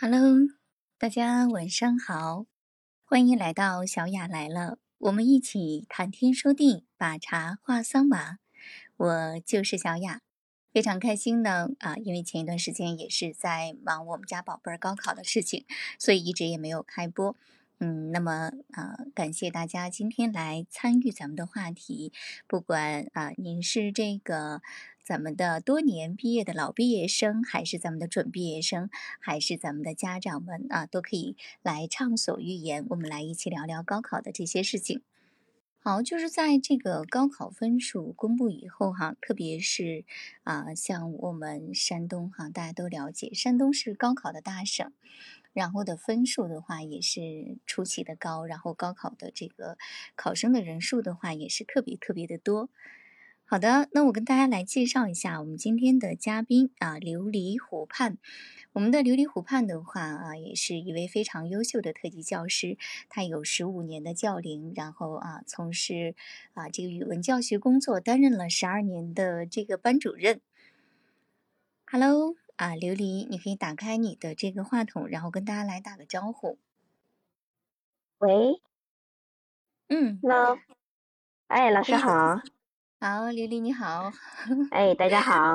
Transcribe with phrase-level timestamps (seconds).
[0.00, 0.46] Hello，
[0.96, 2.46] 大家晚上好，
[3.04, 8.38] 欢迎来到小雅来了，我们一起谈天说地，把茶话桑麻。
[8.96, 10.20] 我就是小雅，
[10.70, 15.64] 非常开心呢啊，因为前一段时间也是在忙我们家宝贝儿高考的事情，
[15.98, 17.34] 所以一直也没有开播。
[17.80, 22.12] 嗯，那么啊，感谢大家今天来参与咱们的话题，
[22.46, 24.62] 不管啊您是这个。
[25.08, 32.84] 咱们的多年毕业的老毕业生，还是咱们的准毕业生，还是咱们的家长们啊，都可以来畅所欲言。
[32.90, 35.00] 我们来一起聊聊高考的这些事情。
[35.78, 40.04] 好，就是在这个高考分数公布以后哈，特别是
[40.42, 44.92] 啊，像我们山东哈，大家都了解，山东是高考的大省，
[45.54, 49.78] 然后的分数的话也是出奇的高，然后高考的这个
[50.14, 52.68] 考生的人数的话也是特别特别的多。
[53.50, 58.18] 好的，那我跟大家来介绍一下我们今天的嘉宾啊，琉璃湖畔。
[58.74, 62.76] 我们的琉璃湖畔的话啊，也是一位非常优秀的特级教师，
[63.08, 66.14] 他有十五年的教龄，然后啊，从事
[66.52, 70.42] 啊这个语文教学工作，担任了十二年的这个班主任。
[71.86, 76.58] Hello，啊，琉璃，你可以打开你的这个话筒，然后跟大家来打个招呼。
[78.18, 78.60] 喂，
[79.88, 80.58] 嗯，Hello，
[81.46, 82.42] 哎，老师好。
[83.00, 84.10] 好，刘丽你好。
[84.72, 85.54] 哎，大家好。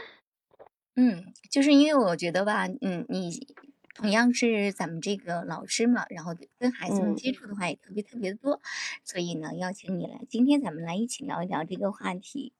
[0.96, 3.54] 嗯，就是因为我觉得吧，嗯，你
[3.94, 8.62] 同样是咱们这个老师嘛，然后跟孩子们接触的话也特别特别的多，
[9.04, 12.54] 所以呢，邀请你来，今天咱们来一起聊一聊这个话题。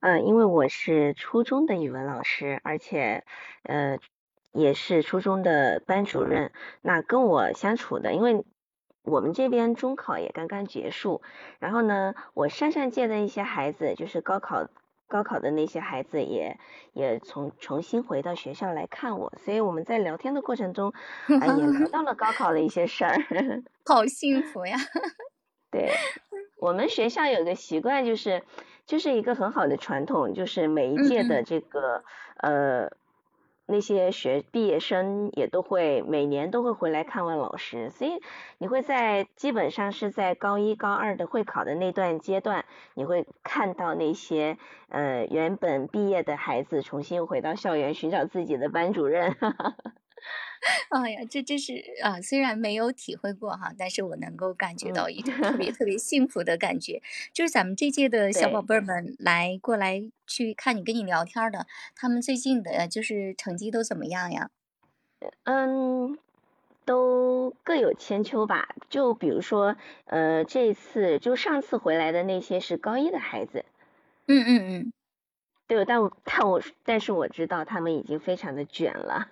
[0.00, 3.24] 嗯，因为我是初中的语文老师，而且
[3.62, 4.00] 呃
[4.50, 8.44] 也是初中的班主任，那跟我相处的，因为。
[9.04, 11.22] 我们这边中考也刚刚结束，
[11.58, 14.68] 然后呢，我上上届的一些孩子，就是高考
[15.08, 16.58] 高考的那些孩子，也
[16.92, 20.92] 也重重新回到学校来看我，所以我们在聊天的过程中，
[21.40, 23.16] 啊，也聊到了高考的一些事儿，
[23.84, 24.76] 好幸福呀！
[25.72, 25.90] 对，
[26.60, 28.44] 我们学校有个习惯，就是
[28.86, 32.04] 就是一个很好的传统，就是每一届的这个
[32.36, 32.90] 呃。
[33.72, 38.20] 那些学毕业生也都会每年都会回来看望老师，所以
[38.58, 44.58] 你会在基本上是在高一高二的会考的那段阶段，你会看到那些
[44.90, 49.34] 呃原本毕业的孩子重新回到校园寻找自己的班主任。
[50.90, 52.20] 哎呀，这真是啊！
[52.20, 57.02] 虽然没有体会过哈，但是我能够感觉到一种特别 特别幸福的感觉。
[57.32, 61.66] 就是咱们这届的小宝贝们来过来去看你跟你聊天的，
[61.96, 64.50] 他们最近的就是成绩都怎么样呀？
[65.44, 66.18] 嗯，
[66.84, 68.74] 都各有千秋吧。
[68.88, 73.64] 就比如说，呃，这次就上次回来的那些是高一的孩子。
[74.28, 74.92] 嗯嗯嗯。
[75.68, 79.28] 对，但我但我但是我知道他们已经非常的卷了。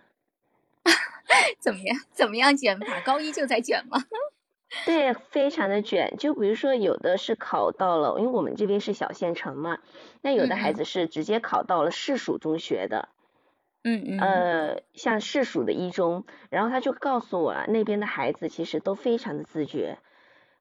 [1.59, 1.97] 怎么样？
[2.13, 3.01] 怎么样卷法？
[3.05, 4.05] 高一就在卷吗？
[4.87, 6.15] 对，非常的卷。
[6.17, 9.79] 就比如说，有的是考到了，因为我们这边是小县城嘛，
[10.23, 13.09] 那有的孩子是直接考到了市属中学的。
[13.83, 14.21] 嗯嗯。
[14.21, 19.99] 呃，像市属的一中，然后他就告诉我，那边的孩子其实都非常的自觉，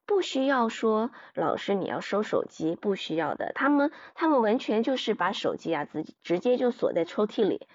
[0.08, 7.68] 不需要说老师你要收手机，不需要的，他们他们完全就是把手机啊自己直接就锁在抽屉里。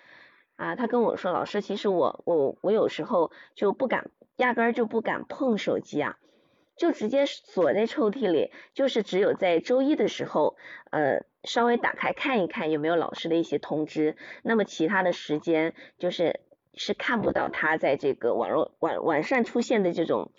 [0.57, 6.17] 啊，他跟我说，老师，其实我我我有时候就不敢，压根儿就不敢碰手机啊，
[6.77, 10.57] 就直接锁在抽屉里，就是只有在周一的时候，
[10.91, 16.41] 呃，稍微打开看一看有没有老师的一些通知，那么其他的时间就是
[16.75, 20.31] 是看不到他在这个网络网网上出现的这种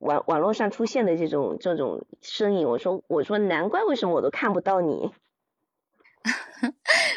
[0.00, 2.68] 网网络上出现的这种这种身影。
[2.68, 5.12] 我说我说难怪为什么我都看不到你。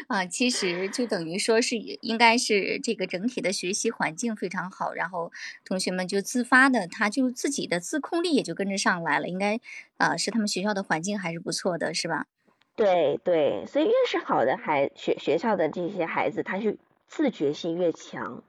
[0.07, 5.31] 啊，其实就等于说是应该是这个整体的学习环境非常好，然后
[5.65, 9.27] 同学们就自发的，他就自己的自控力也就跟着上来了。
[9.27, 9.59] 应该
[9.97, 12.27] 啊，是他们学校的环境还是不错的，是吧？
[12.75, 16.77] 对对，所以越是好的孩学学校的这些孩子，他是
[17.07, 18.43] 自觉性越强，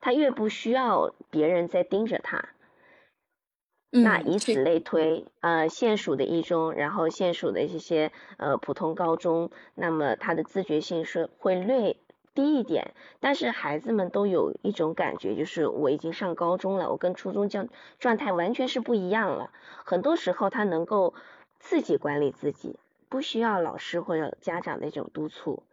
[0.00, 2.48] 他越不需要别人在盯着他。
[3.90, 11.96] 那以此类推，呃，县属的一中，然后县属的这些呃普通高中，那么他的自觉性是会略
[12.32, 19.50] 低一点，但是孩子们都有一种感觉，就是我已经上高中了，我跟初中状状态完全是不一样了。
[19.84, 21.14] 很多时候他能够
[21.58, 22.78] 自己管理自己，
[23.08, 25.64] 不需要老师或者家长的一种督促。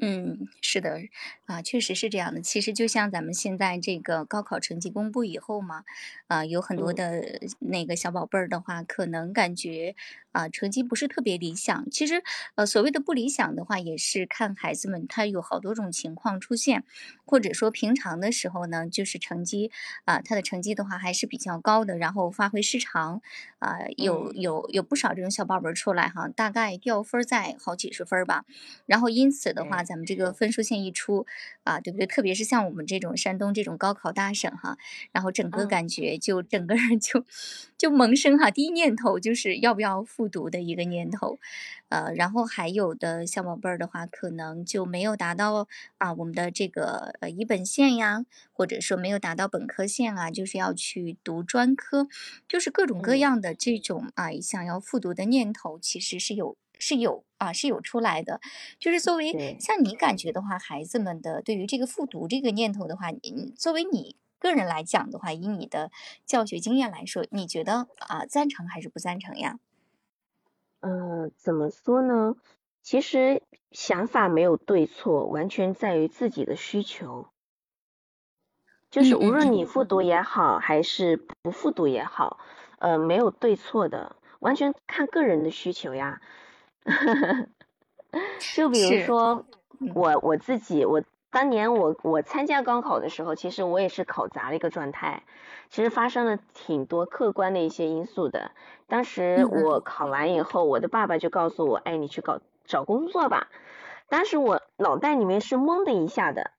[0.00, 1.00] 嗯，是的，
[1.44, 2.40] 啊，确实是这样的。
[2.40, 5.84] 其实就像咱们现在这个高考成绩公布以后嘛，
[6.28, 6.94] 啊，有很多嗯。
[6.94, 7.22] 的
[7.58, 9.94] 那个小宝贝儿的话，可能感觉
[10.32, 11.90] 啊成绩不是特别理想。
[11.90, 12.22] 其实，
[12.54, 16.84] 呃，所谓的不理想的话，也是看孩子们他有好多种情况出现，
[17.26, 19.70] 或者说平常的时候呢，就是成绩
[20.06, 23.20] 啊，他的成绩的话还是比较高的，然后发挥失常，
[23.58, 24.32] 啊，有嗯。
[24.32, 28.46] 有有不少这种小宝贝儿出来哈，大概掉分在好几十分吧。
[28.86, 29.84] 然后因此的话，对。
[29.84, 31.26] 咱们这个分数线一出，
[31.64, 32.06] 啊，对不对？
[32.06, 34.76] 特别是像我们这种山东这种高考大省哈，
[35.12, 35.66] 然后整个嗯。
[35.66, 37.24] 感觉就整个人就
[37.78, 41.38] 就萌生哈，第一念头就是要不要复读的一个念头。
[41.88, 45.68] 呃，然后还有的小宝贝儿的话，可能就没有达到
[45.98, 52.08] 啊我们的这个呃一本线呀，或者说没有达到本科线啊，就是要去读专科，
[52.48, 53.16] 就是各种各嗯。
[53.16, 58.40] 样的这种啊想要复读的念头，其实是有是有啊是有出来的。
[58.80, 59.56] 就是作为。
[59.60, 65.90] 像你感觉的话，孩子们的对于这个复读这个念头的话，你作为你个人来讲的话，以你的
[66.26, 69.60] 教学经验来说，你觉得啊赞成还是不赞成呀？
[70.80, 72.34] 呃，怎么说呢？
[72.82, 77.28] 其实想法没有对错，完全在于自己的需求。
[78.90, 79.30] 就是无。
[79.30, 82.40] 论你复读也好，还是不复读也好，
[82.80, 86.20] 呃，没有对错的，完全看个人的需求呀。
[88.54, 89.44] 就比如，说
[89.80, 89.92] 嗯。
[89.94, 95.22] 我我自己，我当年我我参加高考的时候，其实我也是考砸了一个状态，
[95.70, 98.52] 其实发生了挺多客观的一些因素的。
[98.86, 99.44] 当时。
[99.46, 103.48] 我考完以后，我的爸爸就告诉我，哎，你去搞找工作吧。
[104.08, 106.50] 当时我脑袋里面是懵的一下的，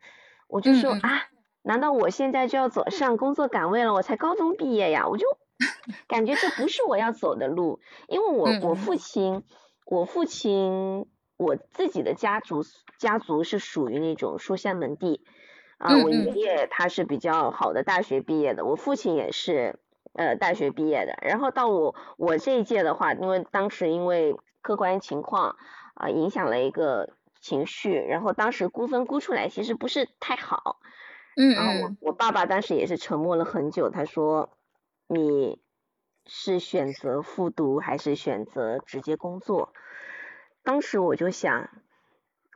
[0.48, 0.74] 我就。
[0.74, 1.28] 说啊，
[1.62, 3.94] 难道我现在就要走上工作岗位了？
[3.94, 5.26] 我才高中毕业呀，我就
[6.08, 8.74] 感觉这不是我要走的路，因为我我。
[8.76, 9.44] 父亲，
[9.86, 11.06] 我父亲
[11.38, 12.64] 我自己的家族
[12.98, 15.26] 家族是属于那种书香门第，
[15.78, 16.32] 啊，我爷。
[16.32, 19.80] 爷他是比较好的大学毕业的，我父亲也是
[20.14, 25.58] 呃大学毕业的，然后到我我这一届的话，因为当时因为客观情况
[25.96, 30.80] 啊、影响了一个情绪，然后当时估分估出来其实不是太好，
[31.36, 31.98] 嗯然后我嗯。
[32.00, 34.58] 我爸爸当时也是沉默了很久，他说
[35.08, 35.60] 你
[36.26, 39.74] 是选择复读还是选择直接工作？
[40.64, 41.70] 当时我就想，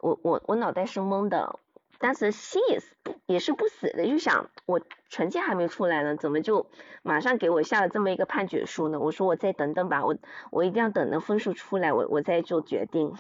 [0.02, 1.60] 我我我脑袋是懵的，
[2.00, 4.80] 当时心也是不也是不死的，就想我
[5.10, 6.70] 成绩还没出来呢，怎么就
[7.04, 9.00] 马上给我下了这么一个判决书呢？
[9.00, 10.16] 我说我再等等吧，我
[10.52, 13.14] 我一定要等到分数出来，我我再做决定。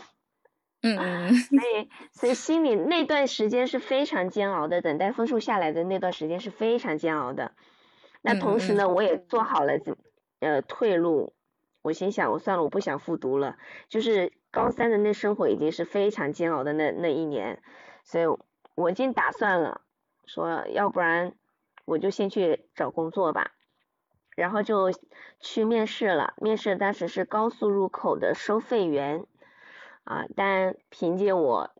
[0.82, 1.34] 嗯。
[1.36, 7.52] 所以所以心里那段时间是非常煎熬的，等待分数下来的那段时间是非常煎熬的。
[8.22, 8.40] 那。
[8.40, 9.98] 同时呢，我也做好了怎
[10.40, 11.34] 呃退路，
[11.82, 13.58] 我心想我算了，我不想复读了。
[13.90, 17.62] 就是高三的那生活已经是非常煎熬的那那一年，
[18.04, 18.26] 所以
[18.76, 19.82] 我已经打算了，
[20.26, 21.34] 说要不然
[21.86, 23.52] 我就先去找工作吧。
[24.36, 24.92] 然后就
[25.40, 29.26] 去面试了，面试当时是高速入口的收费员，
[30.04, 31.72] 啊，但凭借我，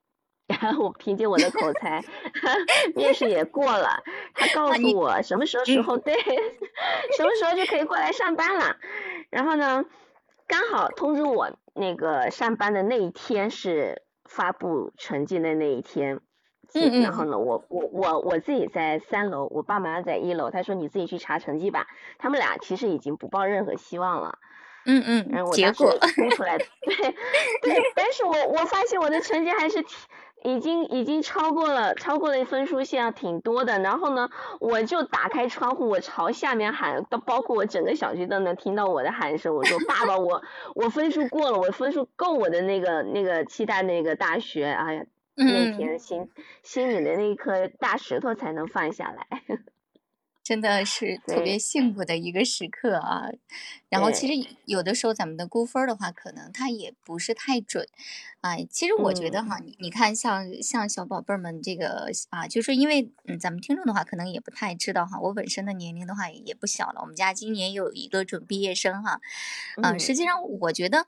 [0.80, 2.02] 我凭借我的口才，
[2.96, 4.02] 面试也过了。
[4.34, 5.84] 他告啊，诉我什么时候时嗯。
[5.84, 6.14] 候对，
[7.18, 8.78] 什么时候就可以过来上班了。
[9.30, 9.84] 然后呢，
[10.48, 16.22] 刚好通知我那个上班的那一天是发布成绩的那一天。
[16.74, 17.02] 嗯嗯嗯。
[17.02, 20.50] 然后呢，我我我我自己在三楼，我爸妈在一楼。
[20.50, 21.88] 他说你自己去查成绩吧。
[22.18, 24.38] 他们俩其实已经不抱任何希望了。
[24.86, 25.98] 嗯嗯，然后我结果。
[26.32, 26.96] 出来， 对
[27.62, 29.98] 对，但是我我发现我的成绩还是挺
[30.44, 33.80] 已经已经超过了超过了分数线啊，挺多的。
[33.80, 34.30] 然后呢，
[34.60, 39.56] 我就打开窗户，我朝下面喊，到包括我整个小区都能听到我的喊声。
[39.56, 40.42] 我说爸爸，我
[40.76, 44.66] 我分数过了，我分数够我的那个那个期待那个大学。
[44.66, 45.68] 哎呀，那。
[45.78, 46.30] 天心
[46.64, 49.44] 心里的那一颗大石头才能放下来。
[50.48, 51.60] 真的是特别。
[51.60, 53.26] 幸福的一个时刻啊。
[53.90, 54.28] 然后其。
[54.28, 57.86] 实有的时候咱们的估分儿的话，可能它也不是太准。
[58.40, 59.50] 啊，其实我觉得嗯。
[59.50, 69.20] 哈，你你看像像小宝贝儿们这个啊，就是因为嗯咱们听众的话可能也不太知道哈，我本身的年龄的话也不小了，我们家今年有一个准毕业生哈。
[69.82, 70.16] 啊，实嗯。
[70.16, 71.08] 际上我觉得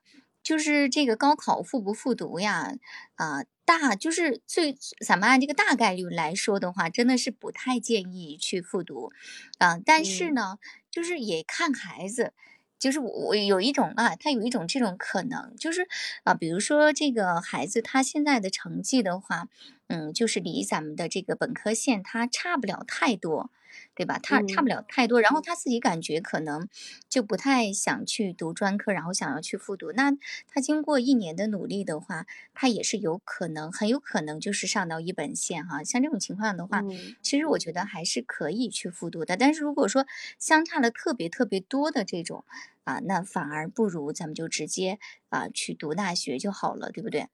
[0.50, 2.74] 就是这个高考复不复读呀，
[3.14, 4.76] 啊，大就是最
[5.06, 9.12] 咱们按这个大概率来说的话，真的是不太建议去复读。
[9.60, 10.34] 啊，但是嗯。
[10.34, 10.58] 呢，
[10.90, 12.34] 就是也看孩子。
[12.80, 15.88] 就是我我有一种啊，他有一种这种可能，就是
[16.24, 19.50] 啊，比如说这个孩子他现在的成绩的话，
[19.90, 23.52] 嗯，就是离咱们的这个本科线它差不了太多。
[23.96, 24.18] 对吧？
[24.22, 26.68] 他差不嗯了太多，然后他自己感觉可能
[27.08, 29.92] 就不太想去读专科，然后想要去复读。
[29.92, 30.12] 那
[30.48, 35.84] 他经过一年的努力的话，他也是有可能，很有可能就是上到一本线哈。
[35.84, 39.38] 像这种情况的话，嗯其实我觉得还是可以去复读的。
[39.38, 40.08] 但是如果说
[40.40, 42.46] 相差了特别特别多的这种
[42.86, 44.98] 啊，那反而不如咱们就直接
[45.30, 47.28] 啊去读大学就好了，对不对？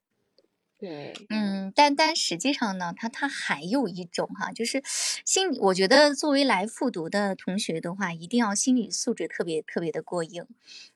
[0.80, 4.84] 对，嗯，但但实际上呢，它它还有一种哈，就是
[5.26, 10.46] 心理，我觉得作为来复读的同学的话，一定要心理素质特别特别的过硬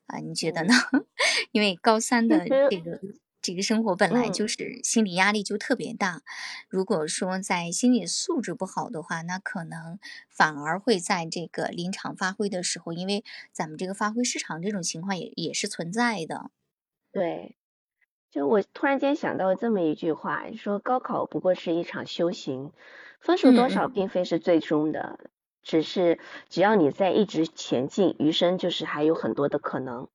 [0.05, 0.73] 啊，你觉得呢？
[0.91, 1.05] 嗯，
[1.51, 3.01] 因为高三的这个
[3.41, 6.21] 这个生活本来就嗯是心理压力就特别大，
[6.69, 9.97] 如果说在心理素质不好的话，那可能
[10.29, 16.51] 反而会在这个临场发挥的时候，因为咱们这个发挥失常这种情况也也是存在的。
[17.13, 17.55] 对。
[18.31, 22.71] 就我突然间想到这么一句话，说高考不过是一场修行，
[23.19, 25.19] 分数嗯多少嗯，并非是最终的，
[25.63, 30.07] 只是只要你在一直前进，余生就是还有很多的可能。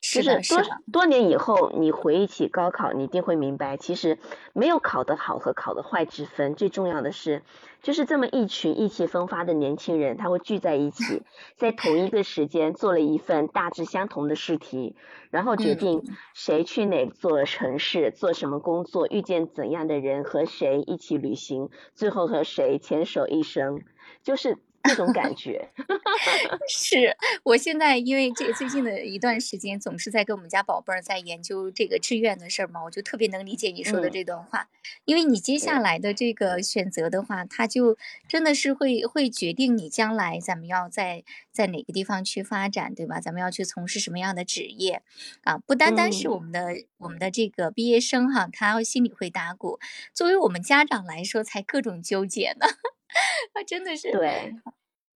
[0.00, 0.68] 就是是的，是多的。
[0.92, 4.18] 多年以后，你回忆起高考，你一定会明白，其实
[4.52, 7.42] 没有考得好和考得坏之分，最重要的是，
[7.82, 11.22] 就是这么一群意气风发的年轻人，他会聚在一起，
[11.56, 14.94] 在同一个时间做了一份大致相同的试题，
[15.30, 23.82] 然后决嗯定谁去哪座城市做什么工作，遇见怎样的人，和谁一起旅行，最后和谁牵手一生，
[24.22, 25.70] 就是这种感觉。
[26.68, 34.68] 是，我现在因为这最近的一段时间，总是在跟我们家宝贝儿在研究这个志愿的事儿嘛，我就特别能理解你说的嗯，这段话。
[35.04, 37.96] 因为你接下，来的这个选择的话，它就
[38.28, 43.20] 真的是会会决定你将来咱们要在在哪个地方去发展，对吧？
[43.20, 45.02] 咱们要去从事什么样的职业
[45.42, 45.58] 啊？
[45.58, 49.78] 不单单是嗯，我们的我们的这个毕业生哈，他心里会打鼓，
[50.14, 52.66] 作为我们家长来说，才各种纠结呢。
[53.54, 54.54] 啊，真的是，对。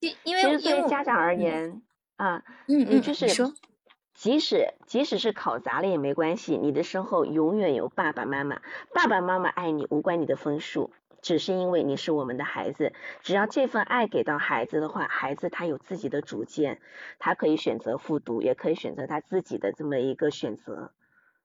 [0.00, 1.40] 因因为其实作因为家长而嗯。
[1.40, 1.82] 言，
[2.16, 3.52] 啊，嗯嗯，你就是说，
[4.14, 8.62] 即使即使是考砸了也没关系，你的身后永远有爸爸妈妈，
[8.94, 16.80] 爸爸妈妈爱你无关你的分数，只是因为你是我们的孩子，只要这份爱给到孩子的话，孩子他有自己的主见，
[17.18, 20.92] 他可以选择复读，也可以选择他自己的这么一个选择。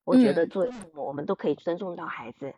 [0.06, 0.50] 我觉得嗯。
[0.50, 2.54] 作为父母，我们都可以尊重到孩子。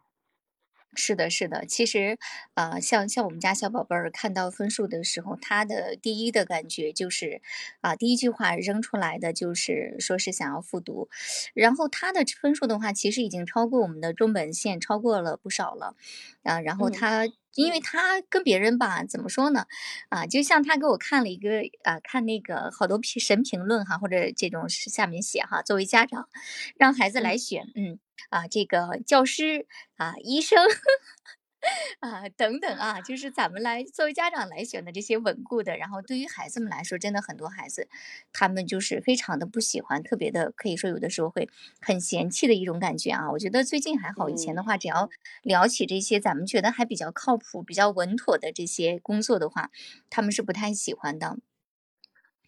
[0.96, 1.66] 是的，是的。
[1.66, 2.18] 其实，
[2.54, 7.42] 啊，像像我们家小宝贝儿看到分数的时候，他的第一的感觉就是，
[7.82, 11.10] 啊，第一句话扔出来的就是说是想要复读，
[11.54, 15.96] 然后他的分数的话，其实已经超过我们的中本线，超过了不少了，
[16.44, 17.28] 啊，然后嗯他。
[17.56, 19.66] 因为他跟别人吧，怎么说呢？
[20.10, 26.30] 啊，就像他给我看了一个啊，看那个好多评神评论哈，或者这种是下面写哈，作为家长，
[26.78, 27.98] 让孩子来嗯选，嗯，
[28.30, 30.58] 啊，这个教师啊，医生
[32.00, 37.90] 啊，等等啊，就是咱们来作为家长来选的这些稳固的，然后对于孩子们来说，真的很多孩子，
[38.32, 41.50] 他们就是非常的不喜欢，特别的可以说有的时候会
[41.82, 43.32] 很嫌弃的一种感觉啊。
[43.32, 45.10] 我觉得最近还好，以前的嗯话，只要
[45.44, 49.72] 聊起这些咱们觉得还比较靠谱、比较稳妥的这些工作的话，
[50.10, 51.38] 他们是不太喜欢的。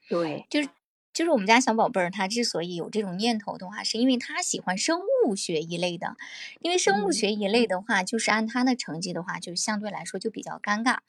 [0.08, 0.70] 对，就是
[1.20, 6.16] 就是我们家小宝贝儿，他之所以有这种念头的话，是因为他喜欢生物学一类的。
[6.62, 11.00] 因为生物嗯学一类的话，就是按他的成绩的话，就相对来说就比较尴尬。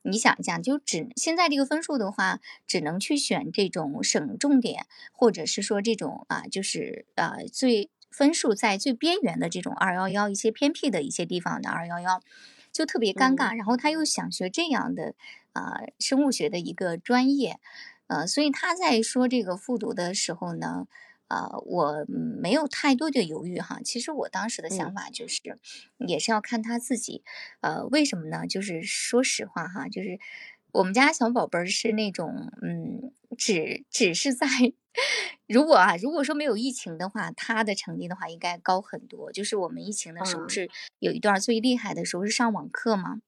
[0.00, 12.22] 你想一下，就只现在这个分数的话，只能去选这种省重点，或者是说这种啊，就是啊最分数在最边缘的这种二幺幺一些偏僻的一些地方的二幺幺，
[12.72, 13.54] 就特别尴尬。
[13.54, 15.14] 嗯然后他又想学这样的
[15.52, 17.60] 啊、生物学的一个专业。
[18.08, 20.86] 呃，所以他在说这个复读的时候呢，
[21.28, 23.80] 呃，我嗯没有太多的犹豫哈。
[23.84, 25.58] 其实我当时的想嗯法就是，
[25.98, 27.22] 也是要看他自己。
[27.60, 28.46] 呃，为什么呢？
[28.46, 30.18] 就是说实话哈，就是
[30.72, 34.46] 我们家小宝贝儿是那种，嗯，只只是在，
[35.46, 39.30] 如果啊，如果说没有疫情的话，他的成绩的话应该高很多。
[39.32, 43.20] 就是我们疫情的时候啊是有一段最厉害的时候是上网课嘛。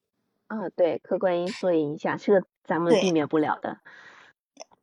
[0.48, 3.78] 啊，对，客观因素的影响，这个咱们避，免不了的。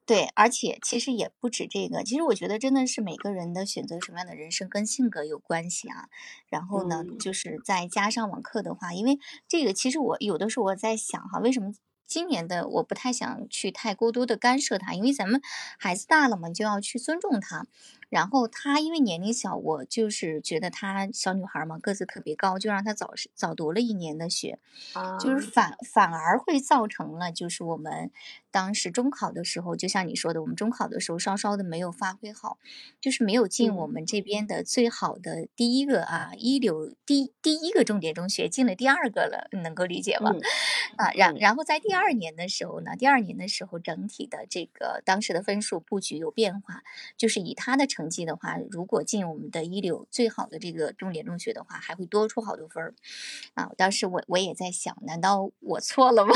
[0.08, 6.08] 对，而且其实也不止这个，其实我觉得真的是每个人的选择什么样的人生跟性格有关系啊。
[6.48, 11.74] 然后呢，嗯就是再加上网课的话，因为这个其实我有的时候我在想哈，为什么
[12.06, 15.42] 今年的我不太想去太过多的干涉他，因为咱们
[15.78, 17.66] 孩子大了嘛，就要去尊重他。
[18.10, 24.60] 然后她因为年龄小，我就是觉得她小女孩嘛，个子特别高，就让她早早读了一年的学，
[25.18, 28.12] 就是啊，反反而会造成了就是我们
[28.52, 32.58] 当时中考的时候，就像你说的，我们中考的时候稍稍的没有发挥好，
[33.02, 33.88] 就是没有进我嗯。
[33.88, 40.36] 们这边的最好的第一个啊一流第第一个重点中学，进了第二个了，能够理解吗？
[40.36, 40.46] 嗯？
[40.98, 41.40] 啊，然嗯。
[41.40, 46.84] 然后在第二年的时候呢，第二年的时候整体的这个当时的分数布局有变化，
[47.18, 52.94] 就是以她的成绩的话，如果进我们的一流最好的这个重点中学的话，还会多出好多分儿
[53.56, 53.72] 啊。
[53.78, 56.34] 当时我我也在想，难道我错了吗？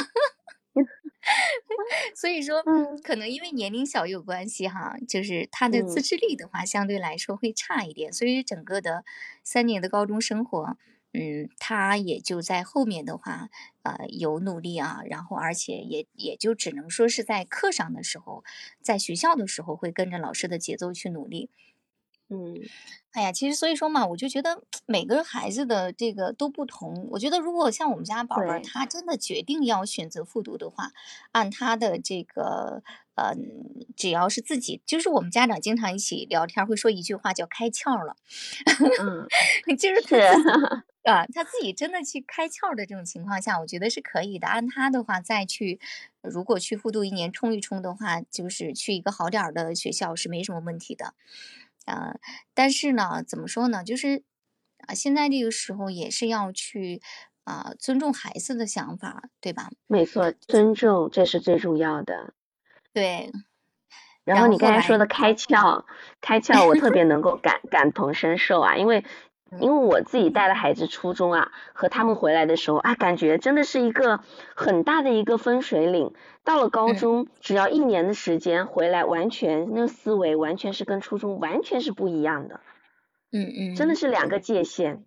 [2.15, 9.03] 所以说，嗯可能因为年龄小有关系哈，就是他的自嗯制力的话，相对来说会差一点，所以整个的
[9.43, 10.77] 三年的高中生活，
[11.13, 13.49] 嗯，他也就在后面的话，
[13.83, 18.43] 呃，有努力啊，然后而且也也就只能说是在课上的时候，
[18.81, 21.49] 在学校的时候会跟着老师的节奏去努力。
[22.33, 22.55] 嗯，
[23.11, 27.09] 哎呀，其实所以说嘛，我就觉得每个孩子的这个都不同。
[27.11, 30.93] 我觉得如果像我们家宝贝儿，他真的决定要选择复读的话，
[31.33, 32.83] 按他的这个，
[33.15, 38.15] 嗯，只要是自己，就是我们家长经常一起聊天会说一句话叫开窍了，
[39.01, 39.27] 嗯，
[39.77, 40.01] 就是
[41.03, 44.47] 啊，他自己真的去开窍的这种情况下，我觉得是可以的。
[44.47, 45.79] 按他的话再去，
[46.21, 51.13] 如果去复读一年冲一冲的话，就是去一个好点儿的学校是没什么问题的。
[51.85, 52.19] 呃，
[52.53, 53.83] 但是呢，怎么说呢？
[53.83, 54.23] 就是
[54.87, 57.01] 啊，现在这个时候也是要去
[57.43, 59.71] 啊、尊重孩子的想法，对吧？
[59.87, 62.35] 没错，尊重这是最重要的。
[62.93, 63.31] 对，
[64.23, 65.85] 然后你刚才说的开窍，
[66.21, 69.03] 开窍我特别能够感感同身受啊，因为
[69.59, 74.21] 因嗯为我自己带的孩子初中啊，和他们回来的时候啊，感觉真的是一个
[74.55, 76.13] 很大的一个分水岭。
[76.43, 82.61] 到了高嗯中，只要一年的时间回来，完全那个思维完全是跟初中完全是不一样的，
[83.31, 85.03] 嗯嗯真的嗯，是两个界限。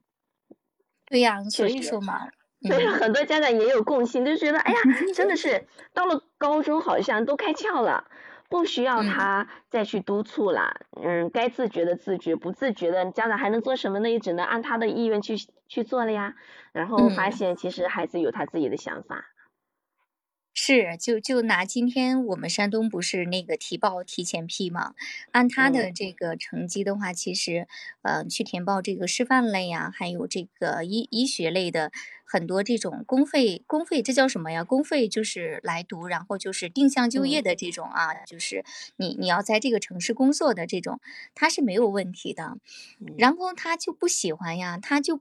[1.06, 2.28] 对呀，所以，说嘛，
[2.62, 4.78] 所以说嗯很多家长也有共性，就觉得哎呀，
[5.14, 8.04] 真的是 到了高中好像都开窍了，
[8.50, 9.04] 不需要嗯。
[9.04, 10.74] 他再去督促了。
[11.02, 14.10] 嗯，该自觉的自觉，不自觉的家长还能做什么呢？
[14.10, 15.34] 也只能按他的意愿去
[15.68, 16.34] 去做了呀。
[16.72, 19.33] 然后发嗯，现其实孩子有他自己的想法。
[20.56, 24.94] 是，就就拿今天我们山东不是那个提报提前批嘛？
[25.32, 27.66] 按他的嗯这个成绩的话，其实
[28.02, 31.90] 呃去填报这个师范类呀，还有这个医医学类的
[32.24, 34.62] 很多这种公费公费，这叫什么呀？
[34.62, 38.64] 公费就是来读，然后就是定向就业嗯的这种啊，就是
[38.96, 41.00] 你你要在这个城市工作的这种，
[41.34, 42.58] 他是没有问题的。
[43.00, 45.20] 嗯然后他就不喜欢呀，他就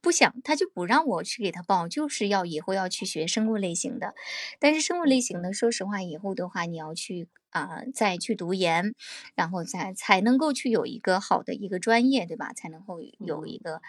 [0.00, 4.14] 不想，他就不让我去给他报，就是要以后要去学生物类型的。
[4.60, 8.94] 但是生物类型的，说实话，以后的话，你要去啊、再去读研，
[9.34, 12.52] 然后再才能够去有一个好的一个专业，对吧？
[12.52, 13.80] 才能够有一嗯个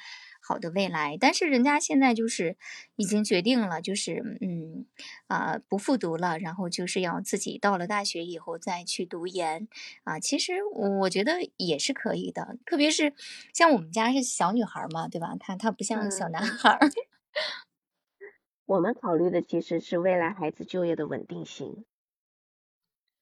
[0.48, 1.18] 好的未来。
[1.20, 2.56] 但是人家现在就是
[2.96, 4.86] 已经决定了，就是嗯
[5.28, 9.68] 啊、不复读了，然后就是要自己到了大学以后再去读研
[10.06, 10.20] 啊。
[10.20, 13.14] 其实我觉得也是可以的，特别是
[13.54, 15.36] 像我们家是小女孩嘛，对吧？
[15.40, 16.80] 她她不像小嗯，男孩儿。
[18.66, 21.86] 我们考虑的其实是未来孩子就业的稳定性，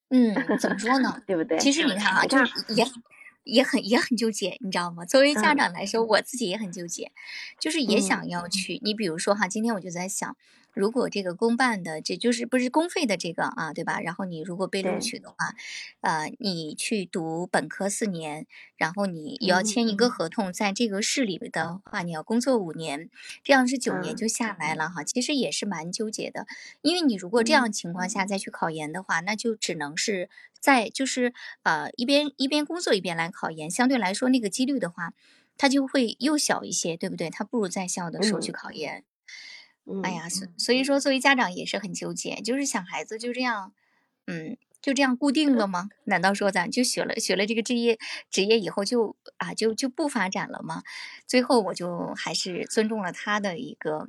[0.10, 1.22] 嗯，怎么说呢？
[1.28, 1.58] 对不对？
[1.60, 2.84] 其实你看啊，就是也
[3.46, 5.06] 也很也很纠结，你知道吗？
[5.06, 7.12] 作为家嗯长来说，我自己也很纠结，
[7.60, 8.82] 就是也嗯想要去。
[8.84, 10.36] 你比如说哈，今天我就在想，
[10.76, 14.02] 如果这个公办的，这就是不是公费的这个啊，对吧？
[14.02, 15.36] 然后你如果被录，取的话，
[16.02, 23.10] 呃，你去读本科四年，然后你要嗯签一个合同，在这个市里的话，你要工作五年，
[23.44, 25.04] 这样是九年嗯就下来了哈。
[25.04, 26.46] 其实也是蛮纠结的，
[26.82, 31.34] 因为你如果这样嗯情况下再去考研的话，那就只能是在就是
[31.64, 35.14] 呃一边一边工作一边来考研，相对来说那个几率的话，
[35.58, 37.30] 它就会又小一些，对不对？
[37.30, 38.94] 它不如在校的时候去嗯考研。
[38.94, 39.04] 哎
[39.88, 43.74] 嗯呀，所所以说作为家长也是很纠结，就是想孩子就这样，
[44.28, 45.90] 嗯，就这样固定了吗？
[46.06, 48.00] 难道说咱就学了学了这个职业
[48.32, 50.82] 职业以后就啊就就不发展了吗？
[51.28, 54.08] 最后我就还是尊重了他的一个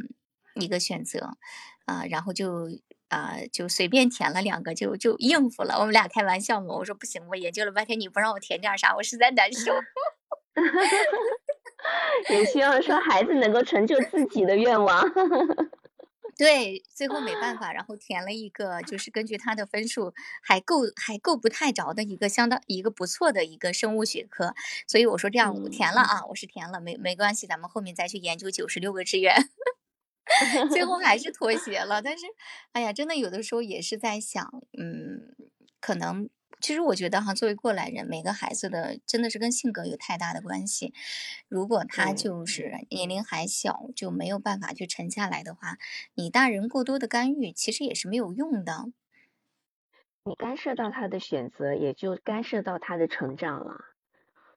[0.55, 1.37] 一个选择，
[1.85, 2.71] 啊，然后就
[3.09, 5.79] 啊就随便填了两个，就就应付了。
[5.79, 9.73] 我们俩开玩笑嘛，我说不行，我研究了半天，你不让我填点啥，我实在难受。
[12.31, 15.03] 也希望说孩子能够成就自己的愿望。
[16.39, 24.55] 对，最后没办法，然后填了一个，就是根据他的分数还够还够不太着的一个相当一个不错的一个生物学科，
[24.87, 29.35] 所以我说这样我嗯填了啊，我是填了，没没关系，咱们后面再去研究九十六个志愿，
[30.71, 32.03] 最后还是 妥协了。
[32.03, 32.27] 但是，
[32.73, 34.47] 哎呀，真的有的时候也是在想，
[34.79, 35.35] 嗯，
[35.81, 36.29] 可能
[36.67, 40.93] 其实我觉得哈，作为过来人，每个孩子的真的是跟性格有太大的关系。
[41.47, 45.79] 如果他就是年龄还小，就没有办法去沉下来的话，
[46.15, 48.87] 你大人过多的干预其实也是没有用的。
[50.25, 53.85] 你干涉到他的选择，也就干涉到他的成长了。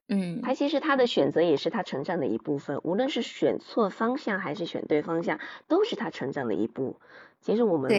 [0.07, 6.99] 嗯，他其实他的选择也是他成长的一部分，无论是选错方向还是选对方向，都是他成长的一步。
[7.41, 7.91] 其实我们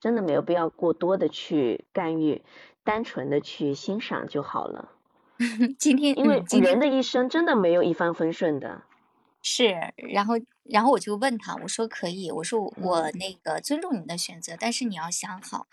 [0.00, 2.42] 真的没有必要过多的去干预，
[2.88, 4.88] 单纯的去欣赏就好了。
[5.78, 8.80] 今天因为人的一生真的没有一帆风顺的。
[9.42, 10.36] 是，然后。
[10.68, 15.66] 然后我就问他，我说可以，我说我那个尊重你的选择，但是你要想好，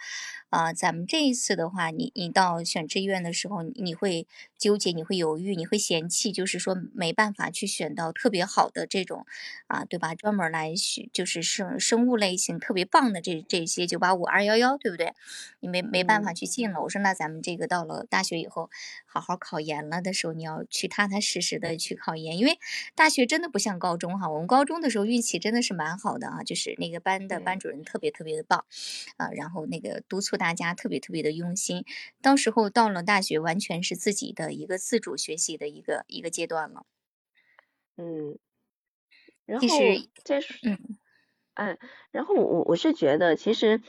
[0.50, 4.28] 啊，咱们这一次的话，你你到选志愿的时候，你会
[4.58, 9.26] 纠结，你会犹豫，你会嫌弃，就是说没办法去选到特别好的这种，
[9.68, 10.16] 啊，对吧？
[10.16, 15.14] 专门来选就是生生物类型特别棒的这这些九八五二幺幺，对不对？
[15.60, 16.82] 你没没办法去进了。
[16.82, 18.70] 我说那咱们这个到了大学以后，
[19.06, 22.60] 好好考研了的时候，你要去踏踏实实的去考研，因为
[22.96, 24.88] 大学真的不像高中哈，我们高中的。
[24.88, 28.66] 那时候运气真的是蛮好的啊，就是那个班的班主任特别特别的棒，
[29.18, 31.86] 啊，然后那个督促大家特别特别的用心。
[32.22, 36.86] 到时候到了大学，完全是自己的一个自主学习的一个一个阶段了。
[37.98, 38.38] 嗯，
[39.48, 39.68] 然后
[40.24, 40.98] 这是嗯，
[41.56, 41.80] 哎，
[42.12, 43.82] 然后我我是觉得，其实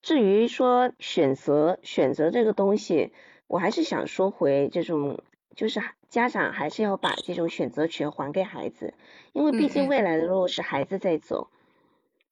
[0.00, 3.12] 至于说选择选择这个东西，
[3.46, 5.22] 我还是想说回这种。
[5.56, 8.94] 就是家长还是要把这种选择权还给孩子，
[9.32, 11.48] 因为毕竟未来的路是孩子在走。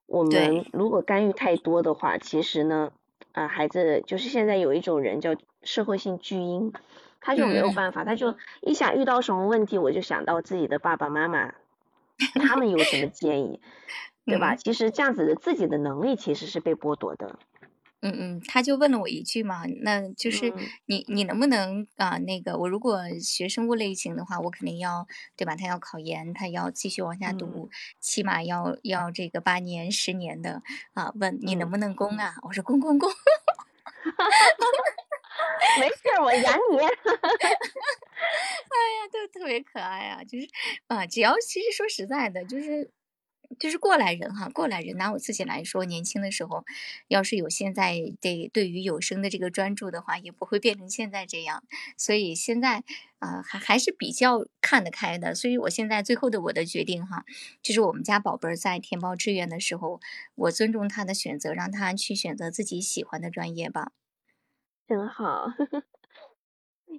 [0.07, 2.91] 我们如果干预太多的话，其实呢，
[3.33, 6.73] 啊，孩子就是现在有一种人叫社会性巨婴，
[7.21, 11.55] 他就没有办法，他就一想遇到什么问题，我就想到自己的爸爸妈妈，
[12.35, 13.61] 他们有什么建议，
[14.27, 14.57] 对吧？
[14.57, 17.39] 其实这样子的自己的能力其实是被剥夺的。
[18.01, 20.53] 嗯嗯，他就问了我一句嘛，那就是
[20.87, 25.05] 你你能不能啊那个我如果学生物类型的话，我肯定要
[25.37, 25.57] 对吧？
[25.57, 27.69] 他要考研，他要继续往下读，
[28.01, 30.63] 起码要要这个八年十年的
[30.95, 31.11] 啊。
[31.17, 32.35] 问你能不能攻啊？
[32.47, 33.11] 我说攻攻攻，
[35.81, 36.79] 没事，我养你。
[36.79, 36.85] 哎
[38.95, 40.49] 呀，都特别可爱啊，就是
[40.87, 42.93] 啊，只要其实说实在的，就是。
[43.59, 46.65] 就是过来人哈，过来人拿我自己来说，年轻的时候，
[47.09, 51.63] 要是有现在对对于有声的这个专注的话，也不会变成现在这样。
[51.97, 52.85] 所以现在
[53.19, 55.35] 啊，还还是比较看得开的。
[55.35, 57.25] 所以我现在最后的我的决定哈，
[57.63, 60.01] 就是我们家宝贝在填报志愿的时候，
[60.35, 63.93] 我尊重他的选择，让他去选择自己喜欢的专业吧。
[64.89, 65.49] 真好。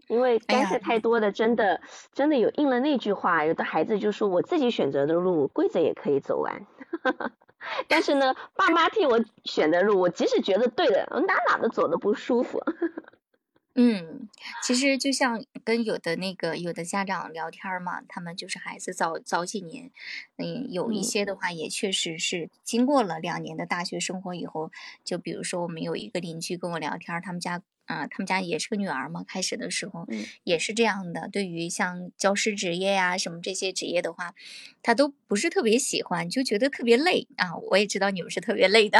[0.08, 1.82] 因为干涉太多的，真的
[2.13, 6.65] 真的有应了那句话，有的孩子就说我自己选择的路，跪着也可以走完。
[7.88, 12.60] 但是呢，爸妈替我选的路，我即使觉得对的，我哪哪都走的不舒服。
[13.75, 14.28] 嗯，
[14.63, 19.91] 其实就像跟有的那个有的家长聊天嘛，他们就是孩子早早几年，
[20.38, 24.71] 嗯，有一些的话也确实是经过了两年的大学生活以后，
[25.04, 27.62] 就比如说我们有一个邻居跟我聊天，他们家。
[27.89, 30.08] 啊，他们家也是个女儿嘛，开始的时候
[30.43, 31.28] 也是这样的。
[31.28, 34.36] 对于像教师职业呀什么这些职业的话，
[34.84, 37.58] 他都不是特别喜欢，就觉得特别累啊。
[37.58, 38.99] 我也知道你们是特别累的，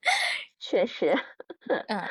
[0.60, 1.16] 确实。
[1.88, 2.04] 嗯，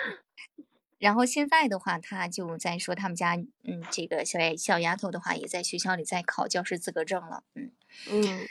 [0.98, 7.44] 然后现在的话，他就在说他们家，嗯，这个小小丫头的话，也在学校里在考教师资格证了。
[7.54, 7.72] 嗯
[8.10, 8.48] 嗯，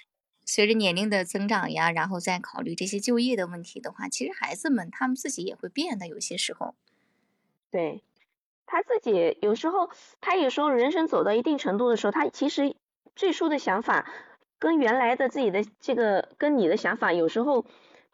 [0.46, 6.76] 随着年龄的增长呀，然后再考虑这些就业的问题的话，其实孩子们他们自己也会变的，有些时候。
[7.74, 8.04] 对，
[8.66, 12.76] 他自己有时候，他有时候人生走到一定程度的时候，他其实
[13.16, 14.08] 最初的想法
[14.60, 17.66] 跟原来的自己的这个跟你的想法有时候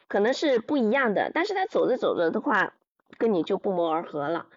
[0.07, 2.73] 可能是不一样的，但是他走着走着的话，
[3.19, 4.47] 跟你就不谋而合了。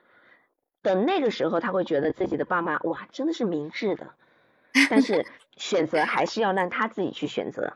[0.80, 4.14] 等那个时候，他会觉得自己的爸妈哇，真的是明智的，
[4.88, 5.26] 但是
[5.58, 7.74] 选择还是要让他自己去选择。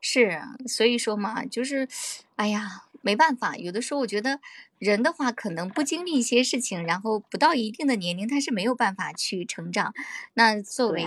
[0.00, 1.86] 是，所以说嘛，就是，
[2.34, 4.40] 哎呀，没办法，有的时候我觉得
[4.78, 9.92] 人的话，可能不经历一些事情，然后不到一定的年龄，他是没有办法去成长。
[10.32, 11.04] 那作为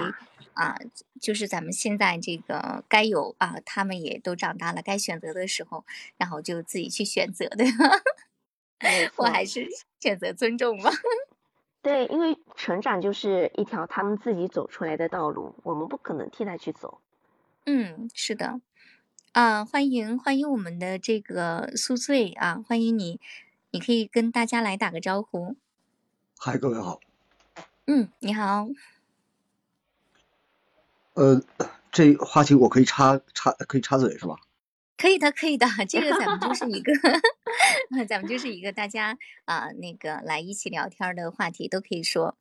[0.53, 0.77] 啊，
[1.19, 5.83] 就是咱们现在这个该有啊，他们也都长大了，该选择的时候，
[6.17, 7.65] 然后就自己去选择的。
[9.17, 9.67] 我还是
[9.99, 10.91] 选择尊重吧。
[11.81, 16.99] 对，因为成长就是一条他们自己走出来的道路，我们不可能替他去走。
[17.65, 18.61] 嗯，是的。
[19.37, 23.19] 啊，欢迎欢迎我们的这个宿醉啊，欢迎你，
[23.69, 25.55] 你可以跟大家来打个招呼。
[26.39, 26.99] 嗨，各位好。
[27.85, 28.67] 嗯，你好。
[31.13, 31.43] 呃，
[31.91, 34.37] 这话题我可以插插，可以插嘴是吧？
[34.97, 36.91] 可以的，可以的，这个咱们就是一个
[38.09, 42.35] 咱们就是一个大家啊、那个来一起聊天的话题，都可以说。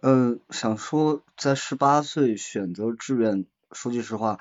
[0.00, 4.40] 呃，想说在十八岁选择志愿，说句实话，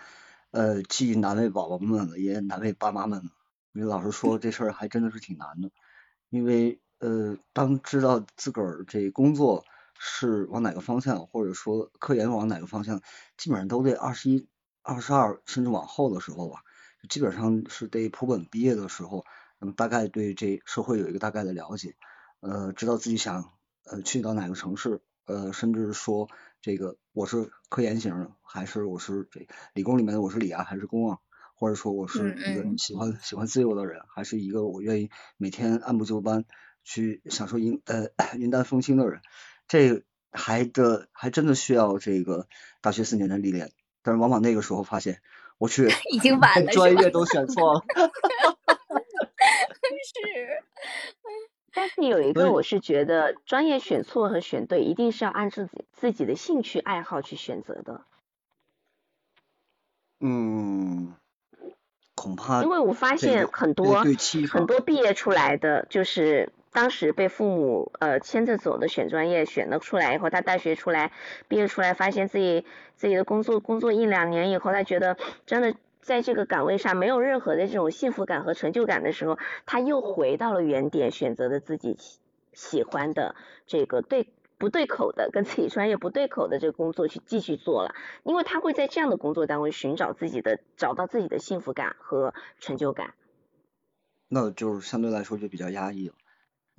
[0.54, 3.32] 呃，既难为宝宝们，也难为爸妈们。
[3.74, 5.72] 因为老实说，这事儿还真的是挺难的。
[6.30, 9.66] 因为呃，当知道自个儿这工作
[9.98, 13.02] 是往哪个方向，或者说科研往哪个方向，
[13.36, 14.48] 基本上都得二十一、
[14.84, 16.62] 二十二，甚至往后的时候吧，
[17.10, 19.26] 基本上是得普本毕业的时候，
[19.58, 21.96] 那么大概对这社会有一个大概的了解，
[22.42, 23.52] 呃，知道自己想
[23.86, 25.02] 呃去到哪个城市。
[25.26, 26.28] 呃，甚至说
[26.62, 31.20] 这个我是科研型的，还是我是这理工里面的我是理啊，还是工啊，
[31.56, 36.46] 或者说我是一个喜欢喜欢自由的人，还是一个我愿意每天按部就班
[36.84, 38.08] 去享受云呃
[38.38, 39.22] 云淡风轻的人，
[39.68, 42.48] 这还的还真的需要这个
[42.82, 45.22] 大学四年的历练，但是往往那个时候发现，
[45.58, 47.82] 我去已经晚了，专业都选错了，
[50.04, 50.64] 是。
[51.74, 58.02] 但是有一个，我是觉得专业选错和选对，一定是要按自己自己的兴趣爱好去选择的。
[60.20, 61.16] 嗯，
[62.16, 64.04] 恐怕因为我发现很多
[64.52, 71.12] 很多毕业出来的，就是当时被父母呃牵着走的选专业，选了出来以后，他大学出来
[71.48, 75.76] 毕业出来，发现自己自己的工作工作一两年以后，他觉得真的。
[76.04, 81.98] 在这个岗位上没有任何的这种幸福感和成就感的时候，他又回到了原点，选择了自己
[82.52, 83.36] 喜欢的
[83.66, 93.14] 这个对不对口的、跟自己专业不对口的这个工作去继续做了，因为他会在这样的工作单位寻找自己的、找到自己的幸福感和成就感。
[94.28, 96.16] 那就是相对来说就比较压抑了。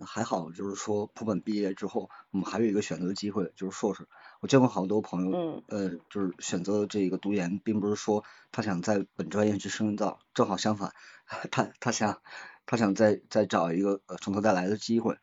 [0.04, 4.08] 还好，就是说普本毕业之后，我们还有一个选择机会，就是硕士。
[4.44, 10.92] 我见过好多朋友，呃，就是选择这个读研，并不是说他想在本专业去深造，正好相反，
[11.50, 12.20] 他他想
[12.66, 15.16] 他想再再找一个呃从头再来的机会。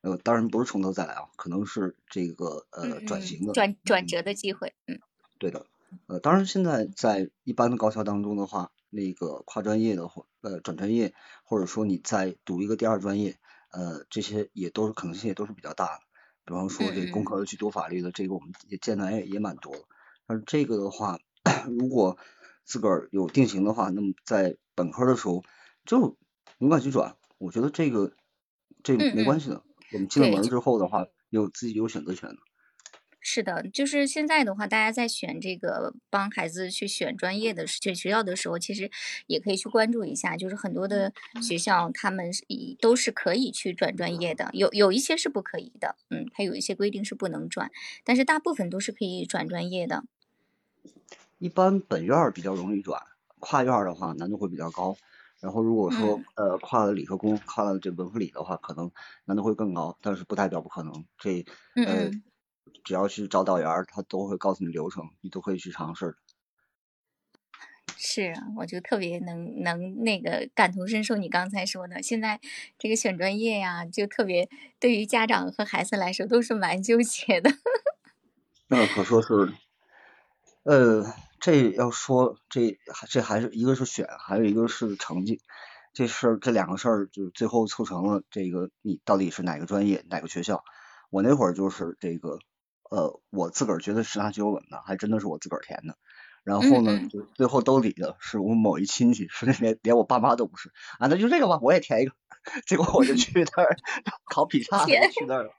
[0.00, 4.72] 呃，当然不是从头再来啊，可能是这个呃转型的转转折的机会。
[4.86, 5.00] 嗯，
[5.38, 5.66] 对的。
[6.06, 11.12] 呃，当然现在在一般的高校当中的话，那个跨专业的或呃转专业，
[11.44, 13.36] 或者说你再读一个第二专业。
[13.70, 16.00] 呃，这些也都是可能性，也都是比较大的。
[16.44, 19.82] 比方说，这工科的去读法律的，这个我们也见的也也蛮多的。
[20.26, 21.18] 但是这个的话，
[21.78, 22.18] 如果
[22.64, 25.44] 自个儿有定型的话，那么在本科的时候
[25.84, 26.16] 就
[26.58, 28.12] 勇敢去转，我觉得这个
[28.82, 29.62] 这没关系的。
[29.92, 32.36] 我们进了门之后的话，有自己有选择权的。
[33.24, 38.90] 是的，就是现在的话，大家在选这个帮孩子去选专业的选学校的时候，其实
[39.28, 42.32] 也可以去关注一下，就是很多的学校他们
[42.80, 47.70] 都是可以去转专业的，有有一些是不可以的，嗯，它有一些规定是不能转，
[48.04, 50.02] 但是大部分都是可以转专业的。
[51.38, 53.00] 一般本院比较容易转，
[53.38, 54.96] 跨院的话难度会比较高。
[55.38, 58.90] 然后如果说呃跨了理科工，跨了这文科理的话，可能
[59.26, 61.04] 难度会更高，但是不代表不可能。
[61.18, 61.44] 这
[61.76, 62.10] 呃。
[62.84, 66.16] 只要去找导员，他都会告诉你流程，你都可以去尝试。
[67.96, 72.02] 是啊，我就特别能能那个感同身受你刚才说的。
[72.02, 72.40] 现在
[72.78, 74.48] 这个选专业呀，就特别
[74.80, 77.50] 对于家长和孩子来说都是蛮纠结的。
[78.66, 79.52] 那可说是，
[80.64, 85.40] 呃，这要说这这还是一个是选，还有一个是成绩，
[85.92, 90.64] 这事儿这两个事儿就最后促成了这个你到底是哪个专业哪个学校。
[91.10, 92.38] 我那会儿就是这个。
[92.92, 95.96] 呃，我自个儿觉得十拿九稳的，还真的是我自个儿填的。
[96.44, 102.12] 然后呢，就最后兜底的是我某一亲戚，是连连我爸妈都不是啊，那就这个吧，我也填一个。
[102.66, 103.76] 结果我就去那儿
[104.26, 105.50] 考劈叉，去那儿了。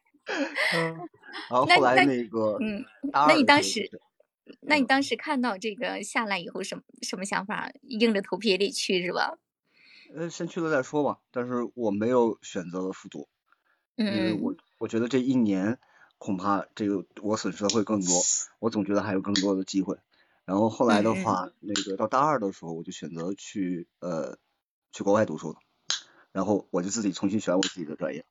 [0.76, 1.10] 嗯。
[1.50, 3.90] 然后后来那个，嗯，那你当时，
[4.62, 7.72] 那你当时看到这个下来以后，什么什么想法？
[7.82, 9.40] 硬着头皮也得去是吧？
[10.16, 11.18] 呃，先去了再说吧。
[11.32, 13.28] 但是我没有选择复读，
[13.96, 15.80] 因为我我觉得这一年。
[16.24, 18.22] 恐怕这个我损失的会更多，
[18.60, 19.98] 我总觉得还有更多的机会。
[20.46, 24.38] 然后后来的话，那个到大二的时候，我就选择去呃
[24.94, 25.60] 去国外读书了。
[26.32, 28.24] 然后我就自己重新选我自己的专业。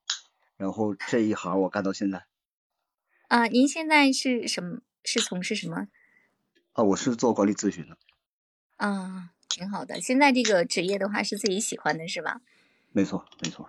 [0.57, 2.25] 然后这一行我干到现在。
[3.29, 4.81] 啊，您现在是什么？
[5.05, 5.89] 是从事什么？
[6.73, 7.99] 啊，我是做管理咨询的。
[8.77, 10.01] 啊，挺好的。
[10.01, 12.41] 现在这个职业的话是自己喜欢的，是吧？
[12.93, 13.69] 没错，没错。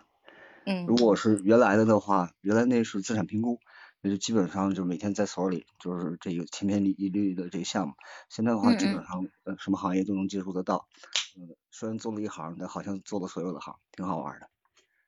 [0.65, 0.85] 嗯。
[0.85, 3.59] 如果是原来的的话，原来那是资产评估。
[4.05, 7.93] 那就基本上就每天在所里，就是这个千篇一律的这个项目。
[8.27, 10.89] 现在的话，基本上呃什么行业都能接触得到。
[11.37, 14.49] 嗯，虽然做了一行，但好像做了所有的行，挺好玩的。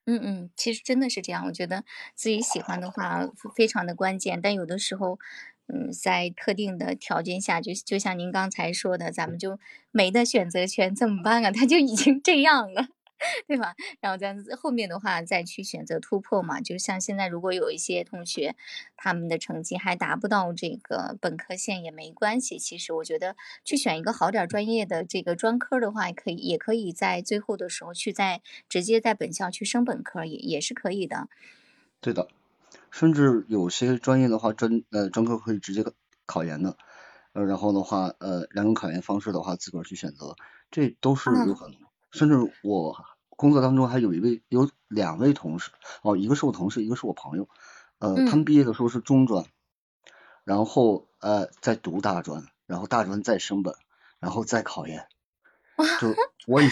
[0.05, 1.45] 嗯嗯，其实真的是这样。
[1.47, 1.83] 我觉得
[2.15, 5.19] 自己喜欢的话非常的关键，但有的时候，
[5.67, 9.59] 嗯，在特定的条件下，就就像您刚才说的，咱们就
[9.91, 11.51] 没得选择权，怎么办啊？
[11.51, 12.87] 他就已经这样了。
[13.47, 13.75] 对吧？
[13.99, 16.61] 然后在后面的话再去选择突破嘛。
[16.61, 18.55] 就像现在，如果有一些同学
[18.95, 22.57] 他们的成绩还达不到这个本科线也没关系。
[22.59, 31.27] 其实我觉得去选一个好点专业的这个专科的话，可以也可以在最后的时候去在直接在本校去升本科，也也是可以的。
[32.01, 32.27] 对的，
[32.91, 35.83] 甚至有些专业的话，专呃专科可以直接
[36.25, 36.77] 考研的。
[37.33, 40.37] 呃，然后的话，呃，两种考研方式的话，自个儿去选择，
[40.71, 41.75] 这都是有可能。
[42.11, 42.95] 甚至我
[43.35, 45.71] 工作当中还有一位，有两位同事，
[46.01, 47.49] 哦，一个是我同事，一个是我朋友，
[47.99, 49.45] 呃，他们毕业的时候是中专，
[50.43, 53.75] 然后呃在读大专，然后大专再升本，
[54.19, 55.07] 然后再考研。
[55.99, 56.15] 就
[56.47, 56.67] 我已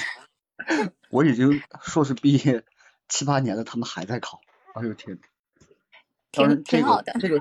[1.09, 2.63] 我已经硕士毕业
[3.09, 4.39] 七八年了，他们还在考。
[4.73, 5.19] 哎呦天！
[6.31, 7.13] 挺挺好的。
[7.19, 7.39] 这个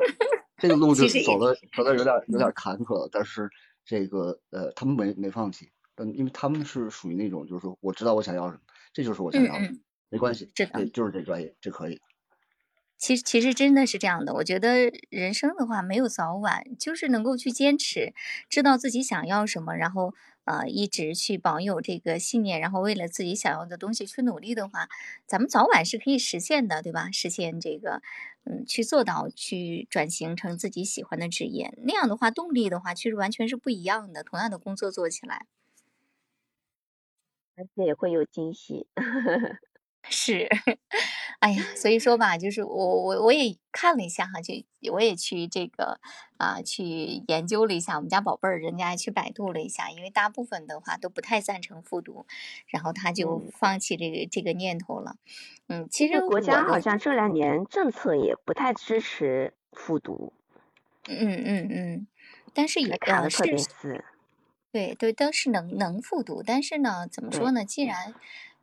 [0.59, 3.49] 这个路 就走的走的有点有点坎坷，但是
[3.85, 5.71] 这个呃他们没没放弃。
[5.95, 8.61] 嗯，因为他们是属于那种，就是说我知道我想要什么，
[8.93, 9.71] 这就是我想要的，
[10.09, 12.01] 没关系，这对就是这专业，这可以。
[12.99, 18.15] 其实其实真的是这样的，我觉得人生的话没有早晚，就是能够去坚持，
[18.49, 24.89] 知道自己想要什么，然后呃一直去保有这个信念，然后为了自己想要的东西去努力的话，
[25.27, 27.11] 咱们早晚是可以实现的，对吧？
[27.11, 28.03] 实现这个
[28.45, 35.47] 嗯去做到去转型成自己喜欢的职业，那样的话动力的话其实完全是不一样的，同样的工作做起来。
[37.57, 38.87] 而且也会有惊喜，
[40.09, 40.49] 是，
[41.41, 44.55] 哎呀，所以说吧，就是我我我也看了一下哈，就
[44.93, 46.01] 我也去这个
[46.39, 46.85] 啊去
[47.29, 52.27] 研究了一下我们家宝贝儿，人家去百度了一下，因为大部分的话都不太赞成复读，
[52.67, 55.17] 然后他就放弃这个这个念头了。
[55.69, 60.33] 嗯，其实国家好像这两年政策也不太支持复读。
[61.09, 62.07] 嗯嗯嗯，
[62.55, 64.05] 但是也卡的特别死。
[64.73, 67.63] 对对，都是能能复读，但是呢，怎么说呢？
[67.63, 68.15] 既然，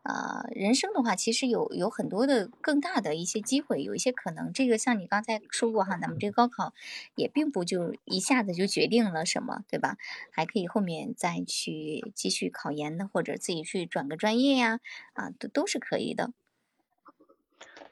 [0.01, 4.51] 呃，人生的话，其实有有很多的更大的一些机会，有一些可能。
[4.51, 6.73] 这个像你刚才说过哈，咱们这个高考
[7.13, 9.97] 也并不就一下子就决定了什么，对吧？
[10.31, 14.79] 还可以后面再去继续考研的，或者自己去转个专业呀，
[15.13, 16.31] 啊，都都是可以的。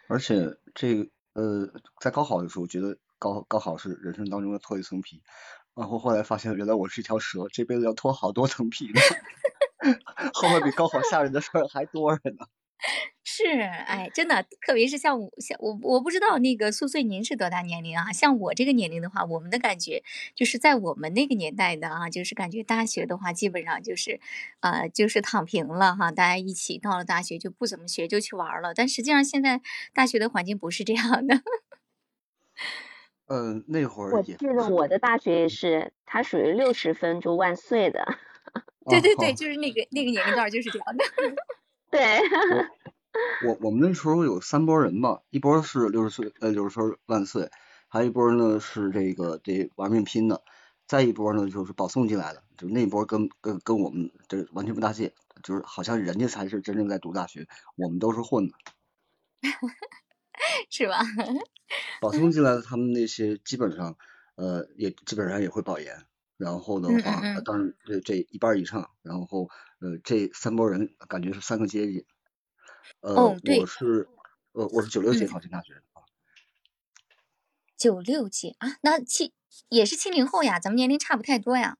[0.07, 1.69] 而且这个呃，
[2.01, 5.21] 在高考的时候，觉得高高考是人生当中的脱一层皮。
[5.77, 8.99] 然后后来发现，原来我是一条蛇，这辈子要脱好多层皮呢。
[10.33, 12.47] 后面比高考吓人的事儿还多着呢。
[13.23, 18.11] 是，哎，真的，特别是像我，像我，我不知道那个苏岁您是多大年龄啊？
[18.11, 20.03] 像我这个年龄的话，我们的感觉
[20.35, 24.19] 就是在我们那个年代的啊，就是感觉大学的话，基本上就是，
[24.61, 26.11] 呃，就是躺平了哈。
[26.11, 28.73] 大家一起到了大学就不怎么学，就去玩了。
[28.73, 29.61] 但实际上现在
[29.93, 31.41] 大学的环境不是这样的。
[33.27, 38.05] 嗯，那会儿我记得我的大学也是，它属于六十分就万岁的。
[38.89, 41.03] 对对对，就是那个那个年龄段就是这样的。
[41.91, 42.01] 对。
[43.47, 47.49] 我我们那时候有三波人嘛，一波是六十岁呃六十分万岁，
[47.87, 50.43] 还有一波呢是这个得玩命拼的，
[50.85, 58.53] 再一波呢就是保送进来的，就那一波跟跟跟我们这完全不搭界，就是好像人家才是真正在读大学，我们都是混的。
[60.69, 60.99] 是吧？
[62.01, 63.97] 保送进来的他们那些基本上，
[64.35, 66.05] 呃，也基本上也会保研。
[66.37, 68.91] 然后的话，当然这这一半以上。
[69.01, 72.05] 然后呃，这三波人感觉是三个阶级。
[73.01, 73.15] 呃，
[73.59, 74.07] 我是
[74.53, 75.81] 呃我是九六届考进大学的。
[77.75, 79.33] 九六届啊，那七
[79.69, 81.77] 也是七零后呀，咱们年龄差不太多呀。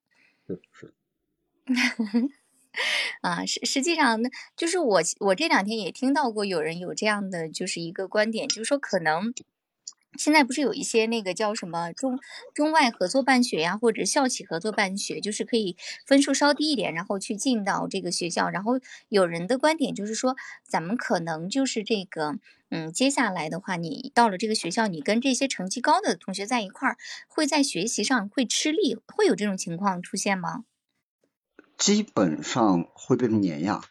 [0.47, 0.93] 是是。
[3.21, 9.33] 啊，实实际上呢，就是我我这两天也听到过有人有这样的就是一个观点，就是说可能
[10.17, 12.19] 现在不是有一些那个叫什么中
[12.53, 18.49] 中外合作办学呀，或者校企合作办学，就是可以分数稍低一点，然后去进到这个学校。
[18.49, 30.63] 然后有人的观点就是说，咱们可能就是这个，嗯，接下来的话，你到了这个学校，你跟这些成绩高的同学在一块儿，会在学习上会吃力，会有这种情况出现吗？
[31.77, 33.81] 基本上会被碾压，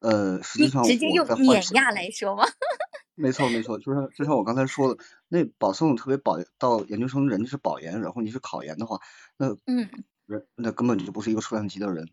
[0.00, 2.44] 呃，实际上直接用碾压来说吗？
[3.16, 9.00] 没错没错，就是就像我刚才说的，那保送特别保到研究生，人家是保研，然后你是考研的话，
[9.36, 9.88] 那嗯，
[10.26, 12.10] 人那根本就不是一个数量级的人，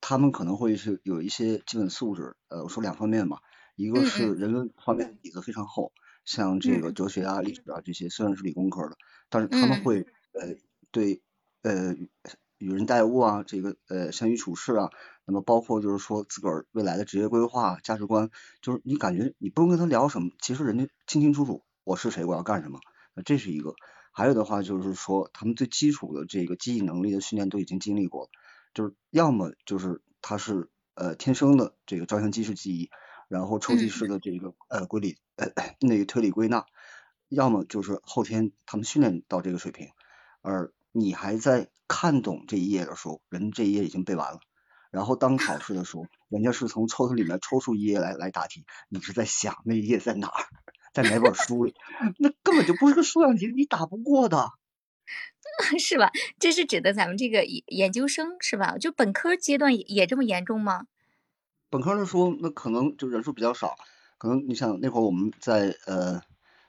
[0.00, 3.38] 他们可能会是有一些基本素质，呃，我说两方面吧，
[3.76, 5.92] 一个是人文方面底子非常厚，
[6.24, 8.96] 像这个哲学啊、历史啊这些，虽然是理工科的，
[9.30, 10.00] 但是他们会
[10.32, 10.56] 呃
[10.90, 11.22] 对
[11.62, 11.94] 呃。
[12.58, 14.90] 与人待物啊，这个呃，善于处事啊，
[15.24, 18.30] 那么包括就是说自个儿未来的职业规划、价值观，
[18.62, 22.80] 就是你感觉你不用跟他聊什么，其实人家清清楚楚我是谁，我要干什么，
[23.14, 23.74] 那这是一个。
[24.16, 28.30] 还有的话就是说，他们最基础的这个记忆能力的训练都已经经历过了，
[28.72, 32.90] 就是要么就是他是呃天生的这个照相机式记忆，
[33.26, 35.48] 然后抽屉式的这个呃规理呃
[35.80, 36.64] 那个推理归纳，
[37.28, 39.88] 要么就是后天他们训练到这个水平，
[40.42, 44.38] 而你还在看懂这一页的时候，人这一页已经背完了。
[44.92, 50.44] 然后当考试的时候，人家是从抽屉里面抽出一页来来答题，你是在想那一页在哪儿，
[50.92, 51.74] 在哪本书里，
[52.20, 54.52] 那根本就不是个数量级，你打不过的。
[55.78, 56.10] 是吧？
[56.38, 58.78] 这是指的咱们这个研研究生是吧？
[58.78, 60.86] 就本科阶段也也这么严重吗？
[61.70, 63.74] 本科的时候，那可能就人数比较少，
[64.16, 66.22] 可能你想那会儿我们在呃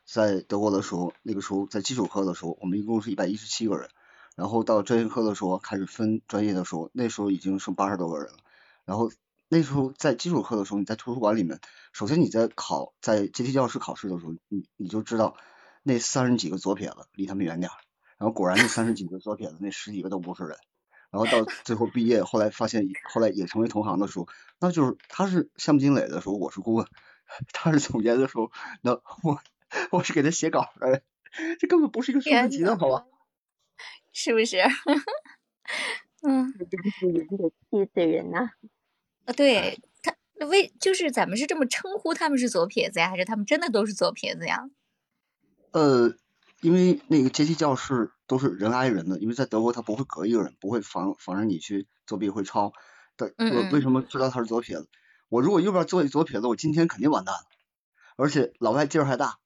[0.03, 3.87] 在德国的时候，那个时候在基础课的时候，我们一共是一百一十七个人，
[4.35, 8.37] 然后到专业课的时候开始分专业的时候，那时候已经剩八十多个人了。
[8.83, 9.11] 然后
[9.47, 11.59] 那时候在基础课的时候，你在图书馆里面，
[11.93, 15.37] 首先你在考在阶梯教室考试的时候，你你就知道
[15.83, 17.75] 那三十几个左撇子离他们远点儿。
[18.17, 20.57] 然后果然那三十几个左撇子，那十几个都不是人。
[21.11, 24.27] 然后到最后毕业，后来发现，后来也成为同行的时候，
[24.59, 26.85] 那就是他是项目经理的时候，我是顾问；
[27.53, 29.39] 他是总监的时候，那我
[29.91, 31.01] 我是给他写稿的。
[31.59, 33.05] 这根本不是一个数量级的，好吧？
[34.11, 34.59] 是不是？
[36.27, 36.53] 嗯。
[36.69, 38.51] 真是人得气死人呐！
[39.25, 40.15] 啊，对他
[40.47, 44.69] 为就是咱们是这么称呼他们是左撇子呀，还是他们真的都是左撇子呀？
[45.71, 46.15] 呃。
[46.61, 52.73] 因为那个阶梯教室都是人挨人的，因为在德国他不会隔一个人，不会防防止你去作弊会抄。
[53.15, 54.89] 但我为什么知道他是左撇子？
[55.29, 57.41] 我如果右边坐一左撇子，我今天肯定完蛋了。
[58.15, 59.37] 而且老外劲儿还大，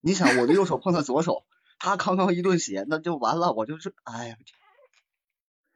[0.00, 1.44] 你想我的右手碰他左手，
[1.84, 3.52] 他康康一顿写，那就完了。
[3.52, 4.38] 我就是哎呀，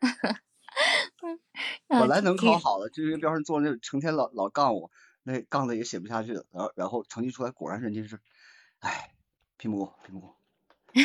[1.86, 4.90] 本来能考好的，就因为边上坐那成天老老杠我，
[5.22, 6.46] 那杠的也写不下去了。
[6.50, 8.18] 然后然后成绩出来，果然人家是，
[8.78, 9.12] 哎，
[9.59, 10.34] 拼不过，拼不过。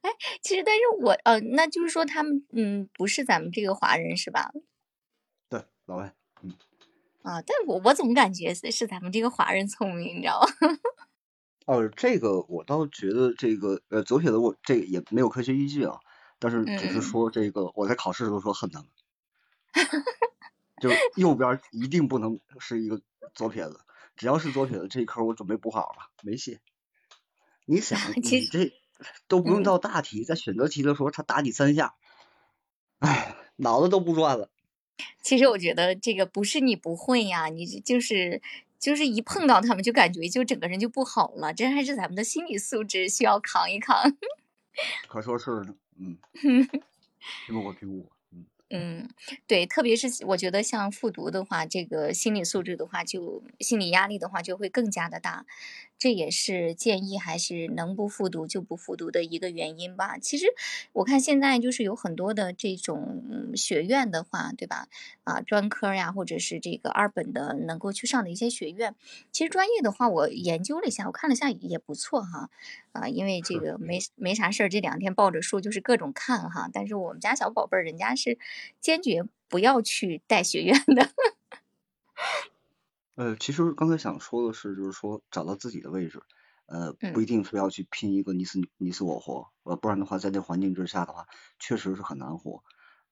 [0.00, 0.10] 哎，
[0.40, 4.52] 其实，但是我呃，那就是说他们嗯，不是咱们这个华人是吧？
[5.50, 6.56] 对，老外，嗯。
[7.24, 10.48] 啊，但我我总感觉是是咱们这个华人聪明，你知道吗？
[11.66, 15.98] 哦，这个我倒觉得这个呃左撇子我这个也没有科学依据啊，
[16.38, 18.88] 但是只是说这个我在考试的时候说恨他们，
[20.80, 23.02] 就右边一定不能是一个
[23.34, 23.80] 左撇子，
[24.14, 26.60] 只要是左撇子这一科我准备补好了，没戏。
[27.64, 28.72] 你想， 你这
[29.26, 31.96] 都不用到大题，在选择题的时候他打你三下，
[33.00, 34.50] 哎，脑子都不转了。
[35.20, 38.40] 其实我觉得这个不是你不会呀，你就是
[38.78, 44.16] 就是一碰到他们就感觉就整个人就不好了，这还是咱们的心理素质需要扛一扛。
[45.08, 45.74] 可说是呢，
[46.44, 46.68] 嗯。
[48.68, 49.08] 嗯，
[49.46, 55.46] 对，特别是我觉得像复读的话，这个心理素质的话，就心理压力的话就会更加的大，
[55.98, 60.18] 这也是建议还是能不复读就不复读的一个原因吧。
[60.18, 60.46] 其实
[60.92, 64.88] 我看现在就是有很多的这种学院的话，对吧？
[65.24, 68.94] 啊，专科呀，或者是这个二本的能够去上的一些学院，
[69.32, 72.50] 其实专业的话我研究了一下，我看了下也不错哈。
[72.92, 76.68] 啊，因为这个没没啥事儿，这两天抱着书就是各种看哈。
[76.72, 78.38] 但是我们家小宝贝儿，人家是
[78.80, 81.10] 坚决不要去带学院的。
[83.16, 86.20] 呃，其实刚才想说的是，就是说找到自己的位置，
[86.66, 91.26] 呃，不一定非要去拼一个你死你死我活，呃，不然的话，在那环境之下的话，
[91.58, 92.62] 确实是很难活。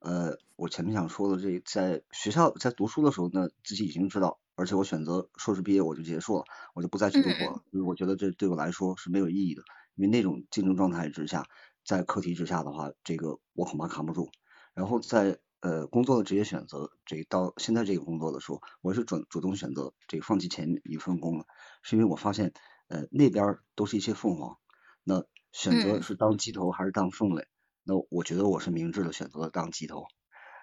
[0.00, 4.38] 呃，我前面想说的这，在学校在读书的时候呢，自己已经知道。
[4.56, 6.44] 而且我选择硕士毕业我就结束了，
[6.74, 9.62] 我就不再去读博了，因为我觉得这对我来说是没有意义的。
[9.96, 11.46] 因为那种竞争状态之下，
[11.82, 14.28] 在课题之下的话，这个我恐怕扛不住。
[14.74, 21.46] 然后在呃工作的职业选择，这到现在这个工作的时候，我是主主动选择这个放弃前一份工了，
[21.82, 22.52] 是因为我发现
[22.88, 24.58] 呃那边都是一些凤凰，
[25.04, 27.48] 那选择是当鸡头还是当凤尾，
[27.82, 30.04] 那我觉得我是明智的选择了当鸡头，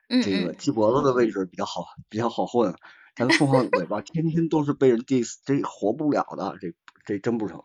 [0.07, 2.75] 这个鸡脖子的位置比较好，比较好混。
[3.15, 6.75] 但凤凰尾巴天天都是被人 diss，这活不了的，这
[7.05, 7.63] 这真不成。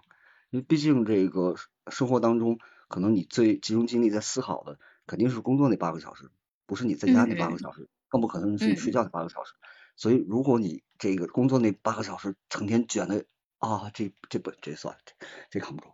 [0.49, 1.55] 因为毕竟这个
[1.91, 2.59] 生活当中，
[2.89, 6.31] 可能你最集中精力在思考的，肯定是工作那八个小时，
[6.67, 9.53] 不是你在家那八个小时，更不可能是你睡觉那八个小时。
[9.97, 13.25] 所以，如果你这个工作那八个小时成天卷的
[13.59, 15.15] 啊，这这不这算了，这
[15.51, 15.91] 这扛不住。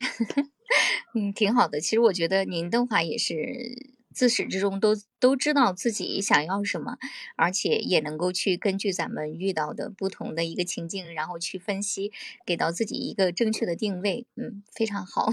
[1.14, 1.80] 嗯，挺好的。
[1.80, 3.96] 其实我觉得您的话也是。
[4.14, 6.98] 自始至终都都知道自己想要什么，
[7.36, 12.12] 而且也能够去根据咱们遇到的不同的一个情境，然后去分析，
[12.44, 14.26] 给到自己一个正确的定位。
[14.36, 15.32] 嗯，非常好。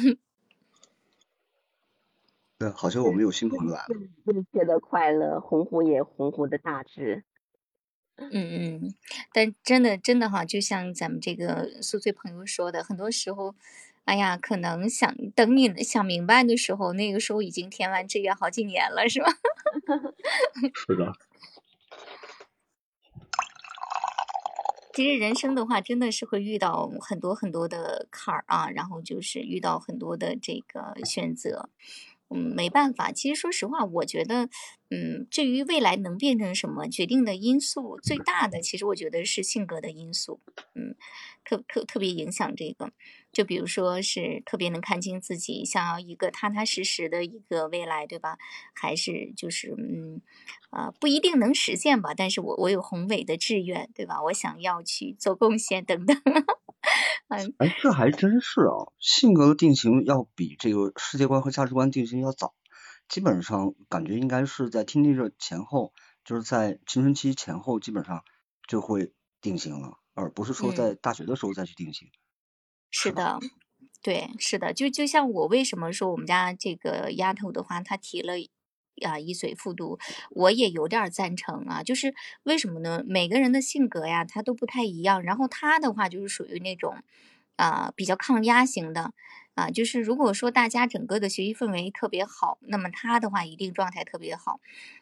[2.60, 3.88] 对，好像我们有新朋友来了。
[4.26, 7.24] 正确的快乐，鸿鹄也鸿鹄的大志。
[8.18, 8.94] 嗯嗯，
[9.32, 13.56] 但真的真的哈，就像咱们这个宿醉朋友说的，很多时候。
[14.06, 19.30] 哎呀，可能想等你想明白的时候，那个时候已经填完志愿好几年了，是吧？
[20.74, 21.14] 是的。
[24.96, 31.70] 其实人生的话，真的是会遇到很多很多的坎儿啊，然后就是遇到很多的这个选择。
[32.30, 33.12] 嗯，没办法。
[33.12, 34.50] 其实说实话，我觉得，
[34.90, 40.40] 嗯，至于未来能变成什么，决定的因素最大的，其实我觉得是性格的因素。
[40.76, 40.96] 嗯，
[41.44, 42.92] 特特特别影响这个。
[43.32, 48.38] 就比如说是特别能看清自己，想要一个踏踏实实的一个未来，对吧？
[48.74, 50.22] 还是就是嗯，
[50.72, 52.14] 呃，不一定能实现吧。
[52.16, 54.22] 但是我我有宏伟的志愿，对吧？
[54.24, 56.20] 我想要去做贡献等等。
[57.58, 62.56] 哎，这还真是啊，性格的定型要比这个世界观和价值观定型要早，
[63.08, 68.24] 基本上感觉应该是在 teenager 前后，就是在青春期前后，基本上
[68.68, 72.10] 就会定型了，而不是说在大学的时候再去定型。
[72.90, 73.40] 是的，
[74.02, 78.34] 对，是的，就就像我为什么说我们家这个丫头的话，她提了。
[79.00, 80.00] 啊，一岁复读，
[80.32, 81.84] 我也有点赞成啊。
[81.84, 83.04] 就是为什么呢？
[83.08, 85.24] 每个人的性格呀，他都不太一样。
[85.24, 86.96] 然后他的话就是属于那种，
[87.56, 89.14] 啊，比较抗压型的。
[89.56, 94.62] 啊，就是如果说大家整个的学习氛围特别好，那么他的话一定状态特别好。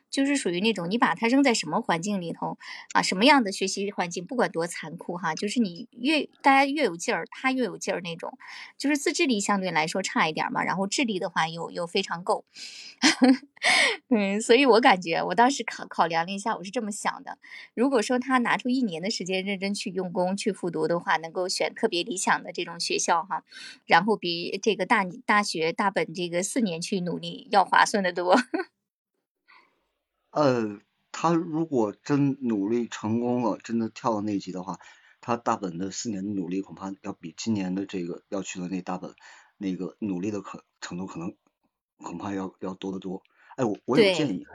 [0.09, 2.57] 就是属于那种你把他扔在什么环境里头
[2.93, 8.37] 啊，什么样的学习环境，不管多残酷哈，就是你越大家越有劲儿，他越有劲儿那种。
[8.77, 12.45] 就是自制力相对来说差一点嘛，然后智力的话又又非常够。
[14.09, 17.37] 嗯，所以我感觉我当时考考量了一下，我是这么想的：
[17.73, 23.43] 如果说他拿出一年的时间认真去用功去复读的话，能够选特别理想的这种学校哈，
[23.85, 28.37] 然后比这个大大学大本这个四年去努力要划算的多。
[30.37, 30.79] 呃，
[31.11, 34.77] 他如果真努力成功了，真的跳到那级的话，
[35.19, 39.15] 他大本的四年的努力恐怕要比今年的这个要去的那大本
[39.57, 41.35] 那个努力的可程度可能
[41.97, 43.23] 恐怕要要多得多。
[43.55, 44.45] 哎，我我有建议，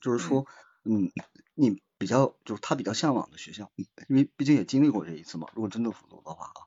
[0.00, 0.46] 就是说，
[0.84, 1.12] 嗯，
[1.54, 3.70] 你比较就是他比较向往的学校，
[4.08, 5.48] 因为毕竟也经历过这一次嘛。
[5.52, 6.60] 如果真的复读的话啊，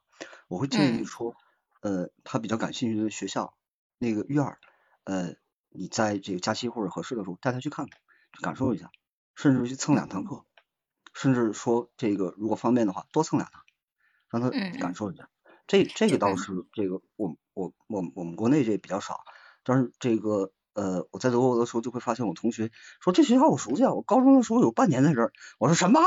[0.48, 1.36] 我会建议说，
[1.82, 3.56] 呃，他比较感兴趣的学校
[3.98, 4.60] 那个院儿，
[5.06, 5.34] 呃，
[5.70, 8.00] 你在这个假期或者合适的时候带他去看看。
[8.42, 8.92] 感受一下，
[9.36, 10.46] 甚至去蹭两堂课，
[11.14, 13.64] 甚至说这个如果方便的话多蹭两堂，
[14.30, 15.30] 让他感受一下。
[15.68, 19.24] 这这个倒是这个我我我我们国内这比较少，
[19.64, 25.32] 但是这个呃我在德国的时候就会发现我同学说这学校我熟悉啊，我高中的时候有半年在这儿。
[25.60, 26.00] 我说什么？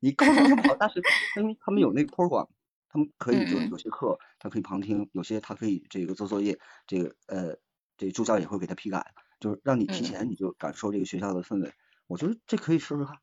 [0.00, 1.00] 你高中就跑大学？
[1.36, 2.48] 因为他们有那个托儿馆，
[2.88, 7.56] 他们可以就有些课他可以旁听，有些他可以这个做作业，这个呃
[7.96, 9.12] 这助教也会给他批改。
[9.40, 11.72] 就是让你提前你就感受这个学校的氛围，
[12.06, 13.16] 我觉得这可以试试看。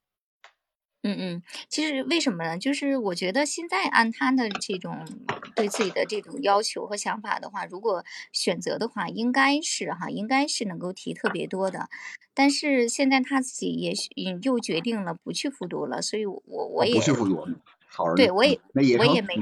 [1.04, 2.58] 嗯嗯，其实为什么呢？
[2.58, 5.08] 就是我觉得现在按他的这种
[5.56, 8.04] 对自己的这种要求和想法的话，如果
[8.34, 11.88] 选择的话，应该是哈，应该是能够提特别多的。
[12.34, 14.10] 但是现在他自己也许
[14.42, 17.48] 又决定了不去复读了，所以我我也不去复读，
[17.88, 18.60] 好对我也
[18.98, 19.36] 我也没。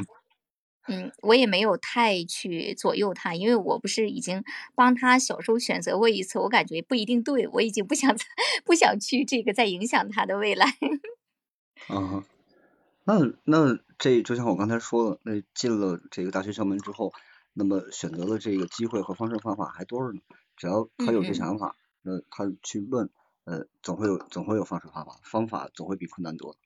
[0.87, 4.43] 嗯，我也没有太去左右他，因为我不是已经
[4.75, 8.15] 帮他小时候选择过一次，我感觉不一定对，我已经不想
[8.65, 10.65] 不想去这个再影响他的未来。
[11.87, 12.25] 啊，
[13.05, 13.15] 那
[13.45, 17.13] 那这就像我刚才说的，那进了这个大学校门之后，
[17.53, 20.21] 那么选择了这个机会和方式方法还多着呢。
[20.57, 23.09] 只要他有这想法，呃，他去问，
[23.45, 26.57] 呃，总会有总会有方式方法，方法总会比困难多。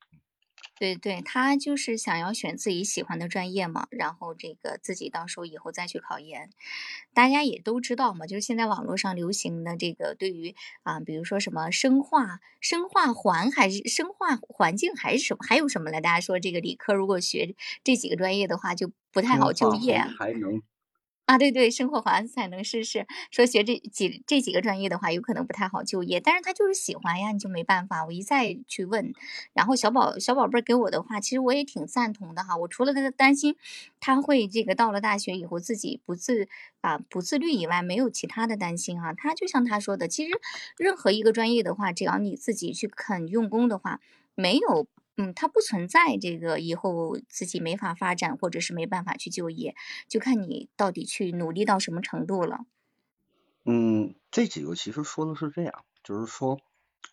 [0.79, 6.49] 对对，他就是想要选自己喜欢的专业嘛，然后这个自己到时候以后再去考研。
[7.13, 15.99] 大家也都知道嘛，就是现在网络上流行的这个，对于啊，比如说什么生化、生化环还是生化环境还是什么，还有什么来？
[15.99, 19.99] 大家说这个理科如果学这几个专业的话，就不太好就业。
[20.17, 20.61] 还能。
[21.29, 23.05] 啊，对对，生活华才能试试。
[23.29, 28.03] 说学这几这几个专业的话，有可能不太好就业，但是他就是喜欢呀，你就没办法。
[28.03, 29.13] 我一再去问，
[29.53, 32.57] 然后小宝小宝贝给我的话，其实我也挺赞同的哈。
[32.57, 33.55] 我除了他担心
[33.99, 36.47] 他会这个到了大学以后自己不自
[36.81, 39.13] 啊不自律以外，没有其他的担心哈。
[39.13, 40.31] 他就像他说的，其实
[40.79, 43.99] 任何一个专业的话，只要你自己去肯用功的话，
[44.33, 44.87] 没有。
[45.19, 49.75] 嗯，它不存在这个以后自己没法发展，或者是没办法去就业，
[50.07, 52.61] 就看你到底去努力到什么程度了。
[53.65, 56.57] 嗯，这几个其实说的是这样，就是说，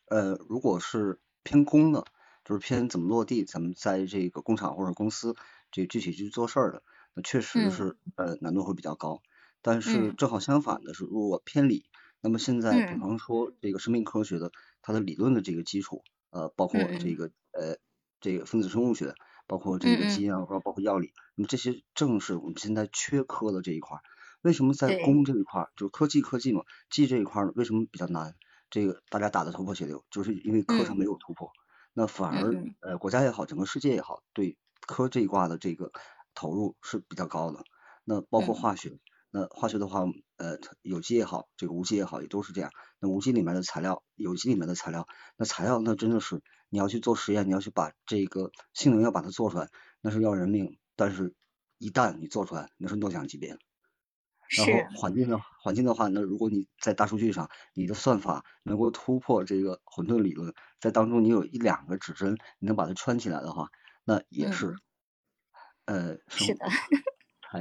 [0.09, 2.05] 呃，如果是偏工的，
[2.45, 5.35] 就是偏怎么落地，咱们在这个工厂或者公司
[5.73, 6.85] 这具体去做事儿的，
[7.15, 9.21] 那确实是呃难度会比较高。
[9.63, 11.87] 但是正好相反的是，如果偏理，
[12.21, 17.77] 那么现在比方说这个生命科学的它的理论的这个基础，呃，包括这个呃。
[18.21, 19.14] 这个分子生物学，
[19.47, 23.99] 包括这个基因啊，包括药理，那么这些正是我们现在缺科的这一块。
[24.43, 28.35] 为什么在工这一块，就是科技科技嘛，技这一块为什么比较难？
[28.71, 31.51] 这个大家打的头破血流，就是因为科上没有突破。
[31.95, 35.91] 那反而呃国家也好，整个世界也好，对科这一挂的这个
[36.35, 37.64] 投入是比较高的。
[38.05, 38.99] 那包括化学，
[39.31, 40.05] 那化学的话，
[40.37, 42.70] 呃，有机也好，这个无机也好，也都是这样。
[42.99, 45.07] 那无机里面的材料，有机里面的材料，
[45.37, 49.68] 那材料那真的是你要去做实验，你要去把这个性能要把它做出来，
[50.01, 50.78] 那是要人命。
[50.95, 51.34] 但是，
[51.78, 53.59] 一旦你做出来，那是诺奖级别。
[54.49, 63.70] 然后环境的环境的话，那如果你在大数据上，你的算法能够突破这个混沌理论，在当中你有一两个指针，你能把它穿起来的话，
[64.05, 64.76] 那也是，
[65.87, 66.66] 呃，是的。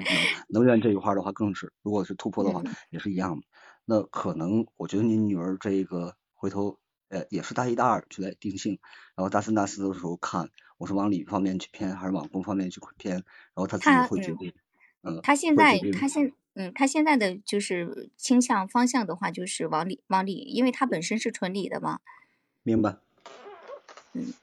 [0.04, 3.46] 还能能源这一块的话更是，如果是突破的话，也是一样的。
[3.86, 6.80] 那可能我觉得你女儿这个回头
[7.10, 8.80] 呃也是大一大二就来定性，
[9.16, 13.24] 然后大三大四的时候看我是往理方面去偏还是往工方面去偏，然
[13.56, 14.54] 后她自己会决定。
[15.04, 15.20] 嗯。
[15.22, 22.00] 她现在她现嗯她现在的就是倾向方向的话就是往理往理，因为她本身是纯理的嘛。
[22.64, 22.98] 明白。
[24.14, 24.34] 嗯。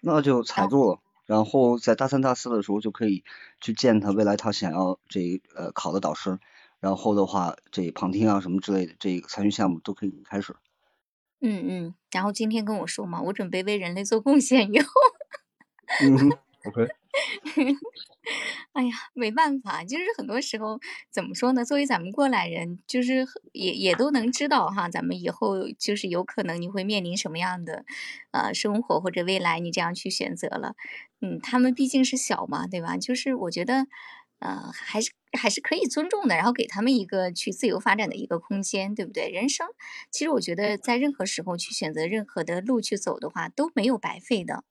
[0.00, 0.98] 那就踩住了。
[1.26, 3.24] 然后在大三、大四的时候就可以
[3.60, 6.38] 去见他未来他想要这呃考的导师，
[6.80, 10.54] 然后的话这旁听啊什么之类的这个参与项目都可以开始。
[11.40, 14.86] 嗯嗯，然后今天跟我说嘛，我准备为人类做贡献以后。
[16.02, 16.32] 嗯
[16.66, 16.88] ，OK。
[18.72, 21.64] 哎呀，没办法，就是很多时候怎么说呢？
[21.64, 27.84] 作为咱们过来人，就是也也都能知道哈，咱们以后就是有可能你会面临什么样的
[28.32, 30.74] 呃生活或者未来，你这样去选择了。
[31.20, 32.96] 嗯，他们毕竟是小嘛，对吧？
[32.96, 33.86] 就是我觉得
[34.40, 39.28] 呃还是还是可以尊重的，然后给他们一个去自由发展的一个空间，对不对？
[39.30, 39.68] 人生
[40.10, 44.64] 其实我觉得在任何时候去选择任何的路去走的话都没有白费的。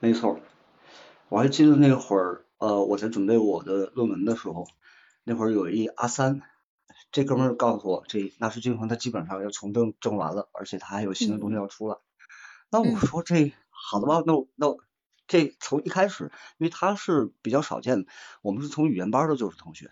[0.00, 0.40] 没错。
[1.32, 4.66] 我还记得那会儿，呃，我在准备我的论文的时候，
[5.24, 6.42] 那会儿有一阿三，
[7.10, 11.96] 这哥们儿告诉我，这纳什均衡他基本上要重证证完了，而且他还有新的东西要出来。
[12.70, 14.76] 那我说这好的吧，那那
[15.26, 16.24] 这从一开始，
[16.58, 18.12] 因为他是比较少见的，
[18.42, 19.90] 我们是从语言班的就是同学，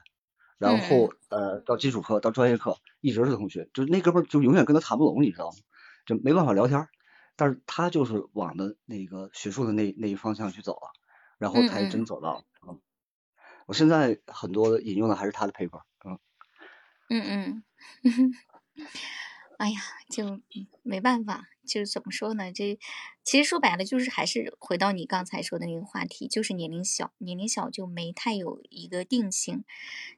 [0.58, 5.56] 然后呃到基础课到专业课一直是同学，就那哥们儿就永远跟他谈不拢，你知道吗？
[6.04, 6.86] 就没办法聊天，
[7.34, 10.99] 但是他就是往的那个学术的那那一方向去走了。
[11.40, 12.78] 然后才真走到，嗯，
[13.66, 16.18] 我现在很多引用的还是他的 paper，嗯，
[17.08, 17.64] 嗯嗯，
[19.60, 20.40] 哎呀，就
[20.82, 22.50] 没办法，就是怎么说呢？
[22.50, 22.78] 这
[23.22, 29.62] 其实说白了，就是还是回到你刚才说的那个话题，就是年龄小，年龄小就没太有一个定性，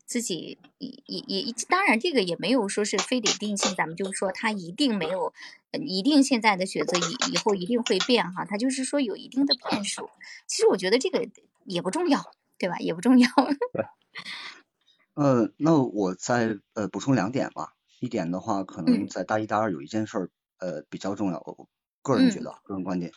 [0.07, 5.35] 自己也也也，当然这个也没有说是非得定性，咱们就是说他一定没有。
[5.73, 10.11] 一定现在的选择以以后一定会变哈，他就是说有一定的变数。
[10.47, 11.27] 其实我觉得这个
[11.65, 12.21] 也不重要，
[12.59, 12.77] 对吧？
[12.79, 13.27] 也不重要。
[15.17, 17.73] 呃，那我再呃补充两点吧。
[18.03, 21.69] 一点的话，可能在大一、大二有一件事儿呃比较重要，我
[22.03, 23.13] 个人觉得，个人观点，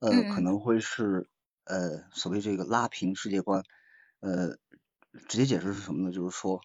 [0.00, 1.28] 呃可能会是
[1.64, 3.62] 呃所谓这个拉平世界观。
[4.20, 4.56] 呃，
[5.28, 6.12] 直接解释是什么呢？
[6.12, 6.60] 就是说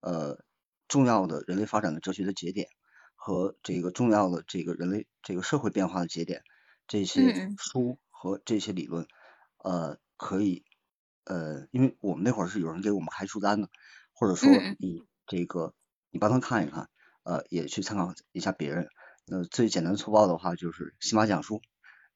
[0.00, 0.38] 呃
[0.88, 2.68] 重要的人类发展的哲学的节点。
[3.22, 6.42] 和这个重要的这个人类这个社会变化的节点，
[6.88, 9.06] 这些书和这些理论，
[9.58, 10.64] 呃，可以，
[11.24, 13.68] 呃，因为我们那会儿是有人给我们开书单的，
[14.14, 14.48] 或者说
[14.78, 15.74] 你这个
[16.10, 16.88] 你帮他看一看，
[17.30, 18.88] 呃，也去参考一下别人。
[19.24, 21.62] 那，最简单粗暴的话就是喜马讲书，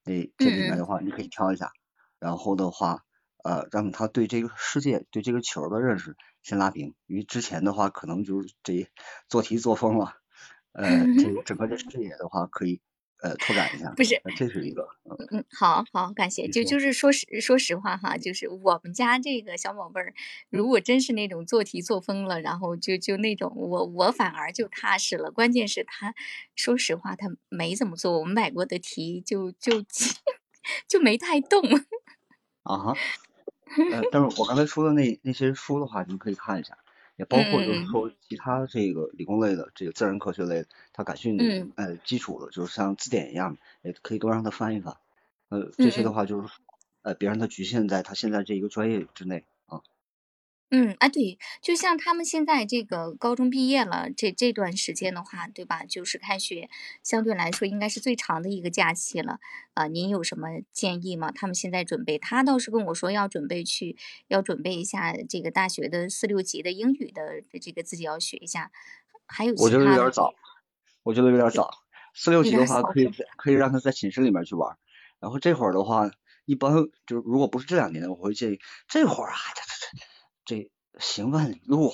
[0.02, 1.70] 那这里面的话你可以挑一下，
[2.18, 3.04] 然后的话，
[3.44, 8.90] 呃，让他对这个世界对这个球的认识先拉平，因为之前的话可能就是这
[9.28, 10.16] 做题做疯了。
[10.72, 12.80] 呃，这 整个的视野的话，可以
[13.24, 13.90] 呃拓展一下。
[13.96, 14.86] 不是，这是一个。
[15.08, 16.46] 嗯嗯，好好感谢。
[16.46, 20.12] 就就是说实说实话哈，就是我们家这个小宝贝儿，
[20.50, 25.30] 如果真是那种做题做疯了，然后就就那种，我我反而就踏实了。
[25.30, 26.14] 关键是他
[26.54, 29.82] 说实话，他没怎么做，我们买过的题就就
[30.86, 31.62] 就没太动。
[32.64, 32.94] 啊哈。
[33.90, 36.76] 呃， 但是我刚才说的那那些书的话，你可以看一下。
[37.16, 44.96] 也包括就是说其他这个理工类的这个自然科学类，他感兴趣呃基础的，就是像字典一样，也可以多让他翻一翻。
[45.48, 46.48] 呃，这些的话就是
[47.02, 49.44] 呃别让他局限在他现在这一个专业之内。
[50.76, 55.84] 嗯啊对，就像他们现在这个高中毕业了，这这段时间的话，对吧？
[55.84, 56.68] 就是开学，
[57.00, 59.38] 相对来说应该是最长的一个假期了。
[59.74, 61.30] 啊，您有什么建议吗？
[61.30, 63.96] 他们现在准备，他倒是跟我说要准备去，
[64.26, 68.72] 要准备一下这个大学的四六级的英语的这个自己要学一下。
[69.28, 70.34] 还有我觉得有点早，
[71.04, 71.70] 我觉得有点早。
[72.14, 74.76] 四六级的话，可以可以让他在寝室里面去玩。
[75.20, 76.10] 然后这会儿的话，
[76.46, 76.74] 一般
[77.06, 78.58] 就是如果不是这两年，我会建议
[78.88, 80.13] 这会儿啊，这这这。
[80.44, 81.92] 这行万里路，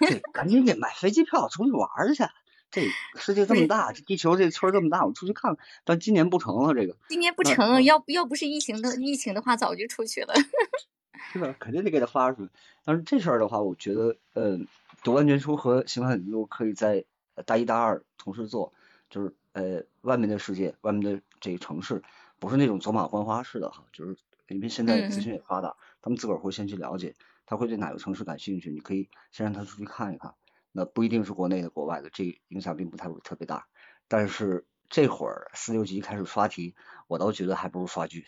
[0.00, 2.24] 这赶紧得买飞机票出去玩去，
[2.70, 2.82] 这
[3.20, 5.66] 世界这么大，这地球这村这么大，我出去看看。
[5.84, 10.34] 但今年不成了，这个今年不成，要要不是疫情的疫情的话，早就出去了。
[11.32, 11.54] 是吧？
[11.60, 12.50] 肯定得给他发出去。
[12.84, 14.58] 但是这事儿的话，我觉得，呃，
[15.04, 17.04] 读万卷书和行万里路可以在
[17.46, 18.72] 大一、大二同时做，
[19.10, 22.02] 就是呃，外面的世界，外面的这个城市，
[22.40, 24.16] 不是那种走马观花式的哈，就是
[24.48, 27.14] 因为现在资讯也发达，他们自个儿会先去了解，
[27.50, 30.34] 他会对哪个城市感兴趣，你可以先让他出去看一看。
[30.70, 33.66] 那不一定是国内的、国外的，这影响并不太特别大。
[34.06, 36.76] 但是这会儿四六级开始刷题，
[37.08, 38.24] 我倒觉得还不如刷剧，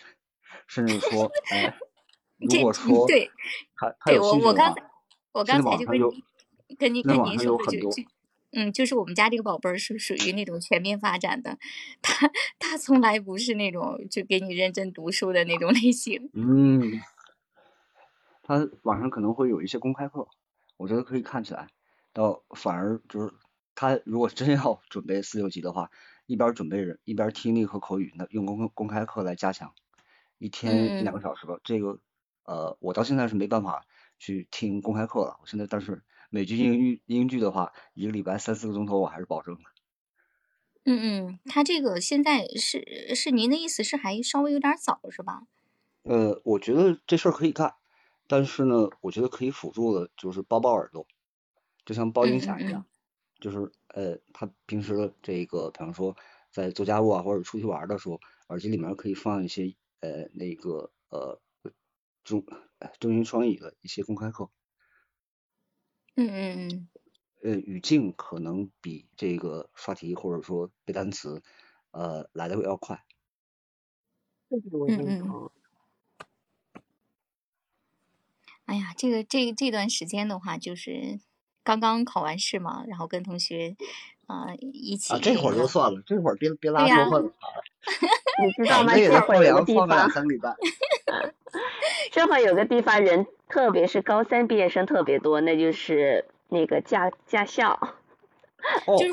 [0.66, 1.72] 甚至说，哎。
[2.38, 3.30] 如果说对，
[4.18, 4.82] 我我刚才
[5.30, 6.00] 我刚才就跟
[6.76, 8.02] 跟您跟您说的就就
[8.50, 11.56] 嗯，就是我们家这个宝贝儿是属于那种全面发展的，
[12.02, 16.28] 他他从来不是那种就给你认真读书的那种类型。
[16.34, 17.00] 嗯，
[18.58, 20.28] 他网上可能会有一些公开课，
[20.76, 21.68] 我觉得可以看起来。
[22.12, 23.32] 到反而就是
[23.74, 25.90] 他如果真要准备四六级的话，
[26.26, 29.74] 一边准备着一边听力和口语，那用公公开课来加强，
[30.38, 31.98] 一天两个小时吧，这个。
[32.44, 33.86] 呃，我到现在是没办法
[34.18, 35.38] 去听公开课了。
[35.40, 39.60] 我现在但是美剧英语英剧的话，一个礼拜三四个钟头我还是保证的。
[40.84, 45.42] 嗯嗯，他这个现在是是您的意思是还稍微有点早是吧？
[46.02, 47.76] 呃，我觉得这事儿可以干，
[48.32, 51.06] 但是呢，我觉得可以辅助的就是包包耳朵，
[51.84, 52.86] 就像包音响一样，
[53.40, 56.16] 就是呃，他平时的这个，比方说
[56.50, 58.18] 在做家务啊或者出去玩的时候，
[58.48, 61.40] 耳机里面可以放一些呃那个呃。
[62.24, 62.44] 中
[63.00, 64.48] 中英双语的一些公开课，
[66.16, 66.88] 嗯嗯嗯，
[67.42, 71.42] 呃，语境可能比这个刷题或者说背单词，
[71.90, 73.04] 呃，来的要快。
[74.86, 75.42] 嗯嗯。
[78.72, 81.20] 哎呀，这个这这段时间的话，就是
[81.62, 83.76] 刚刚考完试嘛，然后跟同学
[84.26, 85.12] 啊一起。
[85.12, 87.32] 啊，这会儿就算了，这会儿别别拉仇恨了。
[88.42, 88.94] 你知道吗？
[88.96, 90.10] 这会儿有个地方。
[92.10, 97.78] 这会有个地方人，特别是高三毕业生特别多，那就是那个驾驾校。
[98.98, 99.12] 就是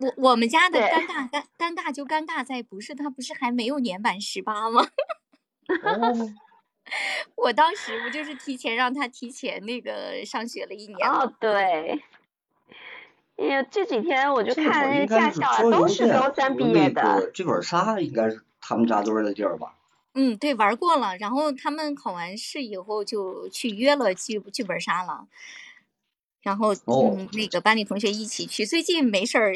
[0.00, 4.86] 我我们家的尴尬尴尴尬就尴尬在不是他不是还没有年满十八吗？
[7.36, 11.24] 我当时不就是提前让他提前那个上学了一年吗？
[11.24, 12.02] 哦，对。
[13.36, 17.30] 哎呀，这几天我就看那个驾校都是高三毕业的。
[17.32, 19.74] 剧本杀应该是他们扎堆的地儿吧？
[20.14, 21.16] 嗯，对，玩过了。
[21.16, 25.26] 然后他们考完试以后就去约了剧剧本杀了，
[26.42, 28.66] 然后嗯，那个班里同学一起去。
[28.66, 29.54] 最近没事儿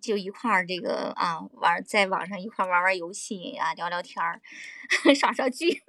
[0.00, 4.40] 就一块儿这个啊玩，在网上一块玩玩游戏啊，聊聊天儿，
[5.16, 5.82] 耍耍剧。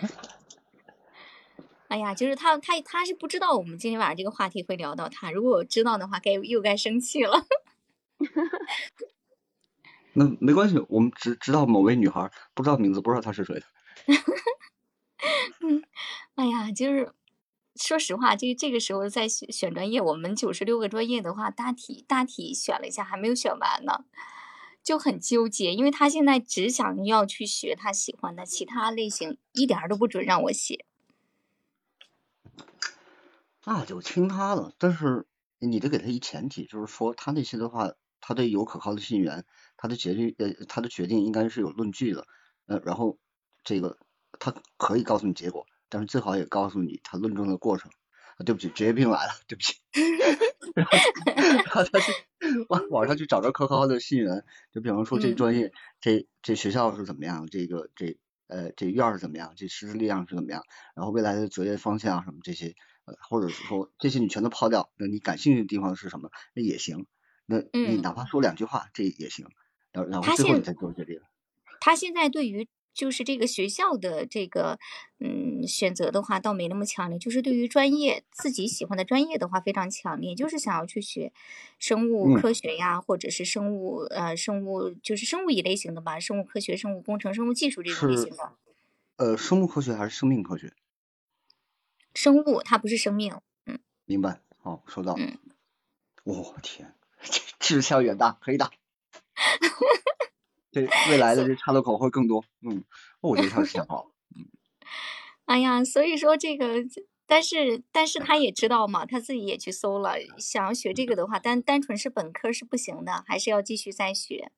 [1.88, 7.46] 哎呀，就是他他他是不知道我们今天晚上这个话题会聊到他，如果我知道的话，该又该生气了。
[10.14, 13.62] 那没关系，我们只知道某位女孩，不知道名字，不知道她是谁的。
[15.60, 15.84] 嗯，
[16.34, 17.12] 哎呀，就是
[17.76, 24.04] 说实话，这这个时候在选选专业，我们九十六个专业的话，大体大体选了一下，还没有选完呢，
[24.84, 25.74] 就很纠结。
[25.74, 30.84] 因为他现在只想要去学他喜欢的，其他类型一点都不准让我写。
[33.64, 35.26] 那就听他的，但是
[35.58, 39.46] 你得给他一前提，就是说他那些的话，他得有可靠的信源。
[39.76, 42.26] 他的决定，呃，他的决定应该是有论据的，
[42.66, 43.18] 呃，然后
[43.64, 43.98] 这个
[44.38, 47.90] 他可以告诉你结果，但是最好也告诉你他论证的过程。
[48.36, 49.74] 啊，对不起，职业病来了，对不起。
[50.74, 50.86] 然
[51.66, 52.12] 后他去
[52.68, 58.18] 网网上去找着可靠的信源，就比方说这专业，这这学校是怎么样，这个这
[58.48, 60.62] 呃这院是怎么样，这师资力量是怎么样，
[60.96, 62.74] 然后未来的择业方向什么这些，
[63.04, 67.06] 呃，或者是说这些你全都抛掉，那你感兴趣的地方是什么，那也行，
[67.46, 69.46] 那你哪怕说两句话，这也行。
[69.92, 71.20] 然后然后最后你再做决定
[71.80, 74.78] 他现在对于就是这个学校的这个
[75.18, 77.18] 嗯选择的话，倒没那么强烈。
[77.18, 81.32] 就是对于专业自己喜欢的专业的话，非常强烈，就是想要去学
[81.78, 88.52] 生物科学呀，或者是生物呃生物就是生物一类型的吧，生物科学、生物工程、生物技术这种类型的。
[89.16, 90.72] 呃，生物科学还是生命科学？
[92.14, 93.34] 生物，它不是生命。
[93.66, 94.40] 嗯，明白。
[94.58, 95.14] 好，收到。
[95.18, 95.38] 嗯。
[96.22, 96.94] 我天，
[97.60, 98.70] 志向远大，可以的。
[100.74, 102.82] 这未来的这岔路口会更多，嗯，
[103.20, 104.44] 我觉得他是挺 好，嗯。
[105.46, 106.84] 哎呀，所以说这个，
[107.26, 114.50] 但是但是他也知道嘛，他自己也去搜了，想要学这个的话，单单纯是本科是不行的，还是要继续再学。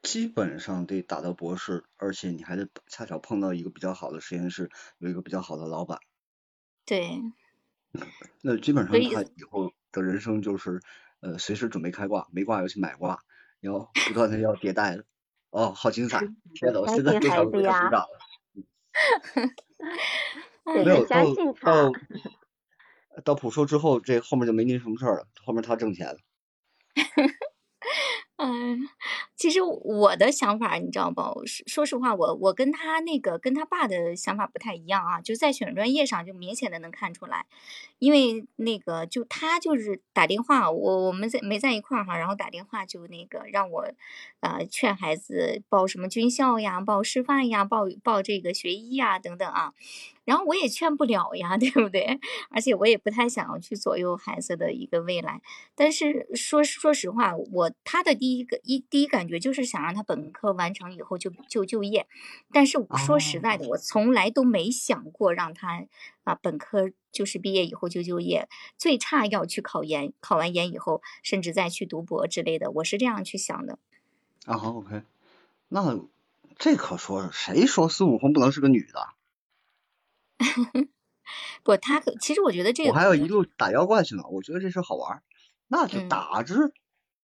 [0.00, 5.98] 基本上得打到博士，而且你还得恰巧碰到一个比较好的实验室，有一个比较好的老板。
[6.86, 7.20] 对。
[8.40, 10.80] 那基本上他以后的人生就是。
[11.24, 13.20] 呃，随时准备开挂，没挂要去买挂，
[13.62, 15.02] 要不断的要迭代了。
[15.50, 16.20] 哦，好精彩！
[16.54, 18.18] 天呐，我现在非常非常成长了。
[20.84, 21.24] 没有到
[21.60, 21.92] 到
[23.24, 26.18] 到普硕之后，这后面就没您什么事儿了，后面他挣钱了。
[28.44, 28.88] 嗯，
[29.36, 31.42] 其实我的想法你知道不？
[31.46, 37.46] 说实话，我我跟他那个跟他爸的想法不太一样啊，就在选专业上就明显的能看出来，
[38.00, 43.86] 因为那个就他就是打电话，我我们在没在一块儿哈，然后打电话就那个让我
[44.40, 49.72] 啊劝孩子报什么军校呀，报师范呀，报报这个学医呀等等啊。
[50.24, 52.20] 然后我也劝不了呀， 对不对？
[52.50, 55.42] 而且我也不太想要去左右孩子的一个未来。
[55.74, 62.06] 但是说说实话，我他的第一个一第一感觉就是想让他本科完成以后就就就业。
[62.52, 65.86] 但是我说实在的，我从来都没想过让他
[66.24, 68.48] 啊本科就是毕业以后就就业，
[68.78, 73.78] 最差要去考研，考完研以后甚至再去读博之类的，我是这样去想的。
[74.46, 75.02] 啊好，OK，
[75.68, 76.00] 那
[76.58, 79.08] 这可说谁说孙悟空不能是个女的？
[81.62, 84.22] 不，他可其实我觉得这个我还要一路打妖怪去呢。
[84.30, 85.22] 我觉得这事好玩，
[85.68, 86.72] 那就打之。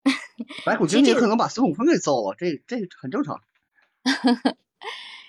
[0.65, 3.41] 白骨精也可能把孙悟空给揍了，这这很正常。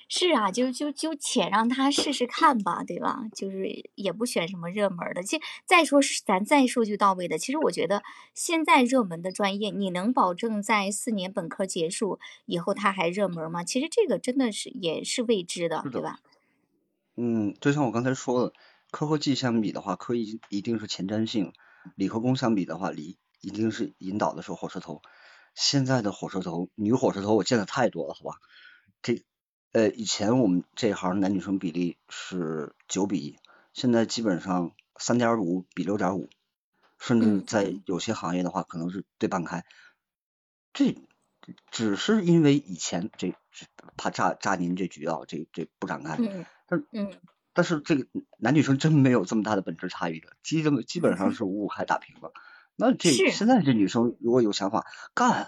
[0.09, 3.23] 是啊，就就就且让他试试看吧，对吧？
[3.35, 5.21] 就是也不选什么热门的。
[5.21, 8.03] 其实再说是咱再说句到位的，其实我觉得
[8.33, 13.65] 现在热门的专业，你能保证在四年本科结束以后他还热门吗？
[13.65, 16.19] 其实这个真的是也是未知的，对吧？
[17.17, 18.53] 嗯，就像我刚才说的，
[18.91, 21.51] 科和技相比的话，科一一定是前瞻性；
[21.95, 25.01] 理和工相比的话，理一定是引导的是火车头。
[25.55, 28.37] 现在的火车头，女火车头我见的太多了，好吧？
[29.01, 29.23] 这
[29.71, 33.39] 呃，以前我们这行男女生比例是九比一，
[33.73, 36.29] 现在基本上三点五比六点五，
[36.99, 39.65] 甚至在有些行业的话，可能是对半开。
[40.71, 40.95] 这
[41.71, 43.33] 只是因为以前这
[43.97, 46.19] 怕炸炸您这局啊，这这不展开。
[46.67, 47.11] 但嗯，
[47.53, 48.05] 但是这个
[48.37, 52.31] 男女生真没有这么大的本质差异的，基本基本上是五五开打平了。
[52.75, 55.47] 那这现在这女生如果有想法干，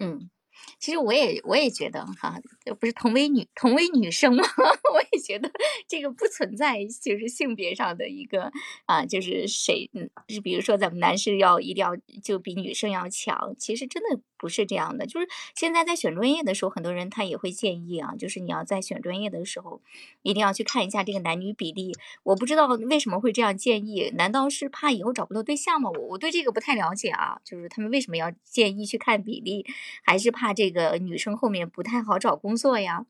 [0.00, 0.30] 嗯。
[0.78, 2.40] 其实我也我也觉得哈，
[2.78, 4.44] 不是同为女同为女生吗？
[4.94, 5.50] 我也觉得
[5.88, 8.50] 这个不存在，就是性别上的一个
[8.86, 15.06] 啊，就是谁嗯，就比如说咱们男士要一定要就比女生要强，其实真的不是这样的。
[15.06, 19.80] 就是现在在选专业的时候，很多人他也会建议啊，就是你要在选专业的时候，
[20.20, 21.92] 一定要去看一下这个男女比例。
[22.24, 25.90] 我不知道为什么会这样建议，难道是怕以后找不到对象吗？
[25.90, 29.64] 我我对这个不太了解啊，就是他们为什么要建议去看比例，
[30.02, 30.52] 还是怕？
[30.54, 33.06] 这个女生后面不太好找工作呀，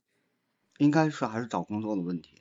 [0.79, 2.37] 应该是还是找工作的问题，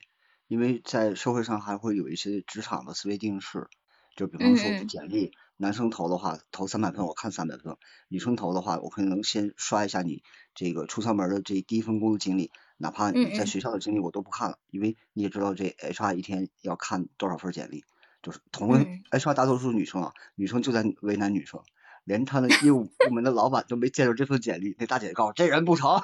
[0.47, 3.67] 因为在社会上还会有一些职场的思维定式，
[4.15, 5.31] 就比方说简历，
[5.61, 7.75] 男生投的话投三百份，我看三百份；
[8.07, 10.23] 女生投的话，我可能先刷一下你
[10.55, 17.85] 这个出校门的这第一份工作经历，哪怕你在学校的经历我都不看了，因为你也知道这 HR 一天要看多少份简历，
[18.23, 21.61] 就是同为 HR 大多数女生啊，女生就在为难女生。
[22.05, 26.01] 连他的业务部门的老板都没见着这份简历，那大姐告诉这人不成，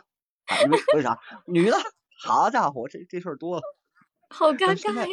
[0.64, 1.18] 因为为啥？
[1.48, 1.78] 女的，
[2.22, 3.64] 好家伙，这这事儿多了，
[4.30, 5.08] 好尴尬呀。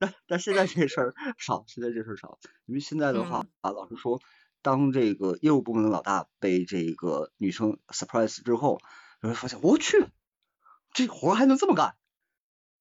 [0.00, 4.20] 但 但现在这事儿少，现在这事儿少，因为现在的话啊，老实说，
[4.62, 8.80] 当这个业务部门的老大被这个女生 surprise 之后，
[9.20, 10.06] 你会发现，我去，
[10.92, 11.94] 这活还能这么干，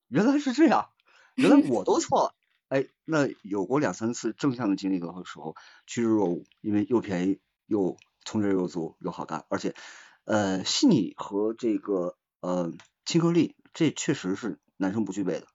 [0.07, 0.89] 原来是这样，
[1.35, 2.35] 原来 我都错了。
[2.69, 5.55] 哎，那有过两三次正向的经历的时候，
[5.85, 9.75] 趋之若鹜，因为又便宜又从质又足又好干，而且
[10.23, 12.71] 呃细腻和这个呃
[13.05, 15.47] 亲和力，这确实是男生不具备的。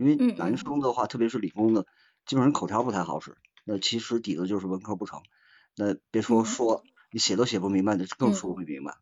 [0.00, 1.86] 因为男生的话，特别是理工的，
[2.24, 5.22] 基本上口条不太好使，那其实底子就是文科不成。
[5.76, 6.82] 那别说说，
[7.12, 8.96] 你写都写不明白，那更说不明白。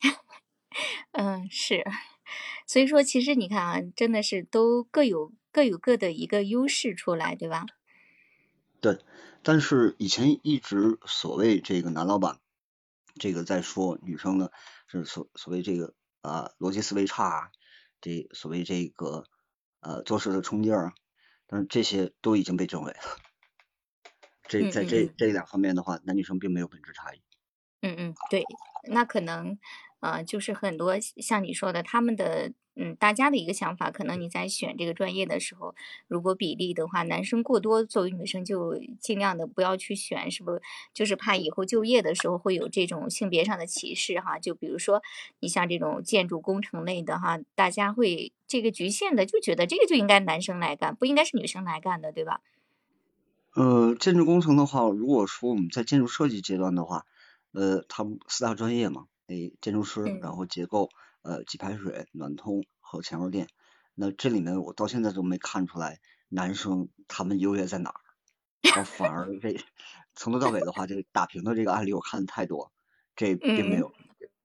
[1.12, 1.82] 嗯，是，
[2.66, 5.32] 所以说其实你看啊，真的是都各有。
[5.54, 7.66] 各有各的一个优势出来，对吧？
[8.80, 9.00] 对，
[9.42, 12.38] 但是以前一直所谓这个男老板，
[13.16, 14.48] 这个在说女生呢
[14.86, 15.92] 是所所谓这个
[16.22, 17.52] 啊逻辑思维差，
[18.00, 19.26] 这所谓这个
[19.82, 20.94] 呃做事的冲劲儿，
[21.46, 22.98] 但是这些都已经被证伪了。
[24.48, 27.22] 这在这这两方面的话，男女生并没有本质差异。
[27.82, 28.42] 嗯嗯，对，
[28.90, 29.58] 那可能
[30.00, 32.54] 呃就是很多像你说的他们的。
[32.74, 35.74] 嗯，大家的一个想法，可能你在选这个专业的时候，
[36.08, 40.60] 如果比例的话，男生过多，作为女生就尽量的不要去选，是不？
[40.94, 44.38] 就是怕以后就业的时候会有这种性别上的歧视哈。
[44.38, 45.02] 就比如说，
[45.40, 52.40] 你像这种建筑工程类的哈，大家会这个局限的，就觉得这个就应该男生来干，不应该是女生来干的，对吧？
[53.54, 57.04] 呃，建筑工程的话，如果说我们在建筑设计阶段的话，
[57.52, 60.88] 呃，他们四大专业嘛，诶，建筑师，然后结构，
[61.22, 63.48] 呃，给排水、暖通和前后电。
[63.94, 65.98] 那这里面我到现在都没看出来
[66.28, 69.56] 男生他们优越在哪儿，反而这
[70.14, 72.72] 从头到尾的话，这个打平的这个案例我看的太多，
[73.16, 73.92] 这并没有。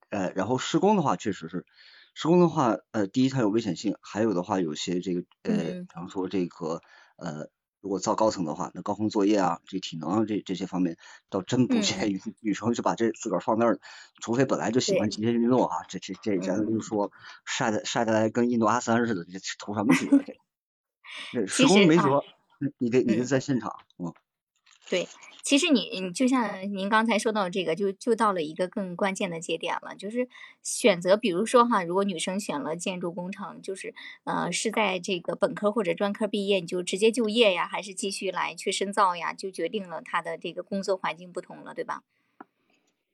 [0.10, 1.66] 呃，然后施工的话，确实是
[2.14, 6.82] 施工的话，呃，第一它有危险性，还有的话有些这个呃，比方说这个
[7.18, 7.50] 呃。
[7.82, 10.98] 如果造高层的话，那高空作业啊，这体能啊，这这些方面
[11.30, 13.80] 倒真不建议女生就把这自个儿放那儿，
[14.22, 17.12] 除非本来就喜欢极限运动啊，这这这咱就说
[17.46, 20.34] 晒的晒的来跟印度阿三似的，这图什么纸啊这？
[21.32, 22.24] 这施工没辙，
[22.78, 24.14] 你得你得在现场，嗯。
[24.90, 25.08] 对，
[25.44, 30.30] 其实你你就像您刚才说到这个，就就到了一个更关键的节点了，就是
[30.64, 42.04] 选择，比如说哈，如果女生选了建筑工程，就是呃是在这个本科或者专科毕业，你就直接就业呀，还是继续来去深造呀，就决定了她的这个工作环境不同了，对吧？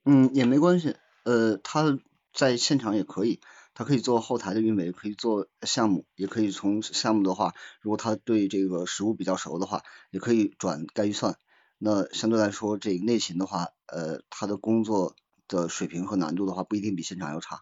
[0.04, 1.98] 嗯，也没关系，呃，她
[2.32, 3.40] 在现场也可以，
[3.74, 11.36] 她可以做后台的运维，可以做项目，也可以从项目的话，如果她对这个实物比较熟的话，也可以转该预算。
[11.78, 15.16] 那相对来说，这个内勤的话，呃，他的工作
[15.48, 17.58] 的水平和难度的话，不一定比现场要差，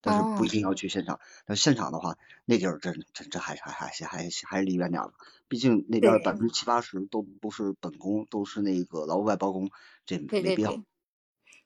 [0.00, 1.20] 但是不一定要去现场。
[1.44, 5.12] 但现场的话，那地儿真真这还还还还是离远点吧，
[5.48, 9.70] 毕竟那边百分之七八十都不是本工，都是那个劳务外包工，
[10.06, 10.82] 这没必要。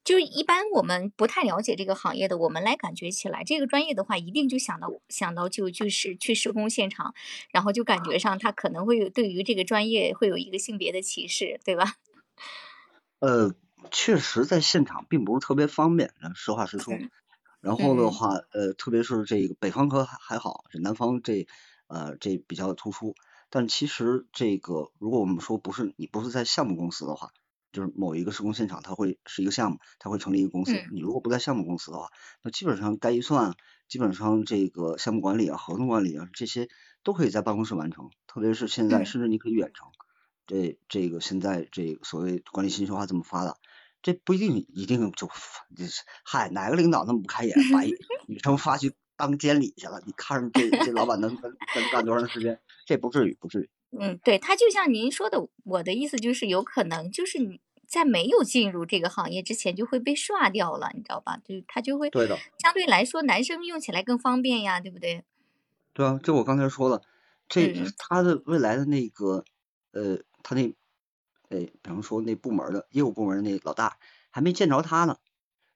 [0.02, 7.14] 就是一般我们不太了解这个行业的，我们来感觉起来，这个专业的话，一定就想到想到就就是去施工现场，
[7.52, 11.94] 然后就感觉上他可能会有对于这个专业会有一个性别的歧视，对吧？
[13.20, 13.54] 呃，
[13.90, 16.94] 确实在现场并不是特别方便，实话实说。
[17.60, 21.46] 然后的话，呃，特别是这个北方科还还好，这南方这
[21.88, 23.14] 呃这比较突出。
[23.50, 27.32] 但其实这个如果我们说不是你不是在项目公司的话。
[27.72, 30.72] 就是某一个施工现场，它会是一个项目，它会成立一个公司。
[30.92, 32.10] 你如果不在项目公司的话，
[32.42, 33.54] 那基本上该预算，
[33.88, 36.68] 基本上这个项目管理啊、合同管理啊这些
[37.02, 38.10] 都可以在办公室完成。
[38.26, 39.88] 特别是现在，甚至你可以远程。
[40.46, 43.56] 这这个现在这所谓管理信息化这么发达，
[44.02, 45.28] 这不一定一定就
[46.24, 47.82] 嗨，哪个领导那么不开眼，把
[48.26, 50.02] 女生发去当监理去了？
[50.06, 52.60] 你看这这老板能能能干多长时间？
[52.84, 53.70] 这不至于，不至于。
[53.98, 61.38] 嗯，对他就像您说的，我的意思就是有可能就是你在没有进入这个行业之前就会被刷掉了，你知道吧？
[61.44, 65.24] 就他就会对的，相对来说男生用起来更方便呀，对不对？
[65.96, 67.02] 对啊，这我刚才说了，
[67.48, 69.44] 这他的未来的那个
[69.92, 70.72] 呃，他那
[71.48, 73.98] 呃，比方说那部门的业务部门那老大
[74.30, 75.16] 还没见着他呢，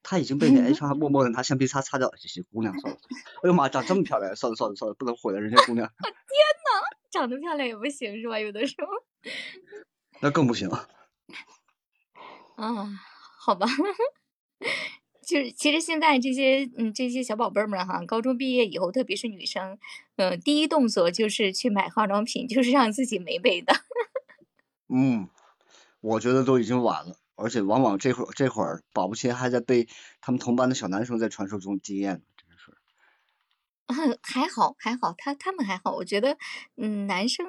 [0.04, 2.14] 他已经被那 HR 默默的拿橡皮擦擦掉了。
[2.20, 3.00] 这些姑娘算了，
[3.42, 5.88] 哎呦妈，长这么漂亮，算了算了算了，不能毁了人家姑娘。
[5.98, 6.70] 天呐！
[7.10, 8.38] 长得漂亮也不行是吧？
[8.38, 8.86] 有的时候，
[10.20, 10.68] 那更不行。
[12.56, 12.88] 啊，
[13.40, 13.66] 好吧，
[15.26, 19.78] 就是其实现在这些嗯这些小宝贝们哈，高中毕业以后，特别是女生，
[20.16, 23.72] 嗯，第一动作就是去买化妆品，就是让自己美美的。
[24.94, 25.28] 嗯，
[26.00, 29.88] 我觉得都已经晚了，而且往往这会儿这会儿，保不齐还在被
[30.20, 32.22] 他们同班的小男生在传授中经验。
[34.22, 36.38] 还好还好，他他们还好，我觉得，
[36.76, 37.46] 嗯，男生，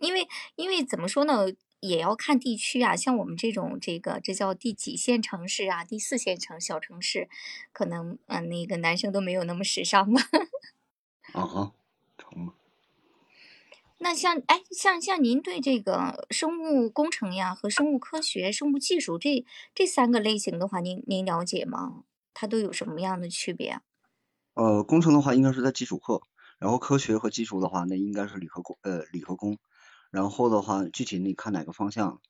[0.00, 0.26] 因为
[0.56, 1.46] 因为怎么说呢，
[1.80, 7.28] 也要看地区啊，像我们这种这个这叫第几线城市啊，第四线城小城市，
[7.72, 10.20] 可能嗯那个男生都没有那么时尚吧。
[11.32, 11.72] 啊，
[12.16, 12.52] 成
[14.00, 19.44] 那像哎像像您对这个生物工程呀和生物科学、生物技术这
[19.74, 22.04] 这三个类型的话，您您了解吗？
[22.32, 23.80] 它都有什么样的区别？
[24.56, 26.20] 呃，工程的话应该是在基础课，
[26.58, 29.58] 然后科学和技术的话，那应该是理科工，呃，理科工。
[30.10, 32.20] 然后的话，具体你看哪个方向，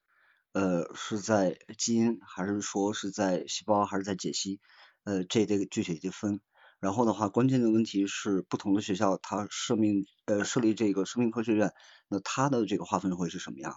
[0.52, 4.60] 呃，是在基因，还是说是在细胞，还是在解析，
[5.04, 6.40] 呃，这这个具体的分。
[6.80, 11.72] 然后的话，关键的问题是不同的学校它设命，呃，设立这个生命科学院，
[12.08, 13.74] 那它的这个划分会是什么样？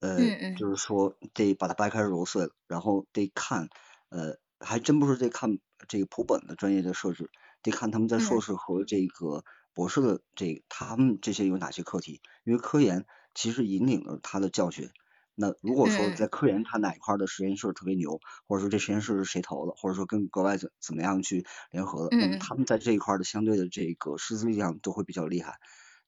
[0.00, 3.68] 呃，就是说得把它掰开揉碎了，然后得看，
[4.08, 5.58] 呃，还真不是得看
[5.88, 7.30] 这个普本的专业的设置。
[7.62, 13.04] 得看他们在硕士和这个博士的这他们这些有哪些课题，因为科研
[13.34, 14.90] 其实引领了他的教学。
[15.34, 25.58] 那如果说在科研他哪一块的实验室特别牛，或者说这实验室是谁投的，或者说跟国外怎怎么样去联合的，那么他们在这一块的相对的这个师资力量都会比较厉害。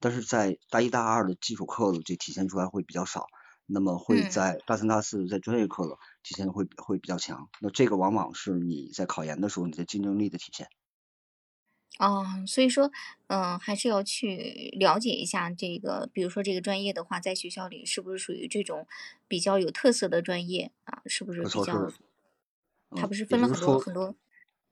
[0.00, 3.26] 但是在大一大二的基础课的这体现出来会比较少，
[3.66, 7.48] 那么会在大三大四在专业课的体现会会比较强。
[7.60, 10.66] 那这个往往是你在考研的时候你的竞争力的体现。
[11.98, 12.90] 哦，所以说，
[13.28, 18.88] 嗯，还是要去了解一下这个，比如说这个专业的话，在学校里是不是属于这种
[19.28, 21.02] 比较有特色的专业啊？
[21.06, 21.92] 是不是比较，的，
[22.96, 24.16] 它嗯，不是分了很多很多，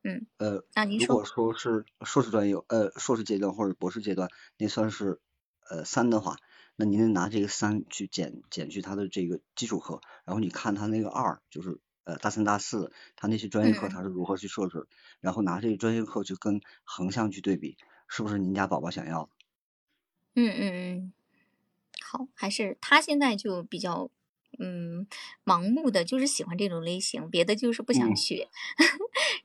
[0.02, 5.20] 嗯，呃，那您说，如果说是硕士专业，呃，硕士阶段或者博士阶段，那算是
[5.68, 6.36] 呃三的话，
[6.76, 14.86] 那您得拿这个三去减减去它的这个基础课，然后你看它那个二，就是呃大三大四，他那些专业课嗯它是如何去设置，
[15.20, 17.76] 然后拿这个专业课去跟横向去对比，
[18.08, 19.30] 是不是您家宝宝想要的？
[20.34, 21.12] 嗯嗯嗯。
[22.02, 24.10] 好，还是他现在就比较，
[24.58, 25.06] 嗯，
[25.44, 28.48] 盲目的，就是喜欢这种类型，别的就是不想嗯，学。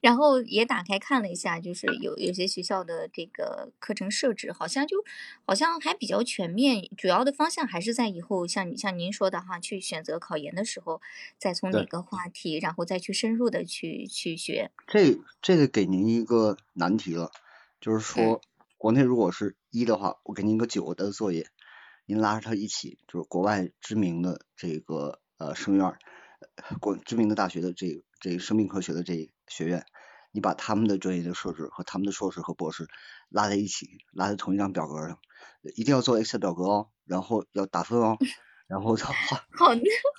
[0.01, 4.97] 然后也打开看了一下，就是有有些学校的这个课程设置，好像就
[5.45, 11.01] 好像还比较全面，主要的方向还是在以后像你像您说的哈，去选择考研的时候，
[11.39, 11.85] 再从哪。
[11.85, 14.71] 个话题，然后再去深入的去去学。
[14.87, 17.31] 这这个给您一个难题了，
[17.79, 18.41] 就是嗯说
[18.75, 21.45] 国内如果是一的话，我给您一个九的作业，
[22.07, 25.93] 您拉着他一起，就是国外知名的这个呃生院
[26.79, 29.85] 国知名的大学的这这个生命科学的这学院，
[30.31, 32.87] 你把他们的专业的硕士和他们的硕士和博士
[33.29, 35.19] 拉在一起，拉在同一张表格上，
[35.75, 38.17] 一定要做 Excel 表格哦，然后要打分哦，
[38.67, 39.13] 然后的话，
[39.51, 39.67] 好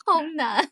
[0.05, 0.71] 好难。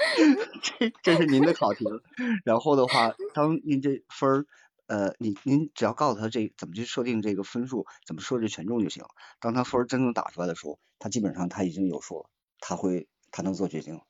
[0.62, 2.02] 这这是您的考题了。
[2.44, 4.46] 然后的话，当您这分儿，
[4.86, 9.04] 呃，你您只要告诉他这怎么去设定这个分数，怎么设置权重就行。
[9.40, 12.30] 当他分儿真正打出来的时候，他基本上他已经有数了，
[12.60, 14.00] 他会他能做决定了。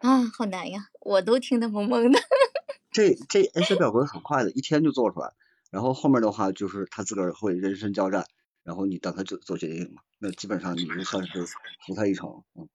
[0.00, 2.18] 啊，好难呀，我都听得懵懵的。
[2.90, 5.32] 这这 S 表格很快的，一天就做出来。
[5.70, 8.26] 然后后面的话就是他自个儿会人身交战，
[8.64, 11.44] 然后你等他做做决定嘛，那基本上你就算是
[11.86, 12.42] 服他一程。
[12.54, 12.68] 嗯。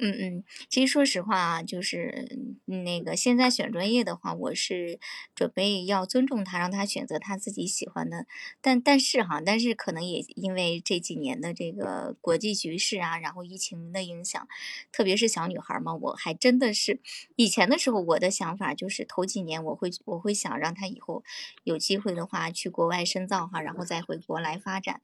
[0.00, 5.00] 嗯嗯，其实说实话啊，就是那个现在选专业的话，我是
[5.34, 8.24] 准备要尊重他，让他选择他自己喜欢的。
[8.60, 14.46] 但但是哈，但是可能也因为这几年的这个国际局势啊，然后疫情的影响，
[14.92, 17.00] 特别是小女孩嘛，我还真的是
[17.34, 21.24] 以前的时候，我的想法就是头几年我会我会想让他以后
[21.64, 25.00] 有机会的话去国外深造哈，然后再回国来发展。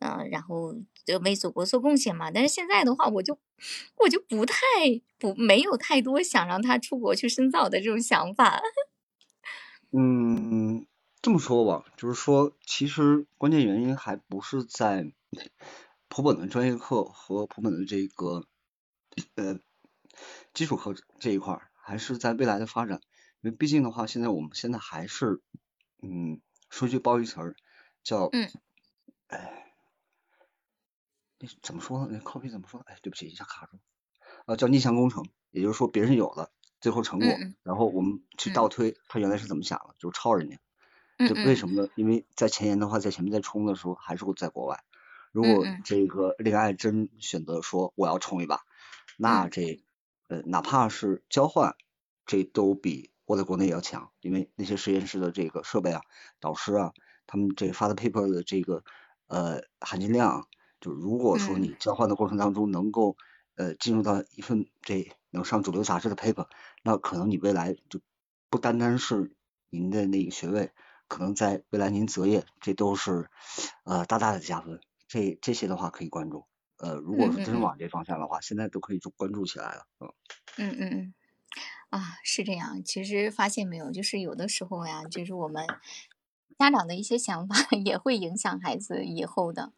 [0.00, 0.74] 嗯，然后
[1.06, 2.30] 就为祖国做贡献嘛。
[2.30, 3.38] 但是现在的话，我就
[3.98, 4.56] 我就不太
[5.18, 8.60] 不没有太多想让他出国去深造的这种想法。
[9.96, 10.86] 嗯，
[11.22, 15.12] 这么说吧，就是说，其实关键原因还不是在
[16.08, 18.44] 普本的专业课和普本的这个
[19.36, 19.60] 呃
[20.52, 23.00] 基础课这一块儿，还是在未来的发展。
[23.40, 25.42] 因为毕竟的话，现在我们现在还是，
[26.02, 26.40] 嗯，
[26.70, 27.54] 说句褒义词儿，
[28.02, 28.50] 叫，嗯
[29.28, 29.63] 哎，
[31.44, 32.08] 那怎么说呢？
[32.10, 32.80] 那 copy 怎么说？
[32.86, 33.78] 哎，对不起，一下卡住。
[34.46, 37.28] 啊，叫逆向工程，也就是说别人有了最后成果，
[37.62, 40.56] 然后我们去嗯倒推他原来是怎么想的，就是抄人家。
[41.18, 41.88] 嗯这为嗯什么呢？
[41.94, 44.82] 因为在前沿的话，在前面在冲的时候还是会在国外。
[45.32, 48.60] 如果这个恋爱真选择说我要冲一把，
[49.16, 49.84] 那嗯这
[50.28, 51.76] 呃哪怕是交换，
[52.26, 56.02] 这都比我在国内要强，因为那些实验室的这个设备啊、
[56.40, 56.92] 导师啊，
[57.26, 58.82] 他们这发的 paper 的这个
[59.26, 60.46] 呃含金量啊，
[60.84, 63.16] 就如果说嗯你交换的过程当中能够
[63.54, 66.46] 呃进入到一份这能上主流杂志的 paper，
[66.82, 68.02] 那可能你未来就
[68.50, 69.34] 不单单是
[69.70, 70.72] 您的那个学位，
[71.08, 73.30] 可能在未来您择业，这都是
[73.84, 74.78] 呃大大的加分。
[75.08, 76.44] 这这些的话可以关注。
[76.76, 79.86] 呃，如果是真往这方向的话，现在都可以就关注起来了。
[80.00, 80.12] 嗯
[80.58, 81.14] 嗯嗯嗯。
[81.88, 82.82] 啊，是这样。
[82.84, 85.64] 其实发现没有，就是有的时候呀，就是我们
[86.58, 87.54] 家长的一些想法
[87.84, 89.72] 也会影响孩子以后的。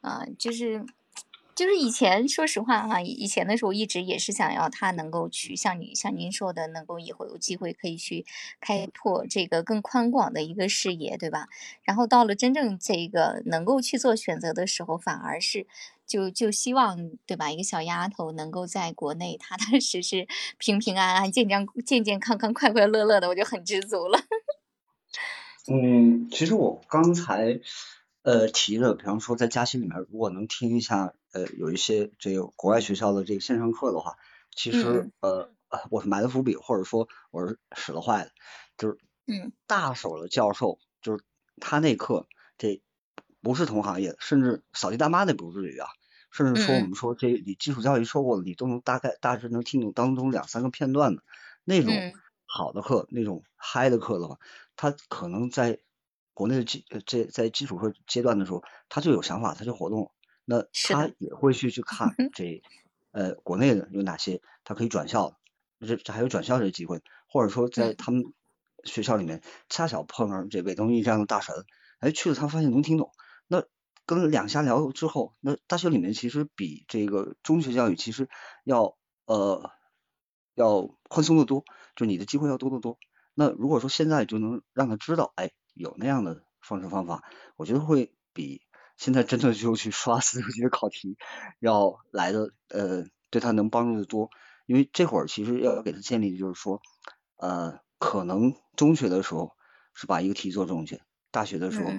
[0.00, 0.84] 啊、就是
[1.54, 8.24] 就是以前说实话哈，以前的时候一直也是想要他能够去像你像您说的，能够以后有机会可以去
[8.60, 11.48] 开拓这个更宽广的一个视野，对吧？
[11.82, 15.66] 然后到了真正这个能够去做选择的时候，反而是
[16.06, 17.50] 就就希望对吧？
[17.50, 20.28] 一个小丫头能够在国内踏踏实实、
[20.58, 24.20] 平平安安、健健健健康康、快快乐乐的，我就很知足了。
[25.70, 27.60] 嗯，其实我刚才
[28.28, 34.16] 呃提的，比方说在假期里面，如果能听一下呃有一些这个国外学校的这个线上课的话，
[34.54, 38.30] 其实呃呃我是埋了伏笔，或者说我是使了坏的，
[38.76, 38.98] 就是
[39.28, 39.52] 嗯。
[39.66, 41.24] 大手的教授，就是
[41.58, 42.26] 他那课
[42.58, 42.82] 这
[43.40, 45.88] 不是同行业的，甚至扫地大妈那不至于啊，
[46.30, 51.22] 甚至说我们说这你基础教育说过了，你都能大概大致能听懂当中两三个片段的。
[51.64, 52.20] 那种嗯。
[52.46, 54.38] 好的课，那种嗨的课的话，
[54.76, 55.80] 他可能在
[56.38, 60.12] 国内的基呃这在基础课阶段的时候，他就有想法，他就活动，
[60.44, 62.62] 那他也会去去看这
[63.10, 65.36] 呃国内的有哪些他可以转校，
[65.80, 68.22] 这这还有转校这机会，或者说在嗯他们
[68.84, 71.64] 学校里面恰巧碰上这韦东奕这样的大神，
[71.98, 73.10] 哎，去了他发现能听懂。
[73.48, 73.64] 那
[74.06, 78.28] 跟两下聊之后，那大学里面其实比这个中学教育其实
[78.62, 78.96] 要
[79.26, 79.72] 呃
[80.54, 81.64] 要宽松的多，
[81.96, 82.96] 就你的机会要多得多。
[83.34, 87.22] 那如果说现在就能让他知道，哎，有那样的方式方法，
[87.56, 88.60] 我觉得会比
[88.96, 91.16] 现在真的就去刷四六级的考题
[91.60, 94.30] 要来的呃对他能帮助的多。
[94.66, 96.82] 因为这会儿其实要给他建立的就是说，
[97.36, 99.56] 呃，可能中学的时候
[99.94, 101.00] 是把一个题做正确，
[101.30, 101.90] 大学的时候，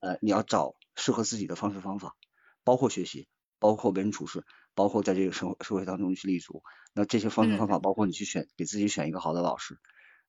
[0.00, 2.16] 呃，你要找适合自己的方式方法，
[2.64, 3.28] 包括学习，
[3.58, 4.44] 包括为人处事，
[4.74, 6.62] 包括在这个社社会当中去立足。
[6.92, 9.78] 那这些方式方法，包括你去选给自己选一个好的老师，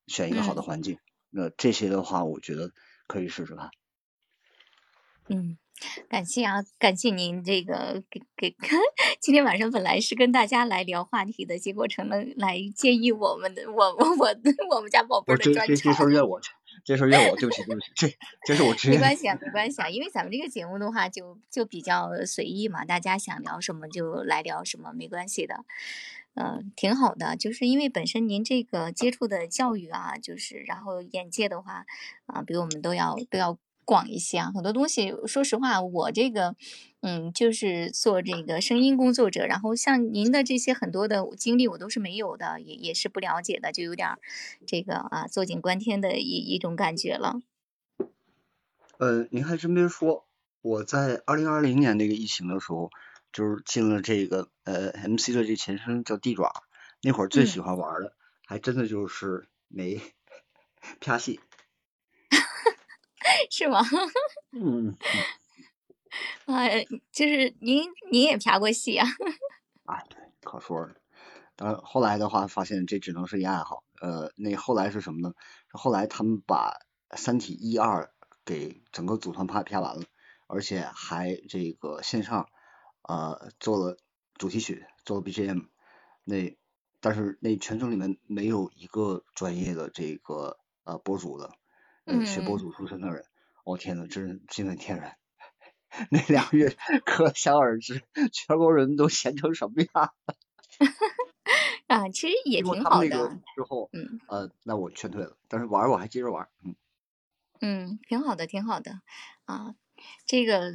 [0.08, 1.00] 选一个好的环境，
[1.30, 2.72] 那这些的话，我觉得
[3.10, 3.70] 可以试试看。
[5.28, 5.58] 嗯。
[6.10, 8.54] 感谢啊，感谢您这个给给
[9.22, 14.28] 今天晚上本来是跟大家来聊话题的，结果成了来建议我们的我 我我
[14.76, 15.68] 我们家宝贝的专场。
[15.68, 16.42] 这这事儿怨我，
[16.84, 18.14] 这事儿怨我，对不起对不起，这
[18.46, 18.96] 这是我职业。
[18.96, 25.64] 没关系啊，没关系啊，因为咱们这个节目的话就就比较随意嘛，大家想聊什么就来聊什么，没关系的，
[26.36, 31.86] 嗯，挺好的，就是因为本身您这个接触的教育啊，就是然后眼界的话
[32.26, 33.58] 啊，比我们都要都要。
[33.86, 36.56] 广一些啊，很多东西，说实话，我这个，
[37.02, 44.10] 嗯，就是做这个声音工作者，然后像您的这些很多的经历，我都是没有的，也也是不了解的，就有点
[44.68, 47.42] 这个啊，坐井观天的一一种感觉了。
[49.00, 50.28] 呃，您还真别说，
[50.62, 52.92] 我在二零二零年那个疫情的时候，
[53.32, 56.52] 就是进了这个呃 MC 的这前身叫地爪，
[57.02, 58.16] 那会儿最喜欢玩的，
[58.46, 60.02] 还真的就是没
[61.00, 61.40] 啪戏。
[63.52, 63.82] 是吗？
[64.52, 64.98] 嗯，
[66.46, 66.68] 啊，
[67.12, 69.08] 就是您您也拍过戏啊？
[69.86, 70.96] 啊，对，可说了。
[71.56, 73.84] 但后来的话，发现这只能是一爱好。
[74.02, 75.36] 呃，那后来是什么呢？
[75.72, 76.80] 后来他们把
[77.18, 78.12] 《三体》一二
[78.46, 80.06] 给整个组团拍拍完了，
[80.48, 82.50] 而且还这个线上
[83.10, 83.98] 呃做了
[84.36, 85.66] 主题曲，做了 BGM。
[86.24, 86.56] 那
[87.00, 91.52] 但是那全程里面没有一个专业的这个呃博主的。
[92.26, 93.24] 学博主出身的人，
[93.64, 95.12] 我天呐，真是惊为天人。
[96.12, 96.76] 那两个月
[97.06, 100.14] 可想而知，全国人都闲成什么样。
[101.88, 103.10] 啊，其实也挺好的。
[103.56, 106.76] 之后，嗯，呃，那我劝退了，但是玩我还接着玩，嗯。
[107.62, 109.02] 嗯，挺好的，挺好的。
[109.46, 109.76] 啊，
[110.26, 110.74] 这个。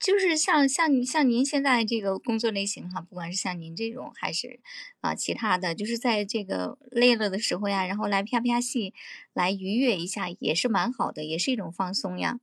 [0.00, 4.60] 就是像像像您现在这个工作类型哈，不管是像您这种还是
[5.02, 8.94] 啊其他的，就是在这个累了的时候呀，然后来啪啪戏，
[9.34, 12.40] 来愉悦一下也是蛮好的，也是一种放松呀。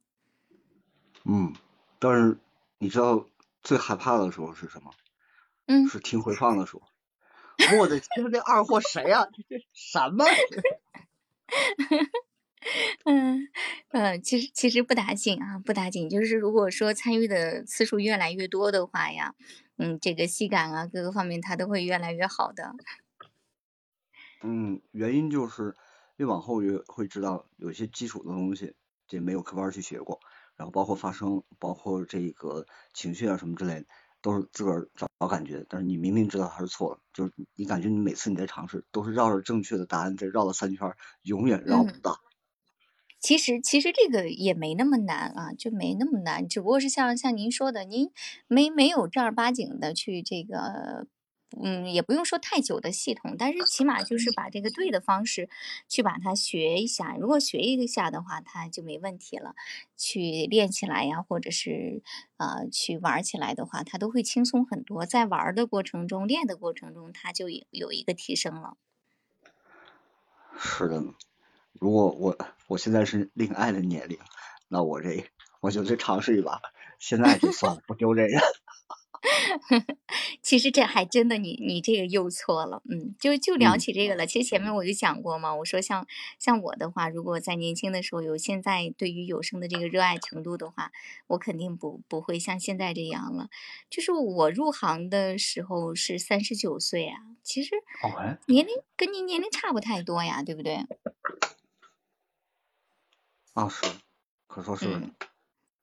[1.25, 1.53] 嗯，
[1.99, 2.37] 但是
[2.77, 3.25] 你知道
[3.63, 4.91] 最害怕的时候是什么？
[5.65, 6.83] 嗯，是听回放的时候。
[7.79, 9.27] 我的天，这二货谁呀？
[9.49, 10.23] 这什么？
[13.05, 13.47] 嗯
[13.91, 16.09] 嗯，其实其实不打紧啊，不打紧。
[16.09, 19.35] 就是如果说参与的次数越来越多的话呀，
[19.77, 22.73] 嗯，这个戏感啊，各个方面它都会越来越好的。
[24.41, 25.75] 嗯，原因就是
[26.17, 28.75] 越往后越会知道有些基础的东西，
[29.07, 30.19] 这没有课班去学过，
[30.55, 33.85] 然后包括发声，包括这个情绪啊什么之类的，
[34.21, 35.65] 都是自个儿找找感觉。
[35.67, 40.91] 但是你明明知道它是错了，就是你感觉你每次你在尝试都是绕着正确的答案在绕了三圈，
[41.23, 42.15] 永远绕不到。
[43.27, 48.09] 其实其实这个也没那么难啊，就没那么难，只不过是像像您说的，您
[48.47, 51.07] 没没有正儿八经的去这个，
[51.61, 55.49] 嗯，也不用说太久的系统，但是起码就是把这个对的方式
[55.89, 57.17] 去把它学一下。
[57.19, 59.55] 如果学一下的话，它就没问题了。
[59.97, 62.01] 去练起来呀，或者是
[62.37, 65.05] 呃去玩起来的话，它都会轻松很多。
[65.05, 68.77] 在玩的过程中，练的过程中，它就有有一个提升了。
[70.57, 71.03] 是的。
[71.79, 72.37] 如果我
[72.67, 74.17] 我现在是恋爱的年龄，
[74.67, 75.25] 那我这
[75.61, 76.61] 我就去尝试一把，
[76.99, 78.41] 现在就算了，不丢这人。
[80.41, 84.25] 其实这还真的，你你这个又错了，嗯，就就聊起这个了。
[84.25, 86.05] 其实前面我就讲过嘛，我说像
[86.39, 90.91] 像我的话，如果在年轻的时候有现在对于有声的这个热爱程度的话，
[91.27, 93.49] 我肯定不不会像现在这样了。
[93.89, 97.71] 就是我入行的时候是三十九岁啊，其实
[98.45, 100.85] 年龄跟您年龄差不太多呀，对不对？
[103.57, 103.87] 啊是，
[104.45, 104.85] 可说是。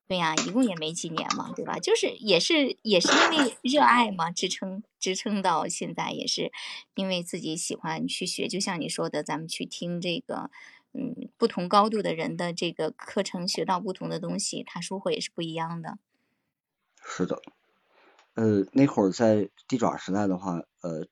[0.06, 1.76] 对呀，一共也没几年嘛，对吧？
[1.80, 6.52] 就是也是也是因为热爱嘛，支撑支撑到现在，也是
[6.94, 8.46] 因为自己喜欢去学。
[8.46, 10.52] 就像你说的，咱们去听这个，
[10.92, 15.98] 嗯，不同高度的人的这个课程，学到不同的东西，他收获也是不一样的。
[17.05, 17.42] 是的，
[18.34, 21.09] 呃，那会儿在地爪时代的话，呃，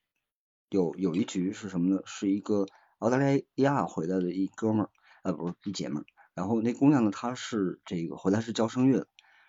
[0.68, 2.02] 有有一局是什么呢？
[2.06, 2.66] 是一个
[2.98, 4.90] 澳大利亚回来的一哥们儿。
[5.24, 6.05] 呃不是一姐们儿，
[6.35, 9.07] 然后那姑娘呢她是这个回来是教声乐的，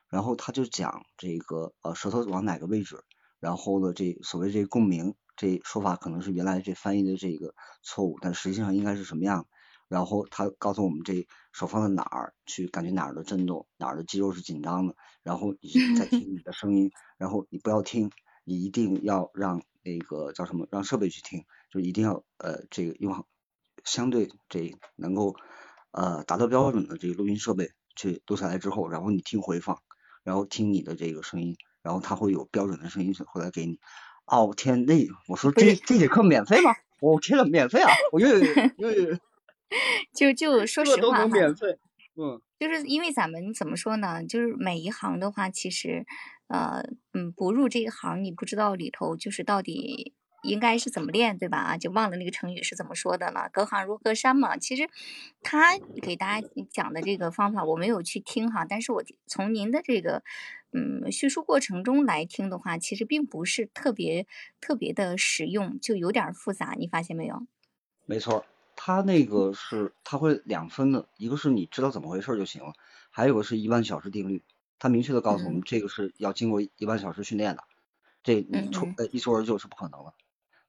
[0.09, 3.03] 然后她就讲这个呃舌头往哪个位置，
[3.39, 9.47] 然后呢这所谓这共鸣这说法可能是原来这翻译的这个错误，但实际上应该是什么样？
[9.89, 18.11] 然后她告诉我们这手放在哪儿去感觉哪儿的震动，哪儿的肌肉是紧张的，然后你 再听你的声音，然后你不要听，
[18.43, 23.25] 你一定要让那个叫什么让设备去听，就一定要呃这个用
[23.83, 25.35] 相对这能够
[25.93, 29.77] 呃达到标准的这个录音设备去录下来之后，然后你听回放，
[30.23, 33.79] 然后听你的这个声音，然后它会有标准的声音回来给你。
[34.25, 36.71] 哦天，那我说这这节课免费吗？
[37.01, 37.89] 我天呐，免费啊！
[38.11, 38.27] 我又
[38.77, 39.17] 又又。
[40.15, 41.77] 就就说实话免费，
[42.15, 44.23] 嗯，就是因为咱们怎么说呢？
[44.23, 46.05] 就是每一行的话，其实，
[46.47, 46.83] 呃，
[47.13, 50.13] 嗯，不入这一行，你不知道里头就是到底
[50.43, 51.57] 应该是怎么练，对吧？
[51.57, 53.49] 啊，就忘了那个成语是怎么说的了。
[53.51, 54.57] 隔行如隔山嘛。
[54.57, 54.89] 其实
[55.41, 60.23] 他给大家讲的这个方法，我没有去听哈，但是我从您的这个
[60.71, 64.27] 嗯叙述过程中来听的话，其实并不是特别
[64.61, 66.75] 特别的实用，就有点复杂。
[66.77, 67.47] 你发现没有？
[68.05, 68.45] 没错。
[68.75, 72.73] 他那个是他会两分的，一个是你知道怎么回事就行了，
[73.11, 74.43] 还有个是一万小时定律，
[74.79, 77.63] 他明确的告诉我们这个是要经过一万小时训练的，
[78.23, 80.13] 这你出呃一蹴而就是不可能的。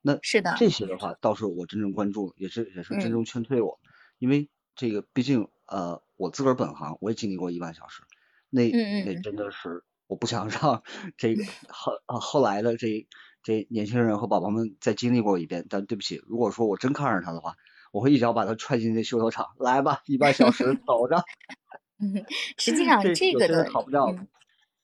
[0.07, 3.81] 那是的，这些的话倒是我真正关注，也是也是真正劝退我，
[4.19, 8.03] 因为这个毕竟呃我自个儿本行我也经历过一万小时，
[8.51, 8.71] 那
[9.07, 10.83] 那真的是我不想让
[11.17, 13.07] 这个后后来的这
[13.43, 17.55] 这年轻人和宝宝们再经历过一遍，但对不起，如果说我真看上他的话。
[17.95, 21.23] 我会一脚把他踹进那修车厂，来吧，一万小时 走着。
[22.03, 22.27] 嗯，
[22.59, 24.13] 实际上这个的，跑不掉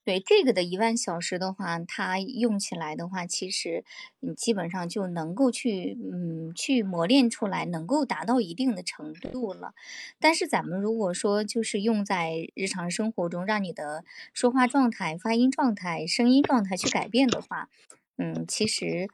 [0.05, 3.85] 对这个的一万小时的话，它用起来的话，其实
[4.21, 9.75] 你基本上就能够去，嗯，去磨练出来，能够达到一定的程度了。
[10.19, 17.69] 但是咱们如果说就是用在日常生活中，让你的说话状态、发音状态、声音状态去改变的话，
[18.17, 19.09] 嗯，其实。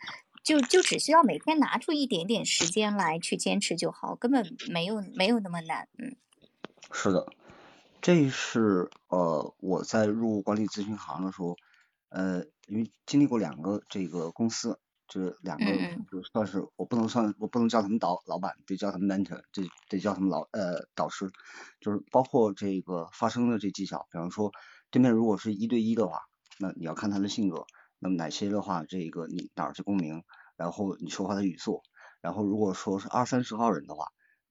[0.47, 6.15] 就就只需要每天拿出一点点时间来去坚持就好，根本没有没有那么难，嗯。
[6.93, 7.27] 是的，
[8.07, 11.57] 这是呃我在入管理咨询行的时候，
[12.09, 14.78] 呃，因为经历过两个这个公司，
[15.09, 15.65] 就是两个
[16.09, 21.33] 就算是我不能算我不能叫他们导老板，得叫他们 mentor，得得叫他们老呃导师，
[21.81, 24.53] 就是包括这个发声的这技巧，比方说
[24.93, 26.20] 对面如果是一对一的话，
[26.61, 27.66] 那你要看他的性格。
[27.99, 30.23] 那么哪些的话，这个你哪儿去共鸣，
[30.57, 31.83] 然后你说话的语速，
[32.20, 34.07] 然后如果说是二三十号人的话，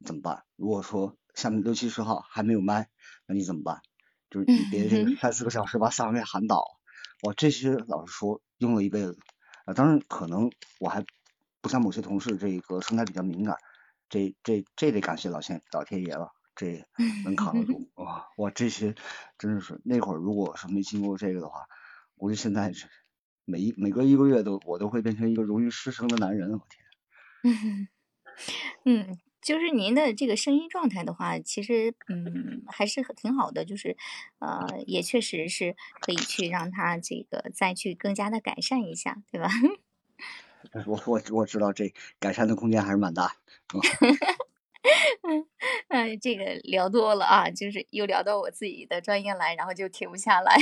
[0.06, 0.44] 怎么办？
[0.57, 2.90] 如果说下面六七十号还没有麦，
[3.27, 3.81] 那你怎么办？
[4.30, 6.64] 就是你别这个三四个小时把上面喊倒，
[7.23, 9.18] 我这些老实说用了一辈子，
[9.65, 11.06] 啊，当然可能我还
[11.61, 13.57] 不像某些同事这个声带比较敏感，
[14.10, 16.85] 这这这得感谢老天老天爷了，这
[17.23, 18.27] 能扛得住 哇！
[18.38, 18.95] 我这些
[19.38, 21.68] 真的是那会儿如果是没经过这个的话，
[22.18, 22.88] 估计现在是。
[23.47, 27.88] 每一每隔一个月都我都会变成一个容易失声的男人，我天。
[28.85, 33.95] 嗯，就是您的这个声音状态的话，其实嗯还是挺好的，就是
[34.39, 39.47] 呃也确实是可以去让他这个再去更加的改善一下，对吧？
[40.88, 43.35] 我我我知道这改善的空间还是蛮大。
[45.22, 45.45] 嗯
[45.89, 50.55] 嗯，这个聊多了啊，就是又聊到我自己的专业来，然后就停不下来。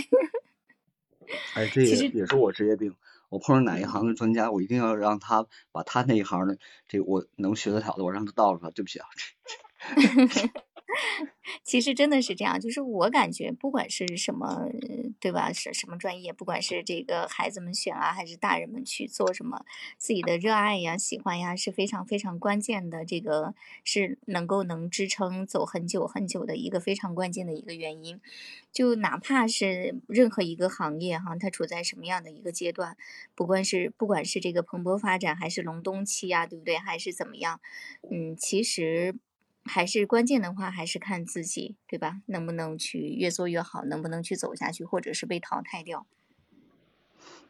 [1.53, 2.93] 哎，这 也也是我职业病。
[3.33, 6.57] 我碰上哪一行的专家，我一定要让他把他那一行的
[6.87, 8.71] 这我能学得了的，我让他倒出来。
[8.71, 9.07] 对不起啊。
[11.63, 14.67] 其实真的是这样，就是我感觉，不管是什么，
[15.19, 15.51] 对吧？
[15.53, 19.65] 是什么专业，不管是这个孩子们选啊，还是大人们去做什么，
[19.97, 23.05] 自己的热爱呀、喜欢呀，是非常非常关键的。
[23.05, 28.19] 这个是能够能支撑走很久很久的一个非常关键的一个原因。
[28.71, 32.97] 就哪怕是任何一个行业哈，它处在什么样的一个阶段，
[33.35, 36.77] 不管是不管是这个蓬勃发展，还是隆冬期呀，对不对？
[36.77, 37.59] 还是怎么样？
[38.11, 39.15] 嗯，其实。
[39.65, 42.21] 还是关键的话，还是看自己，对吧？
[42.27, 46.05] 能不能去越做越好，能不能去走下去，或者是被淘汰掉？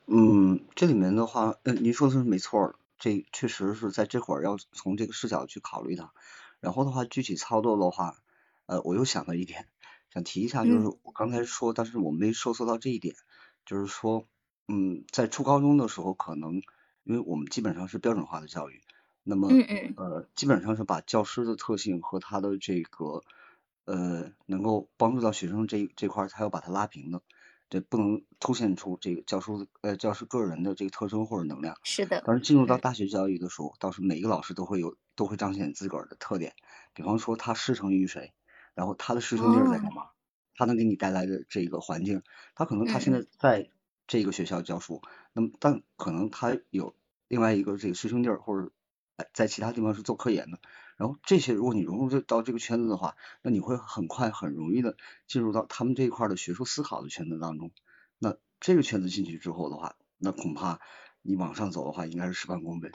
[0.05, 6.13] 嗯，这里面的话，嗯，您说的是没错，这确实是在这会儿要从这个视角去考虑它。
[6.59, 8.17] 然后的话，具体操作的话，
[8.65, 9.67] 呃，我又想到一点，
[10.13, 13.15] 想提一下，就是我刚才说，但是我没收缩到这一点，
[13.65, 14.27] 就是说，
[14.67, 16.61] 嗯，在初高中的时候，可能
[17.03, 18.81] 因为我们基本上是标准化的教育。
[19.23, 19.47] 那么，
[19.95, 23.23] 呃，基本上是把教师的特性和他的这个，
[23.85, 27.21] 呃，能够帮助到学生这这块，他要把它拉平的，
[27.69, 29.51] 这不能凸显出这个教师
[29.81, 31.77] 呃教师个人的这个特征或者能量。
[31.83, 32.21] 是的。
[32.25, 36.53] 但是进入到大学教育的时候，倒是每一个老师都会有都会彰显自个儿的特点，
[36.93, 38.33] 比方说他师承于谁，
[38.73, 40.09] 然后他的师兄弟在干哦，嘛，
[40.55, 42.23] 他能给你带来的这个环境，
[42.55, 43.69] 他可能他现在在
[44.05, 45.01] 这个学校教书，
[45.31, 46.93] 那么但可能他有
[47.29, 48.71] 另外一个这个师兄弟儿或者哎
[49.33, 50.59] 在其他地方是做科研的，
[50.97, 57.71] 然后这些如果你融入这到这个圈子的话，那你会很快很容易的进入到他们这一块儿的学术思考的圈子当中。
[58.17, 60.79] 那这个圈子进去之后的话，那恐怕
[61.21, 62.91] 你往上走的话，应该是事半功倍。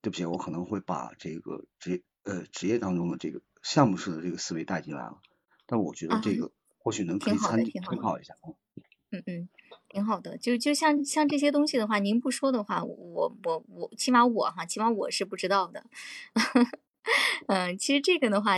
[0.00, 5.20] 对不起，我可能会把这个职业呃职业当中的这个项目式的这个思维带进来了，
[5.66, 7.64] 但我觉得啊，这个或许能可以参。
[7.64, 8.34] 参考一下。
[8.46, 8.54] 嗯
[9.12, 9.48] 嗯嗯，
[9.88, 10.36] 挺好的。
[10.38, 15.84] 就就像像这些东西的话，您不说的话，我我我，起码我哈，起码我是不知道的。
[17.48, 18.52] 嗯，其实这个的话，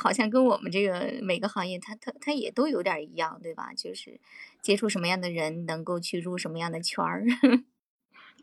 [0.00, 3.72] 好像跟我们这个每个行业，它它它也都有点一样，对吧？
[3.72, 4.20] 就是
[4.60, 7.24] 接触什么样的人，能够去入什么样的圈儿。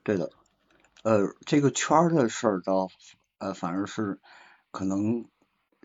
[0.04, 0.32] 对的，
[1.04, 2.88] 呃，这个圈儿的事儿倒
[3.38, 4.20] 呃反而是
[4.72, 5.30] 可能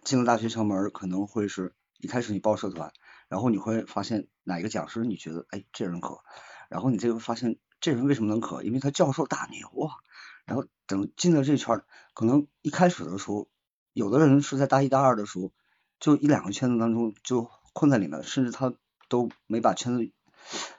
[0.05, 2.93] 进了大学校门，可能会是一开始你报社团，
[3.29, 6.21] 然后你会发现哪个讲师你觉得哎这人可，
[6.69, 9.99] 然后你就会发现这人为什么能可，因为他教授大牛啊，
[10.45, 13.49] 然后等进了这圈儿，可能一开始的时候，
[13.93, 15.53] 有的人是在大一大二的时候，
[15.99, 18.73] 就一两个圈子当中就困在里面，甚至他
[19.09, 20.11] 都没把圈子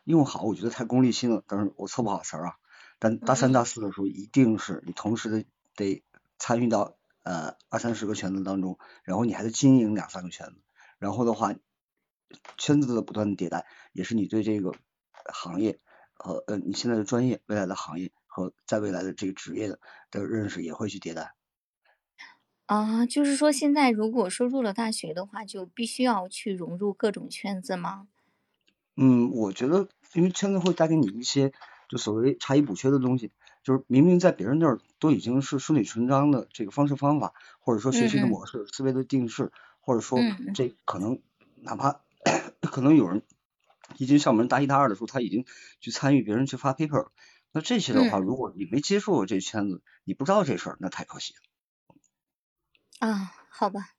[0.06, 2.56] 用好，我觉得太功利心了，但是我凑不好词儿啊。
[3.00, 5.46] 但大三大嗯四的时候，一定是你同时的
[5.76, 6.04] 得
[6.40, 10.56] 参与到呃二三十个圈子当中，然后你还得经营两三个圈子，
[10.98, 11.54] 然后的话，
[12.58, 14.74] 圈子的不断的迭代，也是你对这个
[15.34, 15.80] 行业
[16.14, 19.80] 和呃你现在的专业、未来的行业和在未来的这个职业的
[20.12, 21.34] 的认识也会去迭代。
[22.66, 28.08] 啊，就是说现在如果说入了大学的话，就必须要去融入各种圈子吗？
[28.98, 31.54] 嗯，我觉得因为圈子会带给你一些
[31.88, 33.32] 就所谓差异补缺的东西，
[33.64, 40.20] 就是明明在别人那儿都已经是顺理成章的这个方式方法，或者说学习的模式、思维的定式，或者说
[40.54, 41.22] 这可能
[41.56, 42.02] 哪怕
[42.68, 43.24] 可能有人
[43.98, 45.46] 一进校门大一大二的时候，他已经
[45.80, 47.12] 去参与别人去发 paper 了，
[47.52, 51.40] 那这些的话，嗯如果你没接触过这圈子，你不知道这事儿，那太可惜了。
[53.00, 53.92] 啊，好吧，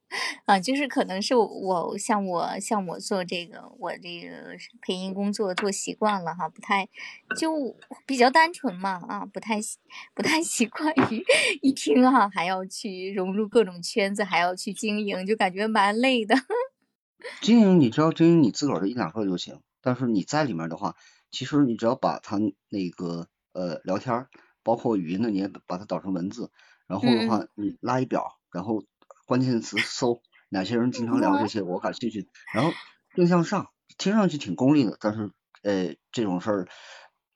[0.45, 6.89] 啊，就是可能是我我像我像我做这个我这个配音工作做习惯了哈，不太
[7.39, 9.61] 就比较单纯嘛啊，不太
[10.15, 11.25] 不太习惯于
[11.63, 16.35] 一听哈还要去融入各种圈子，还要去经营，就感觉蛮累的。
[17.41, 20.95] 经营你只要经营你自个儿的一两个就行，但是你在里面的话，
[21.31, 22.39] 其实你只要把它
[22.69, 24.29] 那个呃聊天，
[24.63, 26.51] 包括语音的，你也把它导成文字，
[26.87, 27.31] 然后的嗯。
[27.31, 28.85] 话你拉一表，然后
[29.27, 32.79] 关键词搜哪些人经常聊这些，我感兴趣，然后
[33.15, 33.69] 正向上，
[33.99, 35.33] 听上去挺功利的，但是
[35.63, 36.69] 呃这种事儿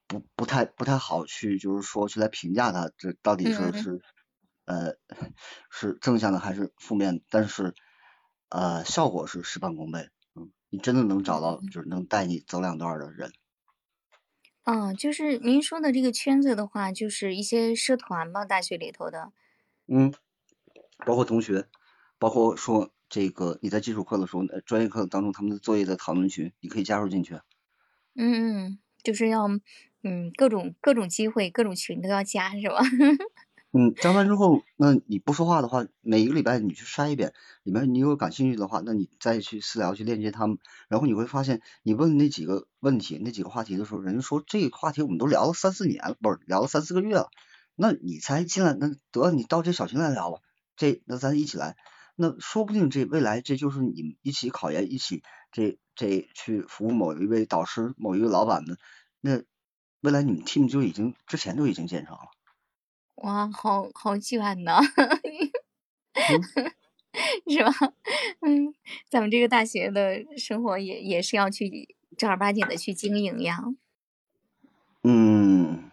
[0.06, 3.72] 不不太不太好去就是说去来评价它，这到底是嗯。
[3.72, 4.00] 是
[4.64, 4.94] 呃
[5.70, 7.74] 是正向的还是负面，但是
[8.52, 10.08] 呃效果是事半功倍。
[10.34, 13.32] 嗯，你真的能找到嗯就是能带你走两段的人。
[14.64, 19.32] 嗯，就是您说的这个圈子的话，就是一些社团嘛，大学里头的。
[19.88, 20.12] 嗯，
[21.04, 21.66] 包括同学，
[22.18, 27.40] 包括说这个你在基础课的时候，呃专业课当中他们的作业的讨论群，你可以加入进去。
[28.14, 29.48] 嗯嗯，就是要
[30.04, 32.78] 嗯各种各种机会、各种群都要加是吧？
[33.74, 37.32] 嗯，加完之后，那你不说话的话，每一个礼拜你去筛一遍，
[37.62, 40.58] 里面你有感兴趣的话，那你再去私聊去链接他们，
[40.88, 47.30] 然后你会发现，你问那几个问题、那几个话题的时候，人家说这个话题我们都聊了三四年了，不是聊了三四个月了，
[47.74, 50.40] 那你才进来，那得你到这小群来聊吧，
[50.76, 51.78] 这那咱一起来，
[52.14, 58.76] 那说不定这未来这就是你们一起考研，一起这这去服务某一位导师、某一位老板的，
[59.22, 59.42] 那
[60.02, 62.20] 未来你们 team 就已经之前就已经建成了。
[63.18, 64.80] 哇，好好卷呐，
[66.26, 66.48] 嗯
[67.48, 67.72] 是吧？
[68.42, 68.74] 嗯，
[69.10, 73.60] 咱们这个大学的生活也也是要去正儿八经的去经营呀。
[75.04, 75.90] 嗯，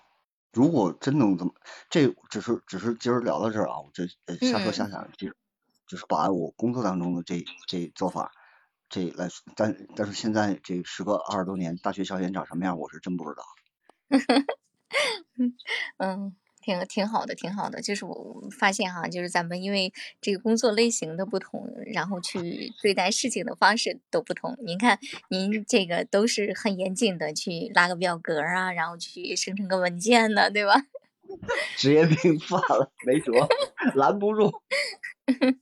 [0.54, 1.54] 如果真能这么，
[1.90, 5.30] 这只是只是今儿聊到这儿啊，我这呃瞎说瞎嗯想，就
[5.88, 8.32] 就是把我工作当中的这这做法
[8.90, 13.44] 这来说，但但是现在这时隔二十多年，大学校园长什么样，我是真不知道。
[16.00, 17.81] 嗯，挺挺好的，挺好的。
[17.81, 24.57] 就是我发现哈，就是咱们因为这个工作类型的不同，然后去对待事情的方式都不同。
[24.61, 24.99] 您看，
[25.30, 30.86] 您这个都是很严谨的去拉个表格啊，然后去生成个文件的，对吧？
[31.77, 33.31] 职业病犯了，没辙，
[33.95, 34.52] 拦不住。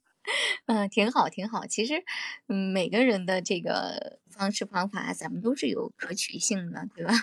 [0.66, 1.66] 嗯，挺好，挺好。
[1.66, 2.04] 其实，
[2.48, 7.14] 嗯，每个人的这个方式方法，咱们都是有可取性的，对吧？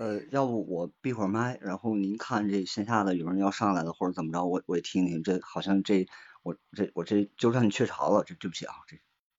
[0.00, 5.22] 呃，要不我闭会儿麦，然后您看这线下的有人要上来了或者怎么着，我我也听听。
[5.22, 6.06] 这好像这
[6.42, 8.72] 我这我这就让你雀巢了，这对不起啊，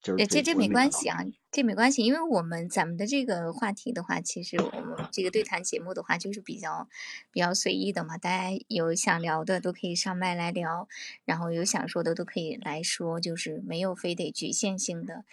[0.00, 1.18] 这对，这这没关系啊，
[1.50, 6.88] 这没关系，因为我们咱们的这个话题的话，其实我们这个对谈节目的话，就是比较
[7.32, 10.86] 比较随意的嘛，大家有想聊的都可以上麦来聊，
[11.24, 15.24] 然后有想说的都可以来说，就是没有非得局限性的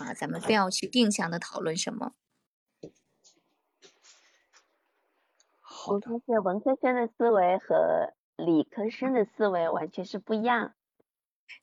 [0.00, 2.14] 啊，咱们非要去定向的讨论什么。
[5.88, 10.74] 我发现文科生的思维和理科生的思维完全是不一样。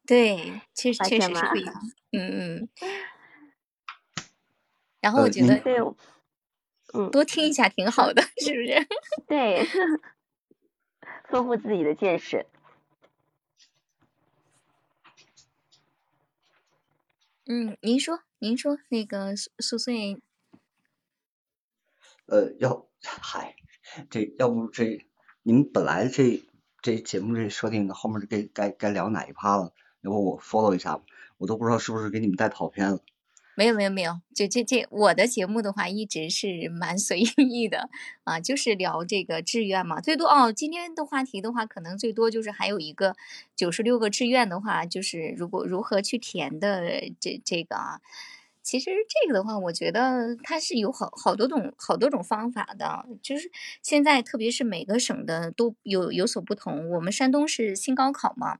[0.07, 1.76] 对，确实确实是不一样。
[2.11, 2.69] 嗯嗯。
[4.99, 5.61] 然后我觉得，
[6.93, 8.88] 嗯，多听一下挺好的，是不是？
[9.27, 9.64] 对，
[11.30, 12.45] 丰富自己的见识。
[17.47, 20.19] 嗯，您说，您说那个苏碎。
[22.26, 23.56] 呃，要嗨，
[24.10, 25.06] 这要不这
[25.44, 26.44] 您本来这
[26.82, 29.74] 这节目这设定的后面该该该聊哪一趴了？
[30.02, 31.03] 要不我 follow 一下吧，
[31.38, 32.99] 我都不知道是不是给你们带跑偏了。
[33.56, 37.90] 没有没有没有，就这这我的节目的话一直是蛮随意的
[38.24, 43.16] 啊，就是聊这个志愿嘛，最多哦，今天的话题的话，可能最多就是还有一个
[43.56, 48.02] 九十六个志愿的话，就是如果如何去填的这这个啊。
[48.66, 53.06] 其实这个的话，我觉得它是有好好多种好多种方法的。
[53.22, 53.52] 就是
[53.84, 56.90] 现在，特别是每个省的都有有所不同。
[56.90, 58.58] 我们山东是新高考嘛，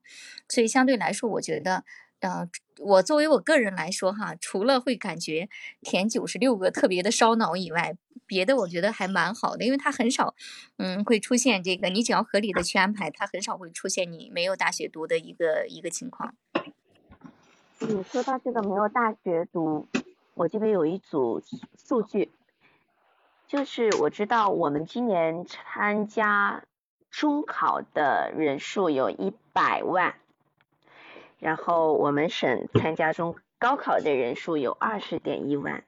[0.48, 1.84] 所以相对来说，我觉得，
[2.20, 5.50] 呃，我作为我个人来说哈，除了会感觉
[5.82, 10.36] 填九十六个特别的烧脑以外，别的我觉得还蛮好的，因为它很少，
[10.78, 16.36] 嗯，会出现这个你只要合理的去安排，它很少会出现你没有大学读的一个一个情况。
[17.80, 19.88] 你说到这个没有大学读，
[20.34, 21.42] 我这边有一组
[21.78, 22.32] 数据，
[23.48, 26.64] 就是我知道我们今年参加
[27.12, 30.16] 中考的人数有一百万，
[31.38, 35.84] 然后我们省参加中高考的人数有二十点一万，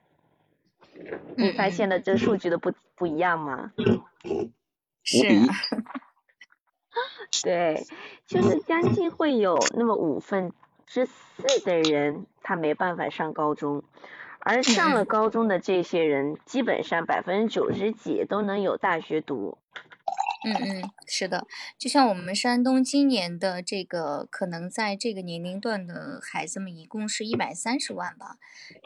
[1.36, 3.72] 你发现了这数据的不不一样吗？
[5.02, 5.26] 是，
[7.42, 7.86] 对，
[8.26, 10.52] 就是将近会有那么五分。
[10.88, 13.84] 之四的人他没办法上高中，
[14.40, 19.58] 而上了高中的这些人，基本上百分之九十几都能有大学读。
[20.44, 21.46] 嗯嗯，是的，
[21.76, 28.36] 就像我们山东今年的这个，可能在这个年龄段的孩子们一共是一百三十万吧，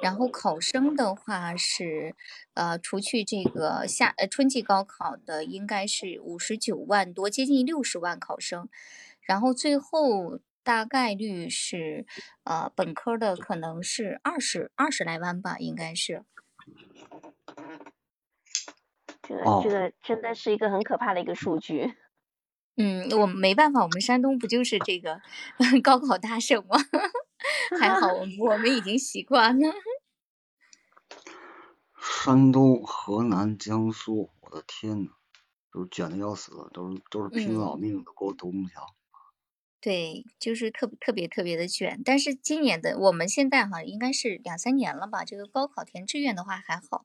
[0.02, 2.16] 然后考生的话是，
[2.54, 8.68] 呃，除去这个夏呃春季高考的，应该是五十九万多，接近六十万考生，
[9.20, 10.40] 然后最后。
[10.62, 12.06] 大概率是，
[12.44, 16.24] 呃，本科的可能是二十二十来万吧，应该是。
[19.22, 21.94] 这个这个真的是一个很可怕的一个数据。
[22.76, 25.20] 嗯，我们没办法，我们山东不就是这个
[25.82, 26.76] 高考大省吗？
[27.78, 29.74] 还好，我们我们已经习惯了。
[32.00, 35.10] 山东、河南、江苏，我的天呐，
[35.70, 38.86] 都是卷的要死，都是都是拼老命的给我读桥。
[39.82, 45.24] 对，就是特特别特别的卷，但是今年的我们现在哈应该是两三年了吧。
[45.24, 47.04] 这个高考填志愿的话还好，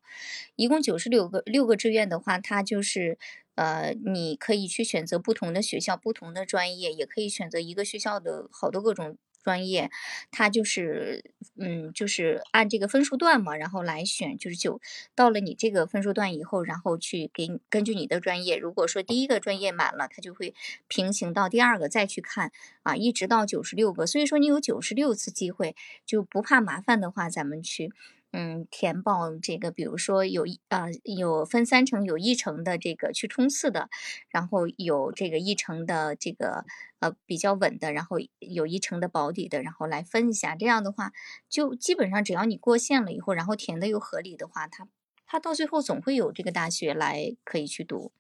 [0.55, 3.17] 一共九十六个六个志愿的话，它就是
[3.55, 9.17] 呃你可以去选择不同的学校、不同的专业，也可以选择一个学校的好多各种。
[9.43, 9.89] 专业，
[10.31, 11.23] 它就是，
[11.57, 14.81] 嗯，就是按这个分数段嘛，然后来选，就是九
[15.15, 20.53] 到了你这个分数段以后，然后去给你根据你的专业，如果说第一个专业满了，它就会
[20.87, 22.51] 平行到第二个再去看
[22.83, 27.91] 啊，一直到九十六个，所以说你有九十六次机会，就不怕麻烦的话，咱们去。
[28.39, 33.89] 嗯，填报这个，比如说有一啊，有分三成，有一成的这个去冲刺的，
[34.29, 36.63] 然后有这个一成的这个
[36.99, 40.55] 呃比较稳的，然后有一成的保底的，然后来分一下。
[40.55, 41.13] 这样的话，
[41.49, 44.87] 就基本上只要你过线了以后，然后填的又合理的话，他
[45.25, 48.11] 他到最后总会有这个大学来可以去读。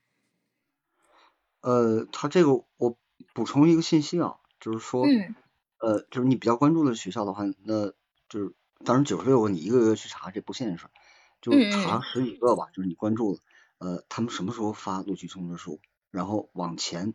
[1.61, 2.97] 呃，他这个我
[3.35, 5.03] 补充一个信息啊，就是说，
[5.77, 7.91] 呃，就是你比较关注的学校的话，那
[8.27, 8.55] 就是。
[8.85, 10.87] 当然九十六个你一个个去查这不现实，
[11.41, 13.39] 就查十几个吧，就是你关注了，
[13.79, 15.79] 呃，他们什么时候发录取通知书，
[16.11, 17.13] 然后往前，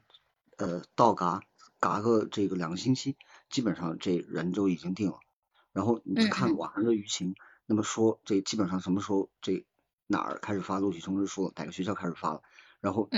[0.59, 1.43] 呃，倒嘎
[1.81, 3.17] 嘎个这个两个星期，
[3.51, 5.21] 基本上这人就已经定了。
[5.73, 7.35] 然后你看网上的舆情，
[7.67, 9.65] 那么说这基本上什么时候这
[10.07, 12.43] 哪儿开始发录取通知书了，哪个学校开始发了，
[12.81, 13.11] 然后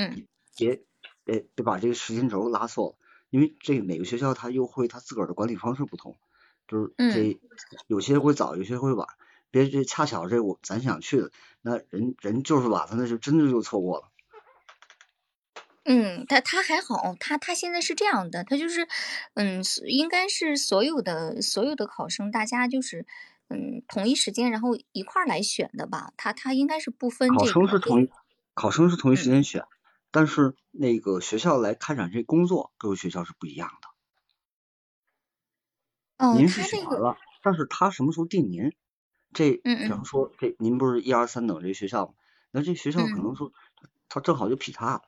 [0.54, 0.84] 别
[1.24, 2.96] 别别把这个时间轴拉错了，
[3.30, 6.16] 因为这每个学校它又会它自个儿的管理方式不同。
[6.66, 7.38] 就是这
[7.86, 9.06] 有些会早，有些会晚，
[9.50, 11.30] 别这恰巧这我咱想去的，
[11.62, 14.10] 那人人就是晚了，那就真的就错过了。
[15.86, 18.88] 嗯，他他还好，他他现在是这样的，他就是，
[19.34, 23.04] 嗯，应该是所有的所有的考生，大家就是，
[23.48, 26.14] 嗯，同一时间，然后一块儿来选的吧。
[26.16, 28.10] 他他应该是不分这个考生是同一，
[28.54, 29.68] 考生是同一时间选，嗯、
[30.10, 33.88] 但是那个学校来开展这工作，各个学校是不一样的。
[36.18, 38.72] 哦，您是选完了，但是他什么时候定您？
[39.32, 42.14] 这，比方说这您不是一二三等这学校吗？
[42.50, 43.52] 那这学校可嗯能说
[44.08, 45.02] 他正好就劈叉了。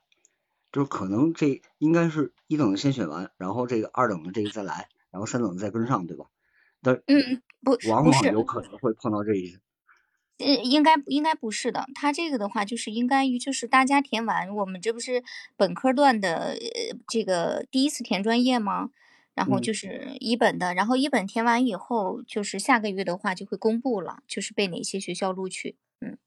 [0.69, 6.25] 就是可能这应该是一等的先选完，然后这个二等的这个再来，然后三等的再跟上，对吧？
[6.81, 9.59] 但嗯嗯，不往，往有可能会碰到这一些。
[10.39, 15.23] 嗯，应该应该不是的，他这个的话就是应该于就是大家填完，我们这不是
[15.55, 18.89] 本科段的呃这个第一次填专业吗？
[19.37, 25.77] 然后嗯就是一本的，然后一本填完以后，就是下个月的话就会公布了，就是被哪些学校录取。
[26.01, 26.17] 嗯，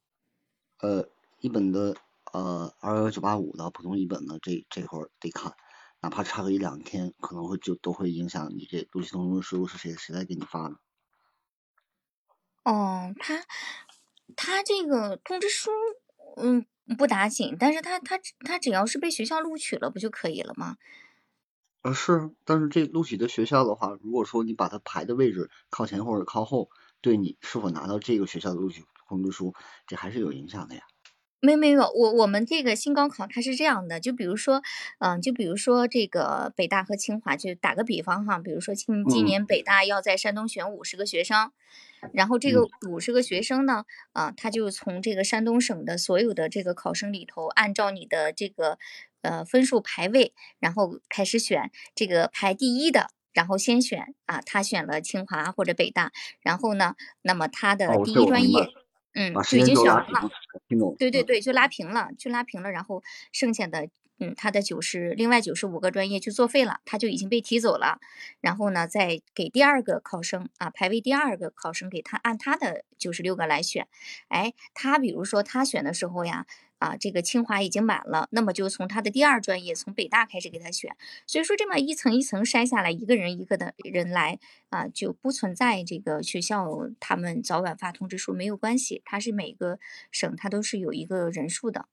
[0.78, 1.09] 呃，
[1.41, 1.97] 一本的
[2.32, 5.53] 呃二幺九八五的普通一本的这这会儿得看，
[6.01, 10.77] 哪怕差个一两天，可能会就都会影响你这录取通知书是谁谁来给你发的。
[12.65, 13.45] 哦，他
[14.37, 15.70] 他这个通知书，
[16.37, 16.65] 嗯，
[16.97, 20.77] 不打紧，但是他他他只要是被学校录取了，不就可以了吗？
[21.82, 26.70] 呃是，但是这录取的学校的话，如果说你把它排的位置靠前或者靠后，
[27.01, 29.55] 对你是否拿到这个学校的录取通知书，
[29.86, 30.82] 这还是有影响的呀。
[31.43, 34.62] 没没有，我我们这个新高考它是这样的，就比如说，
[34.98, 41.51] 嗯、就比如说这个北大和清华，就打个比方哈，比如说今今嗯年北大要在山东选五十个学生，
[42.12, 48.78] 然后这嗯个五十个学生呢，啊、他就从这个山东省的所有的这个考生里头，按照你的这个
[49.23, 53.11] 呃分数排位，然后开始选这个排第一的。
[53.33, 56.11] 然后先选啊，他选了清华或者北大，
[56.41, 58.69] 然后呢，那么他的哦，第一专业，
[59.15, 60.29] 嗯，就已经选完了。，
[60.99, 63.89] 对对对，就拉平了，就拉平了，然后剩下的，
[64.19, 68.01] 嗯，他的九十，另外九十五个专业就作废了，他就已经被提走了。
[68.41, 73.87] 然后呢，再给第二个考生啊，排位第二个考生给他按他的九十六个来选。
[74.27, 76.47] 哎，他比如说他选的时候呀，
[76.81, 80.97] 啊，这个清华已经满了，那么就从他的第二专业，从北大开始给他选。
[81.27, 84.40] 所以说这么一层一层筛下来，一个人一个的人来
[84.70, 86.66] 啊，就不存在这个学校
[86.98, 89.78] 他们早晚发通知书没有关系，它是每个
[90.11, 91.86] 省它都是有一个人数的。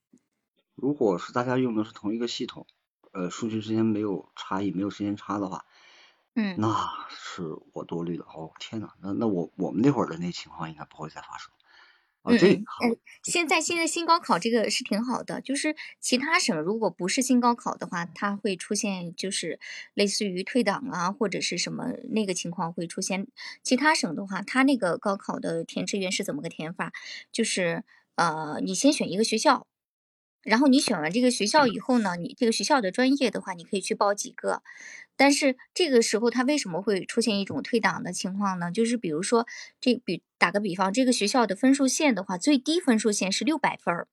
[0.76, 2.65] 如果是大家用的是同一个系统，
[3.11, 5.65] 呃，数据之间没有差异，没有时间差的话，
[6.35, 7.43] 嗯，那是
[7.73, 8.26] 我多虑了。
[8.26, 11.51] 哦，天呐，那那我我们那会儿的那情况应该不会再发生。
[12.28, 19.60] 哦，嗯嗯，这好，呃，现在现在新高考这个是挺好的，就是其他省如果不是新高考的话，它会出现就是
[19.94, 23.28] 类似于退档啊或者是什么那个情况会出现。
[23.64, 26.91] 其他省的话，它那个高考的填志愿是怎么个填法？
[27.32, 27.84] 就是
[28.16, 29.66] 呃，你先选一个学校，
[30.44, 34.62] 然后你选完这个学校以后呢，你这个学校的专业的话，你可以去报几个。
[35.18, 38.72] 但是这个时候，它为什么会出现一种退档的情况呢？
[38.72, 39.45] 就是比如说，
[39.81, 44.07] 这比打个比方，这个学校的分数线的话，最低分数线是六百分儿。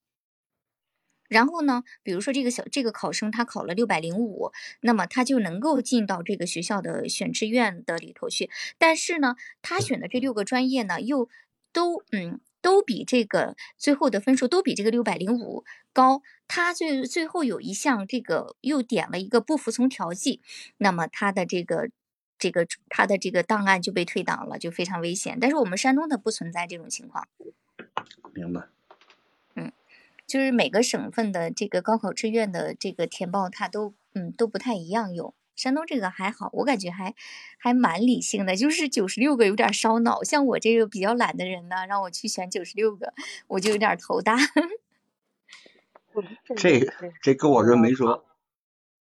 [1.29, 8.51] 然后呢，比如说这个小这个考生他考了六百零五，那么他就能够进到这个学校的选志愿的里头去。
[8.79, 11.29] 但是呢，他选的这六个专业呢，又
[11.73, 16.23] 都嗯都比这个最后的分数都比这个六百零五高。
[16.49, 20.41] 他最最后有一项这个又点了一个不服从调剂，
[20.79, 21.91] 那么他的这个
[22.39, 25.37] 这个他的这个档案就被退档了，就非常危险。
[25.39, 27.29] 但是我们山东的不存在这种情况。
[28.33, 28.63] 明白。
[29.57, 29.71] 嗯
[30.27, 35.35] 就是每个省份的这个高考志愿的这个填报，它都嗯都不太一样有。
[35.57, 37.15] 山东这个还好，我感觉还
[37.59, 40.23] 还蛮理性的，就是九十六个有点烧脑。
[40.23, 43.15] 像我这个比较懒的人呢，让我去选九十六个，
[43.47, 44.37] 我就有点头大。
[46.57, 46.81] 这
[47.23, 48.25] 这跟我这没辙。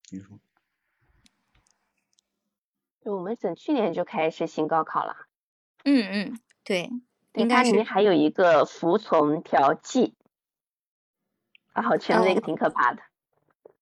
[0.09, 0.39] 你说，
[3.03, 5.27] 我们省去年就开始新高考了，
[5.84, 6.89] 嗯嗯，对，
[7.31, 10.15] 对，应该是它里面还有一个服从调剂，
[11.73, 13.01] 啊，我觉得那个哦挺可怕的。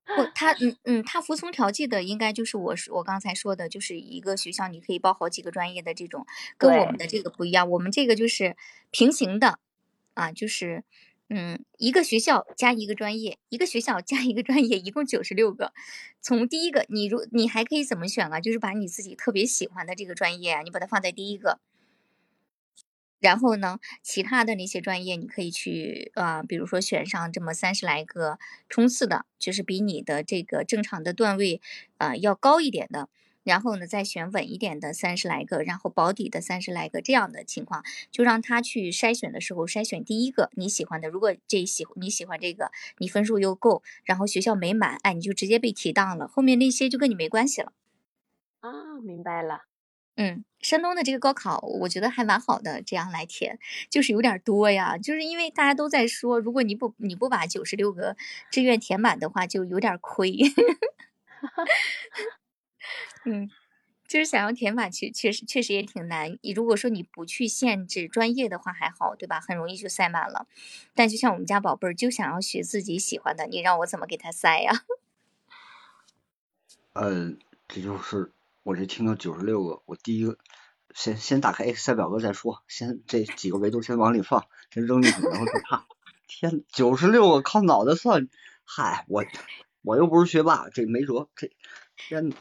[0.06, 6.26] 不， 他嗯嗯，他服从调剂的应该就是我说我刚才说的，就是一个学校你可以报好几个专业的这种，
[6.58, 7.70] 跟我们的这个不一样。
[7.70, 8.56] 我们这个就是
[8.92, 9.60] 平行的，
[10.14, 10.84] 啊，就是
[11.30, 15.72] 嗯，一个学校加一个专业，一个学校加一个专业，一共九十六个。
[16.22, 18.40] 从第一个，你如你还可以怎么选啊？
[18.42, 21.60] 就是把你自己特别喜欢的这个专业啊，你把它放在第一个。
[23.22, 28.38] 然后呢，其他的那些专业你可以去啊、比如说选上这么三十来个
[28.68, 31.62] 冲刺的，就是比你的这个正常的段位
[31.98, 33.08] 啊、呃要高一点的。
[33.44, 41.10] 然后呢再选稳一点的三十来个，然后保底的三十来个这样的情况，就让他去筛选的时候筛选第一个你喜欢的。
[41.10, 42.70] 如果这喜你喜欢这个，
[43.00, 47.74] 你分数又够，然后学校没满，哎，你就直接被提档了，后面那些就跟你没关系了。
[48.62, 49.71] 啊，明白了。
[50.22, 53.58] 嗯，山东的这个高考，我觉得还蛮好的，这样来填，
[53.90, 58.16] 就是有点多呀，就是因为大家都在说，如果你不你不把九十六个
[58.52, 60.38] 志愿填满的话，就有点亏。
[63.26, 63.50] 嗯，
[64.08, 66.38] 就是想要填满，确确实确实也挺难。
[66.44, 69.40] 你如果说你不去限制专业的话，还好，对吧？
[69.42, 70.46] 很容易就塞满了。
[70.94, 74.84] 但就像我们家宝贝儿，就想要学自己喜欢的，你让我怎么给他塞呀？
[76.94, 77.34] 呃，
[77.68, 78.32] 这就是
[78.64, 80.38] 我这听到九十六个，我第一个
[80.94, 85.84] 先先打开 Excel 表格再说，先这几个维度先往里放，先扔进去，然后再看。
[86.28, 88.30] 天，九十六个靠脑袋算，
[88.64, 89.26] 嗨，我
[89.82, 91.52] 我又不是学霸，这没辙，这
[91.98, 92.36] 天呐。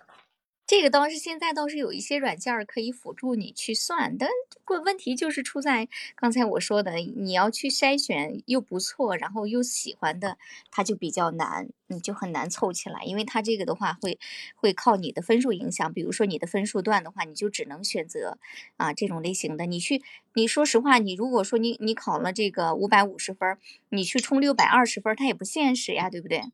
[0.70, 4.28] 这个倒是现在倒是有一些软件可以辅助你去算，但
[4.68, 10.38] 问问题就是出在刚才我说的，你要去筛选又不错，然后又喜欢的，
[10.70, 14.20] 它就比较难，你就很难凑起来，因为它这个的话会
[14.54, 18.38] 会靠你的分数影响，比如说你的分数段的话，你就只能选择
[18.76, 19.66] 啊这种类型的。
[19.66, 20.00] 你去，
[20.34, 26.44] 你说实话，你如果说你你考了这个五百五十分，你去冲六百二十分，它也不现实呀，对不对？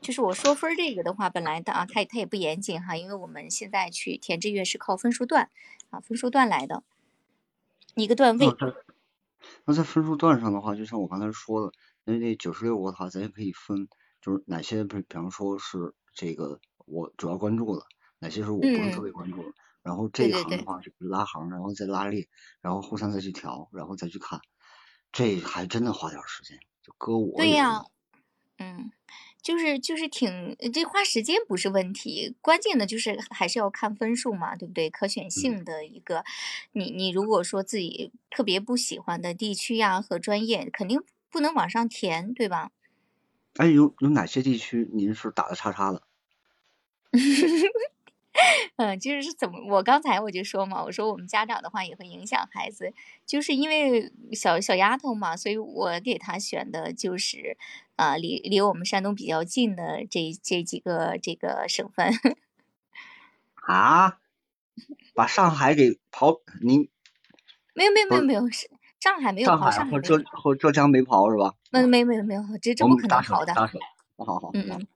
[0.00, 5.50] 就是我说分这个的话，本来的啊，它它也不严谨哈，因为我们现在去填志愿是靠分数段
[5.90, 6.82] 啊，分数段来的
[7.94, 8.46] 一个段位。
[9.64, 11.72] 那在分数段上的话，就像我刚才说的，
[12.04, 13.88] 那那九十六个的话，咱也可以分，
[14.20, 17.84] 就是哪些比比方说是这个我主要关注的，
[18.18, 19.48] 哪些是我不是特别关注的，
[19.82, 22.26] 然后这一行的话就拉行，然后再拉列，
[22.60, 24.40] 然后互相再去调，然后再去看，
[25.12, 27.36] 这还真的花点时间，就搁我。
[27.36, 27.84] 对呀，
[28.58, 28.90] 嗯。
[29.44, 34.88] 就是就是挺这花时间不是问题，关键的就是还是要看分数嘛，对不对？
[34.88, 36.24] 可选性的一个，
[36.72, 42.70] 你你如果说自己特别不喜欢的地区呀和专业，肯定不能往上填，对吧？
[43.56, 46.02] 哎，有有哪些地区您是打的叉叉的？
[48.76, 49.60] 嗯，就是怎么？
[49.68, 52.92] 我刚才我就说嘛，我说我们家长的话也会影响孩子，
[53.24, 57.56] 就是因为小小丫头嘛，所以我给她选的就是
[57.96, 62.12] 啊，离离我们山东比较近的这这几个这个省份。
[63.68, 64.18] 啊？
[65.14, 66.40] 把上海给刨？
[66.60, 66.88] 您
[67.74, 68.68] 没有没有没有没有是
[68.98, 71.54] 上海没有刨，上海和浙和浙江没刨是吧？
[71.70, 73.54] 没没没有没有，这这不可能刨的。
[73.54, 74.50] 好好好。
[74.54, 74.86] 嗯嗯。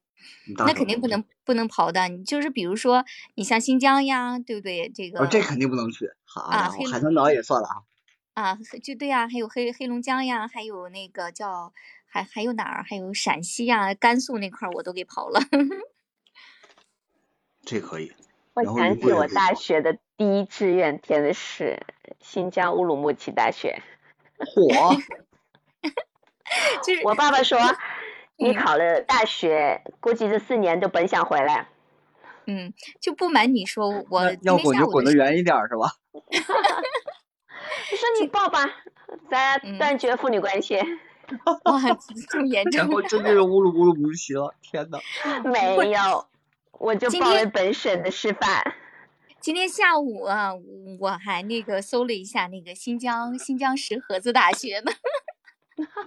[0.57, 3.05] 那肯定不能不能刨的，你就是比如说
[3.37, 4.91] 你像新疆呀，对不对？
[4.93, 6.11] 这个这肯定不能去。
[6.35, 7.83] 啊，海南岛也算了啊。
[8.35, 11.73] 啊，就对呀，还有黑黑龙江呀，还有那个叫
[12.09, 12.83] 还还有哪儿？
[12.83, 15.41] 还有陕西呀、甘肃那块儿我都给跑了。
[17.65, 18.13] 这可以。
[18.55, 21.87] 我想起我大学的第一志愿填的是
[22.21, 23.83] 新疆乌鲁木齐大学。
[24.39, 24.97] 火！
[26.83, 27.59] 就是我爸爸说。
[28.41, 31.67] 你考了大学，估计这四年都甭想回来。
[32.47, 35.91] 嗯，就不瞒你说，我要滚就滚得远一点，是吧？
[37.91, 38.65] 你说你报吧，
[39.29, 40.79] 咱断绝父女关系。
[41.65, 41.81] 哇，
[42.31, 42.79] 这么严重？
[42.81, 44.99] 然后真的是乌鲁乌鲁木齐了，天呐。
[45.45, 46.27] 没有，
[46.73, 48.75] 我就报了本省的师范。
[49.41, 50.51] 今天下午啊，
[51.01, 54.93] 我还那个搜了一下那个新疆新疆石河子大学呢。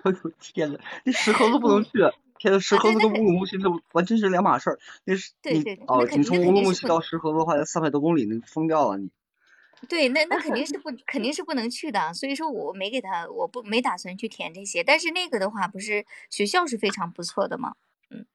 [0.03, 1.91] 哎呦天呐，那石河子不能去！
[2.37, 4.79] 天呐，石河子跟乌鲁木齐那完全是两码事儿。
[5.05, 9.09] 那是对哦，你从乌鲁木齐到石河子的话要三百多公里，那疯掉了你。
[9.89, 12.13] 对，那那肯定是 不肯定是不能去的。
[12.13, 14.83] 所以说我没给他，我不没打算去填这些。
[14.83, 17.75] 但是那个的话，不是学校是非常不错的吗？
[18.09, 18.25] 嗯。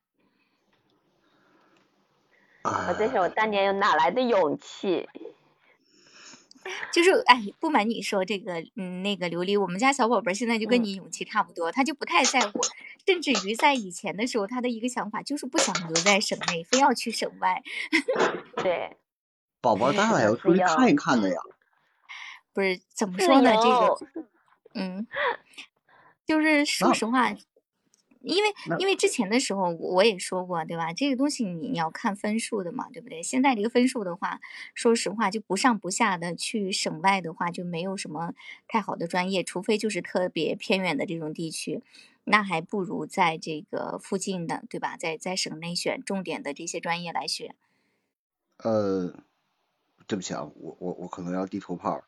[2.64, 5.08] 我在想，我当年 有哪来的勇气？
[6.92, 12.60] 就是哎，不瞒你说，这个嗯，那个琉璃，我们家小宝贝现在就跟你勇气差不多，他就不太在乎，
[13.06, 17.62] 甚至于在以前的时候，他的一个想法就是不想留在省内，非要去省外。
[18.56, 18.96] 对，
[19.60, 21.36] 宝宝大了要出去看一看的呀。
[22.52, 23.50] 不是怎么说呢？
[23.56, 23.94] 这个，
[24.74, 25.06] 嗯，
[26.26, 27.34] 就是说实话。
[28.22, 30.92] 因为因为之前的时候我也说过，对吧？
[30.92, 33.22] 这个东西你你要看分数的嘛，对不对？
[33.22, 34.40] 现在这个分数的话，
[34.74, 38.32] 说实话就不上不下的去省外的话，就没有什么
[38.66, 41.82] 太好的专业，除非就是特别偏远的这种地区，
[42.24, 44.96] 那还不如在这个附近的，对吧？
[44.98, 47.54] 在在省内选重点的这些专业来学。
[48.58, 49.12] 呃，
[50.06, 52.04] 对不起啊，我我我可能要低头炮，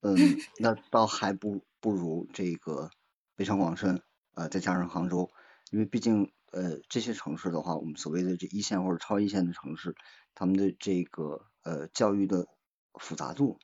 [0.00, 0.16] 嗯，
[0.58, 2.90] 那倒还不不如这个
[3.36, 4.02] 北上广深，
[4.34, 5.30] 呃，再加上杭州。
[5.70, 9.94] 因为毕竟呃这些城市的话，我们所谓的这一线或者超一线的城市，
[10.34, 12.46] 他们的这个呃教育的
[12.94, 13.58] 复杂度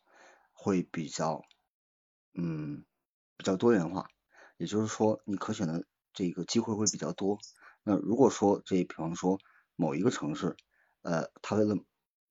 [0.52, 1.42] 会比较
[2.34, 2.84] 嗯
[3.36, 4.08] 比较多元化，
[4.58, 7.38] 也就是说你可选的这个机会会比较多。
[7.82, 9.38] 那如果说这比方说
[9.76, 10.54] 某一个城市，
[11.02, 11.76] 呃，他为了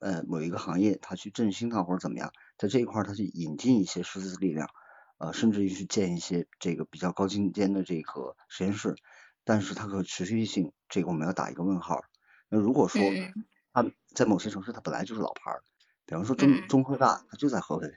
[0.03, 4.69] 呃某一个行业，他去振兴它或者怎么样，在这一块儿他去引进一些师资力量，
[5.17, 8.95] 呃，甚至于去建一些这个比较高精尖的这个实验室，
[9.45, 12.03] 但是它可持续性，这个我们要打一个问号。
[12.49, 13.01] 那如果说
[13.71, 15.63] 它在某些城市它本来就是老牌儿，
[16.05, 17.87] 比方说中中科大，它就在合肥，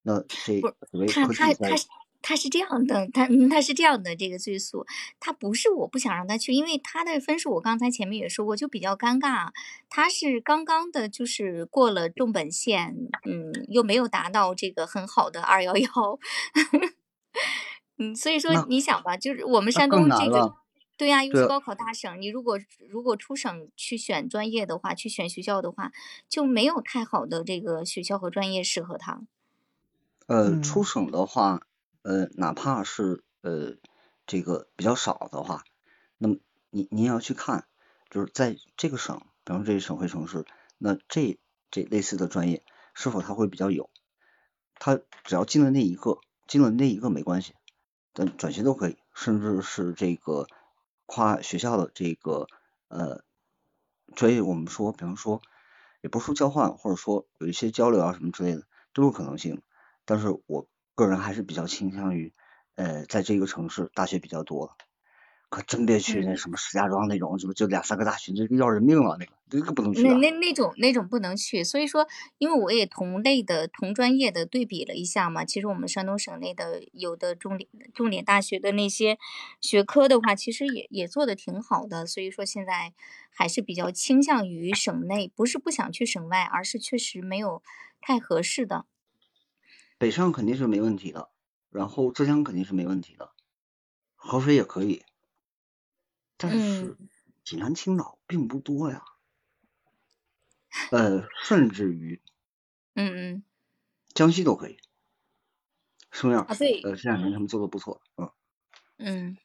[0.00, 0.60] 那这
[0.90, 1.76] 所谓科技在。
[2.22, 4.86] 他是这样的，他他是这样的这个追溯，
[5.18, 9.50] 他不是我不想让他去，因为他的分数我刚才前面也说过，就比较尴尬。
[9.90, 15.88] 他是刚刚的，就是过了重本线，嗯，又没有达到这个很好的二幺幺，
[17.98, 20.54] 嗯，所以说你想吧，就是我们山东这个，
[20.96, 22.58] 对呀，又是高考大省，你如果
[22.88, 25.90] 如果出省去选专业的话，去选学校的话，
[26.28, 29.22] 就没有太好的这个学校和专业适合他。
[30.28, 31.62] 呃，出省的话。
[32.02, 33.76] 呃，哪怕是呃
[34.26, 35.62] 这个比较少的话，
[36.18, 36.36] 那么
[36.70, 37.68] 你你要去看，
[38.10, 40.44] 就是在这个省，比方这些省会城市，
[40.78, 41.38] 那这
[41.70, 43.88] 这类似的专业是否它会比较有？
[44.74, 46.18] 他只要进了那一个，
[46.48, 47.54] 进了那一个没关系，
[48.12, 50.48] 但转学都可以，甚至是这个
[51.06, 52.48] 跨学校的这个
[52.88, 53.22] 呃
[54.16, 55.40] 专业，我们说，比方说
[56.00, 59.62] 也不是说交换，或者说有一些交流啊什么之类的都有可能性，
[60.04, 60.66] 但是我。
[60.94, 62.32] 个人还是比较倾向于，
[62.76, 64.76] 呃，在这个城市大学比较多，
[65.50, 70.02] 可真别去那什么石家庄那种，就就两三个大学，这个要人命了，那个那个不能去。
[70.02, 72.08] 那那那种那种不能去，所以说，
[72.38, 79.18] 因为我也同类的同专业的对比了一下嘛，其实我们山东省内的有的重点重点大学的那些
[79.60, 82.94] 学科的话，其实也也做的挺好的，所以说现在
[83.30, 87.62] 还是比较倾向于省内，不是不想去省外，而是确实没有
[88.00, 88.86] 太合适的。
[90.02, 91.30] 北上肯定是没问题的，
[91.70, 93.30] 然后浙江肯定是没问题的，
[94.16, 95.04] 合肥也可以，
[96.36, 96.96] 但是
[97.44, 99.04] 济南、青岛并不多呀，
[100.90, 102.20] 呃，甚至于，
[102.94, 103.44] 嗯嗯，
[104.12, 104.76] 江西都可以，
[106.10, 108.28] 生样啊对，呃这两年他们做的不错，嗯。
[108.98, 109.36] 嗯，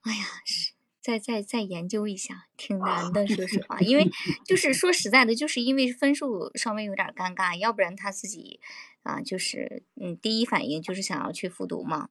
[0.00, 0.72] 哎呀是。
[1.06, 4.02] 再再再研究一下，挺难的，说实话，因为
[4.44, 8.58] 就是说实在的，就是因为分数稍微有点尴尬，要不然他自己
[9.06, 12.10] 啊，就是嗯，第一反应就是想要去复读嘛。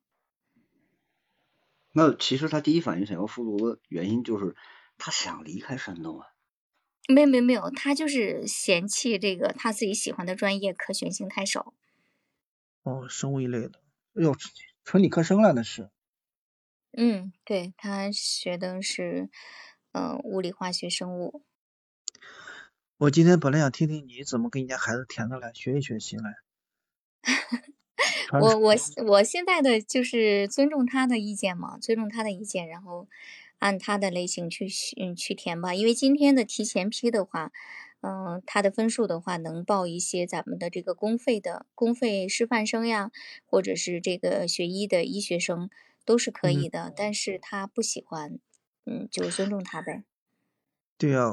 [1.91, 4.55] 那其实他第一反应想要复读的原因就是
[4.97, 6.27] 他想离开山东啊。
[7.07, 11.73] 没有没有没有，他就是嫌弃这个他自己喜欢的专业可选性太少。
[12.81, 13.79] 哦，生物一类的，
[14.13, 14.35] 哟，
[14.83, 15.89] 纯理科生了那是。
[16.97, 19.29] 嗯，对他学的是，
[19.91, 21.43] 呃，物理、化学、生物。
[22.97, 26.44] 我今天本来想听听你怎么给你家孩子填的来，学一学习来。
[28.41, 28.75] 我我
[29.07, 33.07] 我现在的就是尊重他的意见嘛，尊重他的意见，然后
[33.59, 34.67] 按他的类型去
[34.99, 35.73] 嗯去填吧。
[35.73, 37.51] 因为今天的提前批的话，
[38.01, 43.11] 嗯，他的分数的话能报一些咱们的这个公费的公费师范生呀，
[43.45, 45.69] 或者是这个学医的医学生。
[46.07, 48.37] 都是可以的，但是他不喜欢，
[48.85, 50.03] 嗯，就尊重他呗。
[50.99, 51.31] 对呀，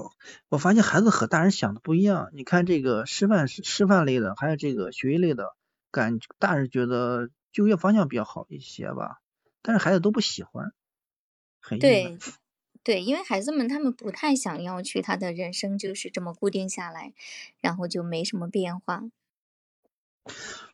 [0.49, 2.31] 我发现孩子和大人想的不一样。
[2.33, 5.55] 你看这个师范师范类的，还有这个学医类的，
[5.93, 9.21] 感大人觉得就业方向比较好一些吧，
[9.63, 10.73] 但是孩子都不喜欢，
[11.61, 12.19] 很对
[12.83, 17.13] 对，因为孩子们他们不太想要去，他的人生就是这么固定下来，
[17.61, 19.05] 然后就没什么变化。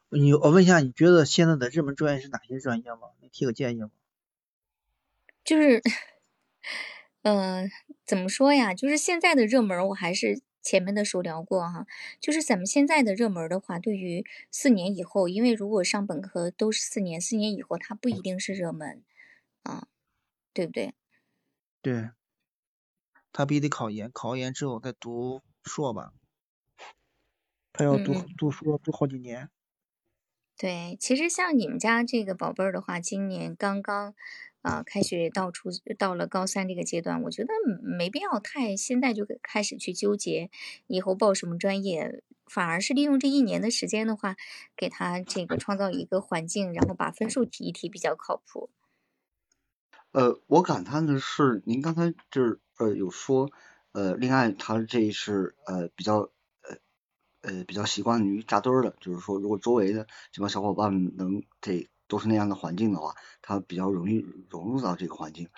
[0.09, 3.09] 你我问一下，你觉得现在的热门专业是哪些专业吗？
[3.21, 3.91] 你提个建议吗？
[5.45, 5.83] 就是，
[7.23, 7.71] 嗯，
[8.07, 8.73] 怎么说呀？
[8.73, 11.87] 就是现在的热门，我还是前面的时候聊过哈。
[12.21, 19.03] 就是咱们现在的热门的话，对于四年以后，因为如果上本科都是四年，四年以后它不一定是热门
[19.63, 19.89] 啊，
[20.53, 20.93] 对不对？
[21.81, 22.11] 对，
[23.33, 26.13] 他必须得考研，考完研之后再读硕吧，
[27.73, 29.49] 他要读读书读好几年。
[30.59, 34.15] 对，其实像你们家这个宝贝儿的话，今年刚刚
[34.61, 40.51] 啊开学到初到了高三这个阶段，我觉得没必要太现在就开始去纠结
[40.89, 44.35] 以后报什么专业，反而是利用这一年的时间的话，
[44.77, 48.69] 给他这个创造一个环境，然后把分数提一提比较靠谱。
[50.11, 53.49] 呃，我感叹的是，您刚才就是呃有说
[53.93, 56.33] 呃，另外他这是呃比较。
[57.43, 65.49] 呃，比较习惯于扎堆儿的，就是说，如果周围的这帮小伙伴能这都是那样的环境的话，他比较容易融入到这个环境。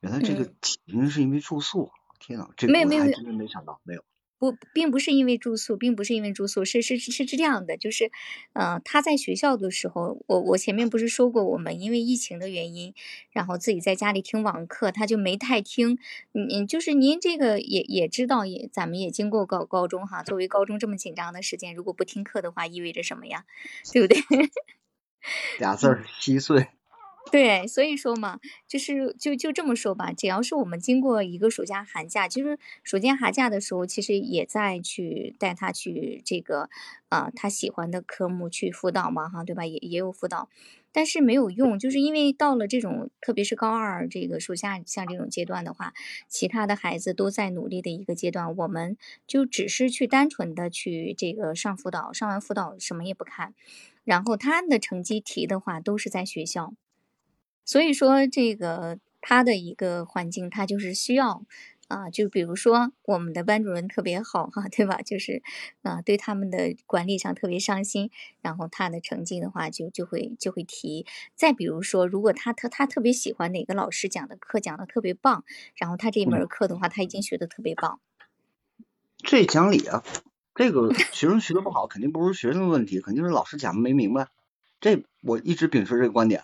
[0.00, 4.02] 原来这个嗯起因是因为住宿，天呐，这个我还真的没想到，没有。
[4.40, 8.10] 不，并不是因为住宿，并不是因为住宿，是是是是这样的，就是，
[8.54, 12.94] 呃，他在学校的时候，我我前面不是说过，我们因为疫情的原因，
[13.30, 15.98] 然后自己在家里听网课，他就没太听。
[16.32, 23.44] 嗯，就是您这个也也知道，也咱们也经过高高中哈，作为高中这么紧张的时间，如果不听课的话，意味着什么呀？
[23.92, 24.18] 对不对？
[25.58, 26.68] 俩字儿稀碎。
[27.30, 36.68] 对，所以说嘛，就是就就这么说吧，只要是我们经过一个暑假寒假，就是暑假寒假的时候，其实也在去带他去这个，
[37.08, 39.64] 啊、他喜欢的科目去辅导嘛，哈，对吧？
[39.64, 40.48] 也也有辅导，
[40.90, 45.92] 但是没有用，就是因为到了这种，特别是高二这个暑假像这种阶段的话，
[46.28, 48.96] 其他的孩子都在努力的一个阶段，我们
[49.28, 53.54] 就只是去单纯的去这个上辅导，上完辅导什么也不看，
[54.02, 56.74] 然后他的成绩题的话都是在学校。
[57.70, 61.44] 所以说，这个他的一个环境，他就是需要
[61.86, 65.00] 啊，就比如说我们的班主任特别好哈，对吧？
[65.02, 65.40] 就是
[65.82, 68.10] 啊，对他们的管理上特别上心，
[68.40, 71.06] 然后他的成绩的话就就会就会提。
[71.36, 75.44] 再比如说，如果他他他特别喜欢哪个老师讲的课讲的特别棒，
[75.76, 78.00] 然后他这一门课的话，他已经学的特别棒。
[79.18, 80.02] 这讲理啊，
[80.56, 84.26] 这个学生学的不好，肯定不是学生的问题，肯定是老师讲的没明白。
[84.80, 86.42] 这我一直秉持这个观点，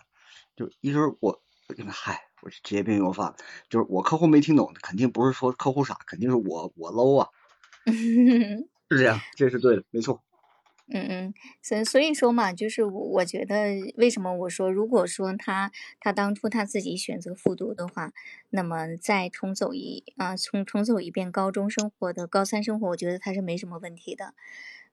[0.56, 1.40] 就一直我
[1.88, 3.36] 嗨，我职业病又犯了，
[3.68, 7.28] 就是我客户没听懂，肯定不是说客户傻，肯定是我我 low 啊，
[7.86, 10.22] 是这样，这是对的，没错。
[10.88, 18.12] 嗯嗯，所所以说嘛，就是我我觉得为什么我说，如果说他他当初他自己选择复读的话，
[18.50, 24.34] 那么再重走一啊重重走一遍高中生活的高三生活，我觉得他是没什么问题的。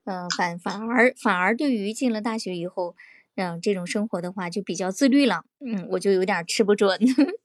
[0.06, 2.96] 嗯、反反而反而对于进了大学以后，
[3.36, 5.44] 嗯、这种生活的话就比较自律了。
[5.66, 7.00] 嗯，我就有点吃不准。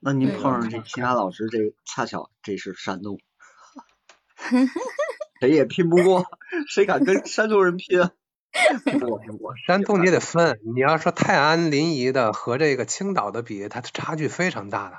[0.00, 3.18] 那您嗯碰上这其他老师，这恰巧这是山东，
[5.40, 6.24] 谁也拼不过，
[6.68, 8.00] 谁敢跟山东人拼？
[9.02, 14.98] 我我山东你也得分，你要说泰安临沂的和这个青岛的比，它的差距非常大的。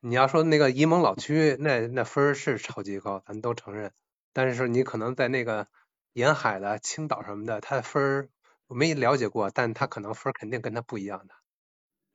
[0.00, 3.92] 你要说那个沂蒙老区，那那分儿是超级高，咱都承认。
[4.32, 5.66] 但是你可能在那个
[6.12, 8.28] 沿海的青岛什么的，它的分
[8.72, 11.34] 儿我没了解过，但他可能分儿肯定跟他不一样的。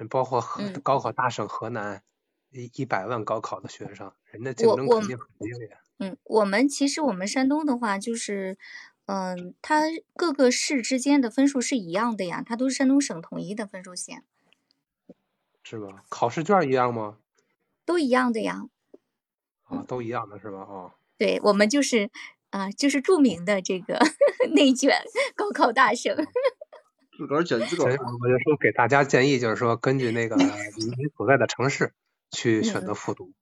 [0.10, 0.44] 包括
[0.84, 2.04] 高考大省河南，
[2.50, 5.78] 一一百万高考的学生，人家竞争肯定很激烈。
[6.00, 8.58] 嗯，我们其实我们山东的话，就是，
[9.06, 9.84] 嗯、它
[10.16, 14.24] 各个市之间的分数是一样的呀，它都是山东省统一的分数线，
[15.64, 16.04] 是吧？
[16.10, 17.18] 考试卷儿一样吗？
[17.86, 18.64] 都一样的呀。
[19.64, 20.60] 啊，都一样的是吧？
[20.60, 20.94] 哦。
[21.18, 22.12] 对，我们就是
[22.50, 24.00] 啊、就是著名的这个
[24.54, 25.04] 内卷
[25.36, 26.16] 高考大省。
[27.18, 27.92] 自个儿卷自个儿。
[27.92, 30.36] 我就说给大家建议，就是说根据那个
[30.78, 31.94] 你你所在的城市
[32.32, 33.34] 去选择嗯复读，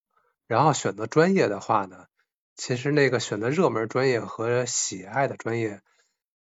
[0.47, 2.05] 然后选择专业的话呢，
[2.55, 5.81] 其实那个选择热门专业和喜爱的专业，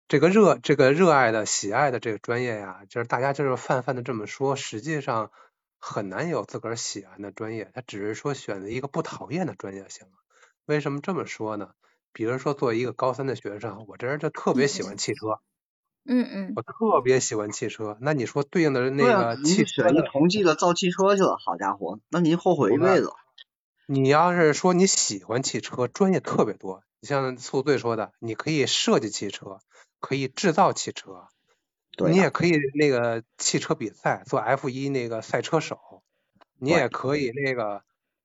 [0.06, 5.32] 这个热这个热爱的喜爱的这个专业呀，就是大家就是泛泛的这么说，实际上
[5.80, 10.12] 很难有自个儿喜欢的专业，他只是说选择一个不讨厌的专业就行了。
[10.66, 11.70] 为什么这么说呢？
[12.14, 15.40] 比如说作为一个高三的学生，我这人就特别喜欢汽车。
[16.06, 23.10] 嗯嗯我特别喜欢汽车，那你说对应的那个汽车的，同济的造汽车去了，好家伙，那您后悔一辈子。
[23.86, 26.82] 你要是说你喜欢汽车，专业特别多。
[27.00, 29.60] 你像宿醉说的，你可以设计汽车，
[29.98, 31.28] 可以制造汽车，
[32.08, 36.02] 你也可以那个汽车比赛做 F 一那个赛车手，
[36.58, 37.82] 你也可以那个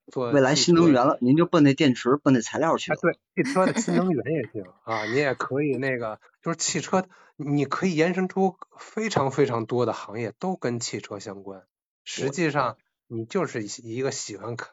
[0.10, 7.08] 做未来新能源了，您就奔那电池、奔那材料去啊，对，汽车的新能源也行啊，你也可以那个，就是汽车，
[7.38, 11.64] 你可以延伸出非常非常多的行业都跟汽车相关。
[12.04, 12.78] 实际上，
[13.08, 14.70] 你就是一一个喜欢看、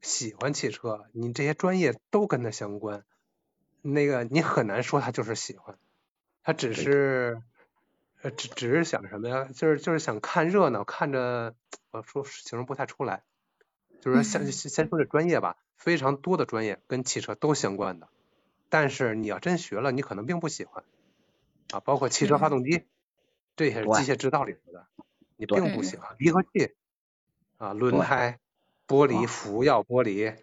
[0.00, 3.04] 喜欢汽车，你这些专业都跟它相关。
[3.82, 5.76] 那个你很难说他就是喜欢，
[6.44, 7.42] 他只是，
[8.22, 9.48] 呃，只只是想什么呀？
[9.54, 11.54] 就是就是想看热闹，看着
[11.90, 13.24] 我说形容不太出来。
[14.02, 14.52] 就是先嗯。
[14.52, 18.08] 先先说这专业吧，非常多的专业跟汽车都相关的，
[18.68, 20.84] 但是你要真学了，你可能并不喜欢。
[21.72, 22.50] 啊，包括汽车发嗯。
[22.50, 22.84] 动机，
[23.56, 24.86] 这也是机械制造里头的，
[25.36, 26.14] 你并不喜欢。
[26.18, 26.74] 离合器
[27.56, 28.40] 啊，轮胎、
[28.86, 30.36] 玻璃、啊辅药玻璃，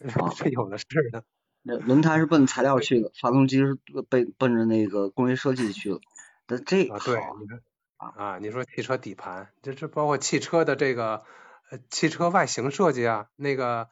[0.14, 1.24] 啊这有的是的。
[1.62, 3.76] 那轮胎是奔材料去的，发动机是
[4.08, 6.00] 奔奔着那个工业设计去了。
[6.46, 7.60] 但这啊，对，你说
[7.96, 11.24] 啊，你说汽车底盘，这这包括汽车的这个
[11.72, 13.88] 呃汽车外形设计啊，那个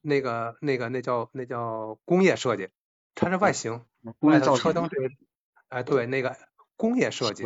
[0.00, 2.70] 那个那个那叫那叫工业设计，
[3.14, 5.08] 它是外形，外头工业造车灯这个，
[5.68, 6.36] 哎对，那个
[6.76, 7.44] 工业设计，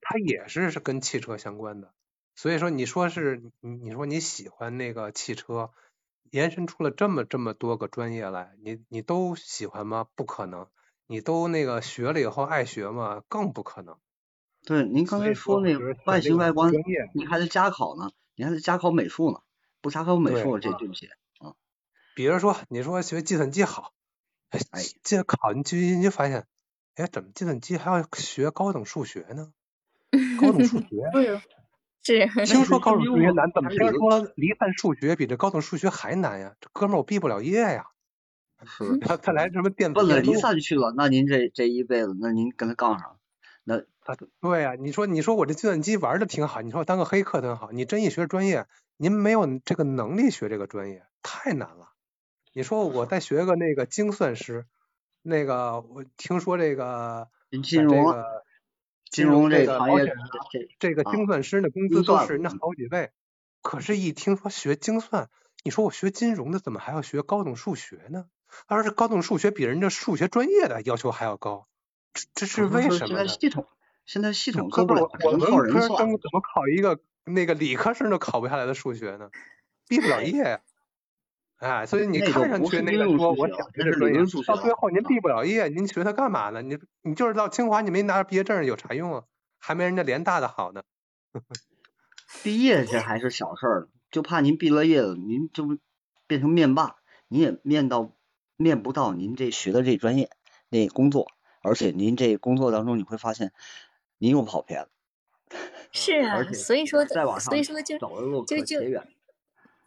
[0.00, 1.92] 它也是是跟汽车相关的，
[2.34, 5.70] 所以说你说是你你说你喜欢那个汽车，
[6.30, 10.06] 延伸出了这么这么多个专业来，你你都喜欢吗？
[10.14, 10.66] 不可能。
[11.06, 13.22] 你都那个学了以后爱学吗？
[13.28, 13.98] 更不可能。
[14.64, 16.72] 对，您刚才说那个外形外观，
[17.14, 19.40] 你还得加考呢，你还得加考美术呢，
[19.82, 21.08] 不加考美术这对不起
[21.40, 21.52] 啊。
[22.14, 23.92] 比如说你说学计算机好，
[24.48, 24.60] 哎，
[25.02, 26.46] 这考你就就发现，
[26.94, 29.52] 哎，怎么计算机还要学高等数学呢？
[30.40, 30.88] 高等数 学？
[32.02, 32.46] 对是。
[32.46, 36.56] 听说高等数学难， 怎么听说离散数学比这高等数学还难呀？
[36.62, 37.88] 这哥们儿我毕不了业呀。
[38.64, 38.96] 是。
[39.00, 39.92] 他他来什么电？
[39.92, 43.18] 奔了离散去了，那您这这一辈子，那您跟他杠上。
[43.64, 43.82] 那
[44.14, 48.66] 他对呀，你说你说我这计算机玩的挺好，你说我当个黑客挺好，你真一学专业，
[48.96, 51.92] 您没有这个能力学这个专业，太难了。
[52.52, 54.66] 你说我再学个那个精算师，
[55.22, 58.14] 那个我听说这个金融
[59.10, 60.12] 金融这个行业
[60.78, 63.10] 这个精算师的工资都是人家好几倍，
[63.62, 65.30] 可是，一听说学精算，
[65.64, 68.26] 你说我学金融的怎么还要学高等数学呢？
[68.66, 71.68] 而是高等数学比人家数学专业的要求还要高。
[72.12, 73.22] 这这是为什么？
[73.22, 73.68] 呢系统
[74.10, 79.30] 现在系统做不了，我文科生怎么考一个那个理科生都考不下来的数学呢？
[79.86, 80.60] 毕不了业呀。
[81.58, 84.18] 哎，所以你看上去那个说我想学这专业，
[84.48, 86.60] 到最后您毕不了业，您学它干嘛呢？
[86.60, 89.22] 你你就是到清华，你没拿着毕业证有啥用啊？
[89.60, 90.82] 还没人家联大的好呢。
[92.42, 95.78] 毕业这还是小事儿，就怕您毕了业了，您就
[96.26, 96.96] 变成面霸，
[97.28, 98.16] 您也面到
[98.56, 100.30] 面不到您这学的这专业
[100.68, 101.28] 那工作。
[101.62, 103.52] 而且您这工作当中你会发现，
[104.20, 104.88] 您又跑偏了。
[105.92, 107.04] 是啊，所以说，
[107.38, 107.96] 所以说就
[108.46, 108.76] 就就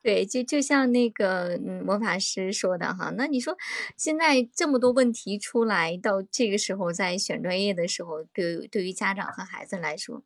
[0.02, 3.56] 对，就就像那个魔法师说的哈，那你说
[3.96, 10.24] 现在这么多问题出来，到这个时候在选专业的时候，对对于家长和孩子来说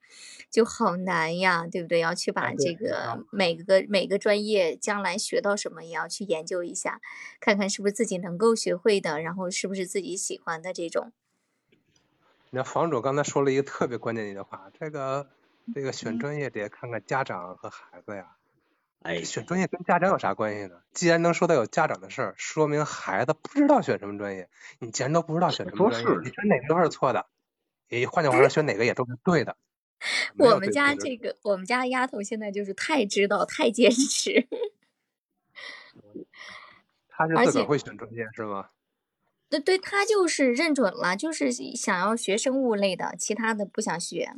[0.49, 1.99] 就好难呀，对不对？
[1.99, 6.99] 要去把这个每个每个专业将来学到什么，也要去研究一下，
[7.39, 11.11] 看看是不是自己能够学会的，然后是不是自己喜欢的这种。
[12.51, 15.27] 那房主刚才说了一个特别关键的一句话，这个
[15.73, 18.37] 这个选专业得看看家长和孩子呀。
[19.01, 20.81] 哎，选专业跟家长有啥关系呢？
[20.93, 24.49] 既然能说到有家长的事儿，说明孩子不知道选什么专业。
[24.79, 27.27] 你既然都不知道选什么专业，你选哪个都是错的。
[27.89, 29.57] 诶，换句话说，选哪个也都是对的。
[30.37, 34.47] 我们家这个，我们家丫头现在就是太知道，太坚持。
[37.09, 38.69] 她是自个儿会选专业是吗？
[39.49, 44.33] 对对，他就是认准了，就是想要学生物类的，其他的不想学。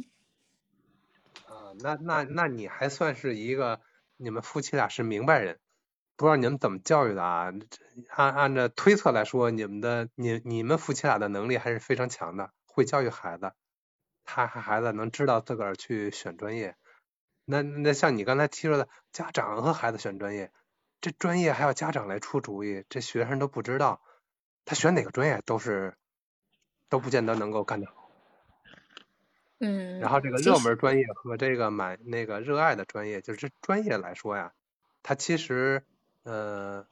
[1.48, 3.82] 啊，那那那你还算是一个，
[4.18, 5.60] 你们夫妻俩是明白人，
[6.16, 7.52] 不知道你们怎么教育的啊？
[8.10, 13.54] 按按照推测来说，你们的你你们夫妻俩的能力还是非常强的，会教育孩子，
[14.26, 16.76] 他孩子能知道自个儿去选专业。
[17.46, 20.52] 那那像你刚才提出的，家长和孩子选专业，
[21.02, 24.04] 这专业还要家长来出主意，这学生都不知道。
[24.70, 25.96] 他选哪个专业都是
[26.90, 28.12] 都不见得能够干得好，
[29.58, 30.00] 嗯。
[30.00, 34.54] 然后这个热门专业和这个满那个热爱的专业，就是专业来说呀，
[35.02, 35.84] 它其实
[36.22, 36.86] 呃，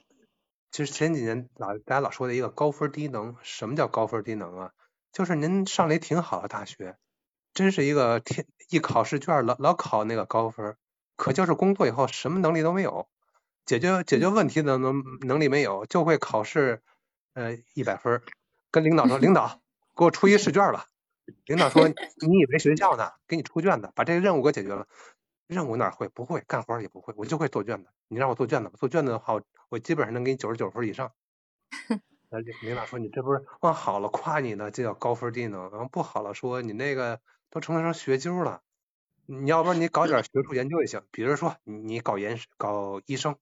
[0.72, 4.72] 其实前几年老大家老说的一个高分低能，什么叫高分低能啊？
[5.12, 6.98] 就是您上了一挺好的大学，
[7.54, 10.76] 真是一个天一考试卷老老考那个高分，
[11.16, 13.08] 可就是工作以后什么能力都没有，
[13.68, 16.82] 解决解决问题的能能力没有，就会考试。
[17.38, 18.20] 呃，一百分，
[18.72, 19.62] 跟领导说， 领导
[19.96, 20.88] 给我出一试卷吧。
[21.46, 23.12] 领导说，你以为学校呢？
[23.28, 24.88] 给你出卷子，把这个任务给解决了。
[25.46, 26.08] 任务哪会？
[26.10, 27.90] 不会，干活也不会，我就会做卷子。
[28.08, 31.12] 你让我做卷子，做卷子的话，我我基本上能给你九十九分以上。
[32.32, 38.64] 那领导说，你这不是往好了夸你呢，这叫高分低能；然后不好了说，你那个都成成学究了。
[39.28, 43.36] 你要不然你搞点学术研究也行，比如说你你搞研搞医生，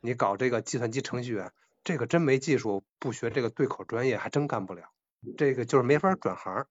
[0.00, 1.52] 你搞这个计算机程序员。
[1.88, 4.90] 这个真没技术，不学这个对口专业还真干不了。
[5.38, 6.66] 这个就是没法转行。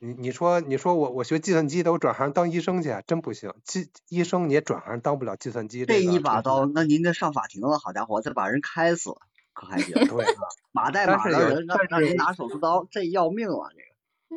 [0.00, 3.54] 你你说你说我我学计算机的，我转行当医生去，真不行。
[3.62, 5.86] 计医生你也转行当不了计算机。
[5.86, 9.12] 这一把刀，那您这上法庭了，好家伙，再把人开死，
[9.52, 9.94] 可还行？
[10.08, 10.26] 对，
[10.72, 13.76] 马代马的人，让人拿手术刀，这要命了这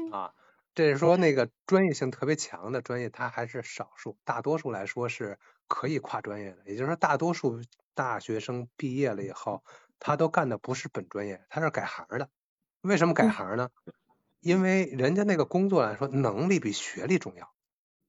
[0.10, 0.16] 个。
[0.16, 0.34] 啊，
[0.76, 6.58] 这是说那个专业性特别强的专业，它还是少数，大多数来说是可以跨专业的。
[6.68, 7.60] 也就是说，大多数。
[7.94, 9.64] 大学生毕业了以后，
[10.00, 12.30] 他都干的不是本专业，他是改行的。
[12.82, 13.70] 为什么改行呢？
[14.40, 17.54] 因为人家那个工作来说，能力比学历重要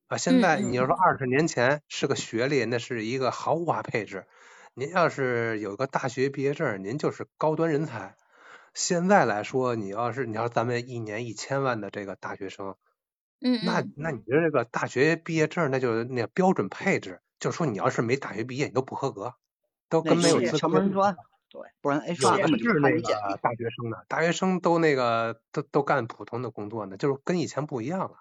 [0.08, 0.16] 啊。
[0.16, 4.26] 现在你要说二十年前是个学历，那是一个豪华配置。
[4.74, 8.16] 您要是有个大学毕业证，您就是高端人才。
[8.74, 12.74] 现在来说，你要是你要咱们一年一千万的这个大学生，
[13.40, 19.34] 嗯那嗯，那你的这个大学毕业证，那就是那标准配置，就是说你要是没大学毕业，你都不合格，
[19.88, 21.16] 都跟没有资格敲门砖，
[21.48, 23.38] 对，不然有 HR 的根本就是那个。
[23.42, 28.20] 大学生呢，大学生都那个都都干普通的工作呢，就是跟以前不一样了。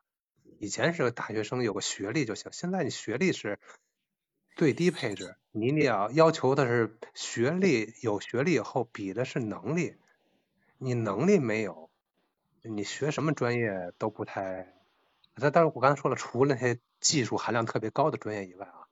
[0.59, 3.59] 以前是大学生有个学历就行，现在你学历是
[4.55, 9.95] 最低配置，你你要要求的是学历，有学历以后比的是能力，
[10.77, 11.89] 你能力没有，
[12.61, 14.73] 你学什么专业都不太。
[15.35, 18.87] 但但是我刚才说了，除了那些技术含量特别高的专业以外啊，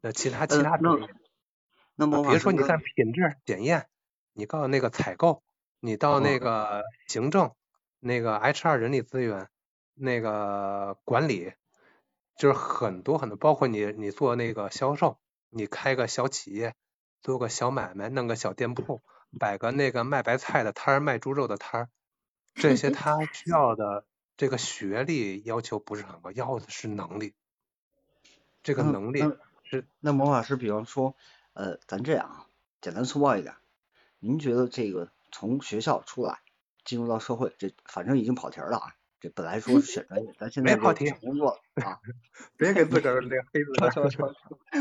[0.00, 1.08] 那其他其他专业。
[1.96, 3.88] 那啊，魔法师哥比如说你看品质检验，
[4.32, 5.42] 你到那个采购，
[5.80, 6.40] 你到那哦。
[6.40, 7.54] 个行政，
[8.00, 9.48] 那个 HR 人力资源，
[9.94, 11.52] 那个管理，
[12.36, 15.18] 就是很多很多，包括你你做那个销售，
[15.50, 16.74] 你开个小企业，
[17.22, 19.02] 做个小买卖，弄个小店铺，
[19.38, 21.88] 摆个那个卖白菜的摊儿，卖猪肉的摊儿，
[22.54, 24.04] 这些他需要的
[24.36, 27.34] 这个学历要求不是很高，要的是能力，
[28.62, 31.16] 这个能力那是那魔法师，比方说，
[31.54, 32.46] 呃，咱这样啊，
[32.80, 33.54] 简单粗暴一点，
[34.18, 36.40] 您觉得这个从学校出来
[36.84, 38.94] 进入到社会，这反正已经跑题儿了啊。
[39.20, 41.98] 这本来说是选专业，咱现在没跑题选工作了 啊，
[42.58, 43.90] 别给自个儿这黑自个儿。
[43.90, 44.36] 超超超超，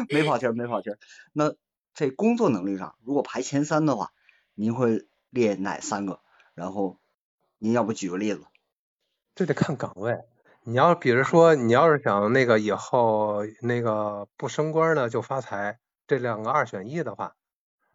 [0.09, 0.97] 没跑题儿，没跑题儿。
[1.31, 1.53] 那
[1.93, 4.11] 这工作能力上，如果排前三的话，
[4.53, 6.19] 您会列哪三个？
[6.55, 6.99] 然后
[7.57, 8.41] 您要不举个例子？
[9.35, 10.17] 这得看岗位。
[10.63, 17.35] 你要比如说，你要是想那个以后那个不升官呢就发财，这两个二选一的话，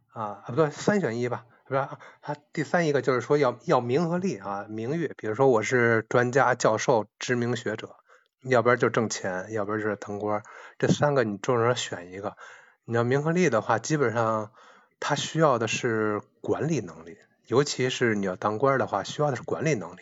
[0.09, 1.99] 啊啊不对，三选一吧，是吧？
[2.23, 5.13] 它第三一个就是说要要名和利啊，名誉。
[5.17, 7.97] 比如说我是专家、教授、知名学者，
[8.43, 10.43] 要不然就挣钱，要不然就是腾官。
[10.79, 12.37] 这三个你众人选一个。
[12.85, 14.51] 你要名和利的话，基本上
[14.99, 20.01] 他需要的是管理能力，尤其是你要当官的话，需要的是管理能力。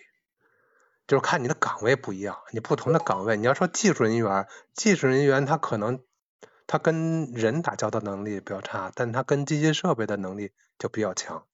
[1.08, 6.00] 就是看你的岗位不一样，你不同的岗位，你要说技术人员，技术人员他可能
[6.66, 11.46] 他跟人打交道能力比较差，但他跟机械设备的能力就比较强。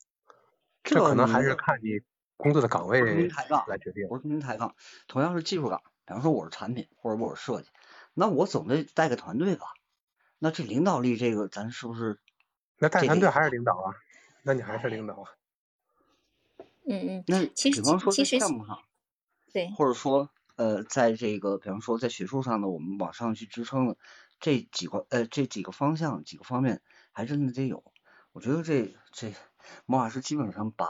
[0.83, 2.01] 这可能还是看你
[2.37, 3.01] 工作的岗位
[3.69, 4.09] 来决定。
[4.09, 4.75] 不是跟您抬杠，
[5.07, 7.69] 同样是技术岗，比方说我是产品或者我是设计，
[8.15, 9.67] 那我总得带个团队吧？
[10.39, 12.19] 那这领导力这个咱是不是？
[12.79, 13.95] 那带团队还是领导啊？
[14.43, 15.31] 那你还是领导啊？
[16.85, 18.83] 嗯嗯，那其实比方说在其实项目上，
[19.53, 23.97] 对，或者说呃，在这个比方说在学术上的我们往上去支撑的
[24.43, 26.83] 这几个呃这几个方向几个方面，
[27.13, 27.85] 还真的得有。
[28.33, 29.33] 我觉得这这
[29.87, 30.89] 魔法师基本上把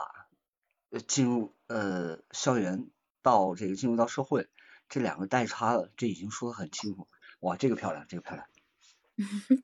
[0.89, 2.89] 呃进入呃校园
[3.21, 4.49] 到这个进入到社会
[4.89, 7.07] 这两个代差了，这已经说的很清楚。
[7.41, 8.47] 哇，这个漂亮，这个漂亮。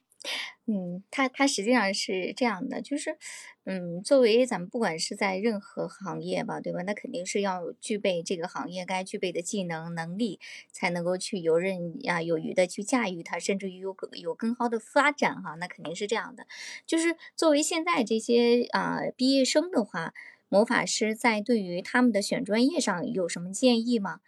[0.67, 3.17] 嗯，它它实际上是这样的，就是，
[3.65, 6.81] 嗯，作为咱们不管是在任何行业吧，对吧？
[6.83, 10.39] 那肯定是要具备这个行业该具备的技能能力，
[10.71, 16.45] 才能够去游刃啊有余的去驾驭它，甚至于有更有更好的发展哈，那肯定是这样的。
[16.85, 20.13] 就是作为现在这些啊、毕业生的话，
[20.49, 24.19] 魔法师在对于他们的选专业上有什么建议吗？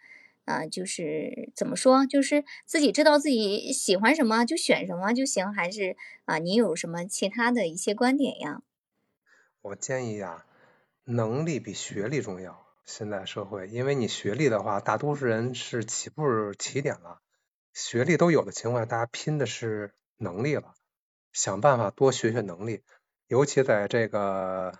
[0.44, 8.62] 啊、就是怎么说，就是自己知道自己喜欢什么就选什么就行，还是啊、你有什么其他的一些观点呀？
[9.60, 10.44] 我建议啊，
[11.04, 12.66] 能力比学历重要。
[12.84, 17.20] 现在社会，因为你学历的话，大多数人是起步起点了，
[17.72, 20.74] 学历都有的情况下，大家拼的是能力了，
[21.32, 22.82] 想办法多学学能力，
[23.28, 24.76] 尤其在这个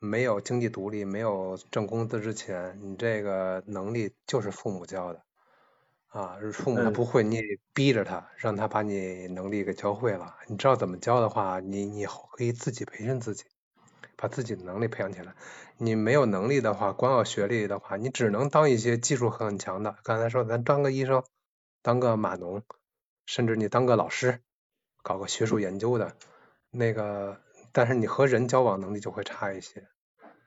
[0.00, 5.22] 没有经济独立、没有挣工资之前，你这个能力就是父母教的
[6.08, 10.34] 啊，父母不会，你也逼着他，让他把你能力给教会了。
[10.48, 13.44] 你知道怎么教的话，你你以后可以自己培训自己。
[14.16, 15.34] 把自己的能力培养起来。
[15.78, 19.96] 你没有能力的话，光有学历的话，你只能当一些技术很强的。
[20.02, 21.24] 刚才说，咱当个医生，
[21.80, 22.62] 当个码农，
[23.24, 24.40] 甚至你当个老师，
[25.02, 26.14] 搞个学术研究的，
[26.70, 27.40] 那个，
[27.72, 29.86] 但是你和人交往能力就会差一些。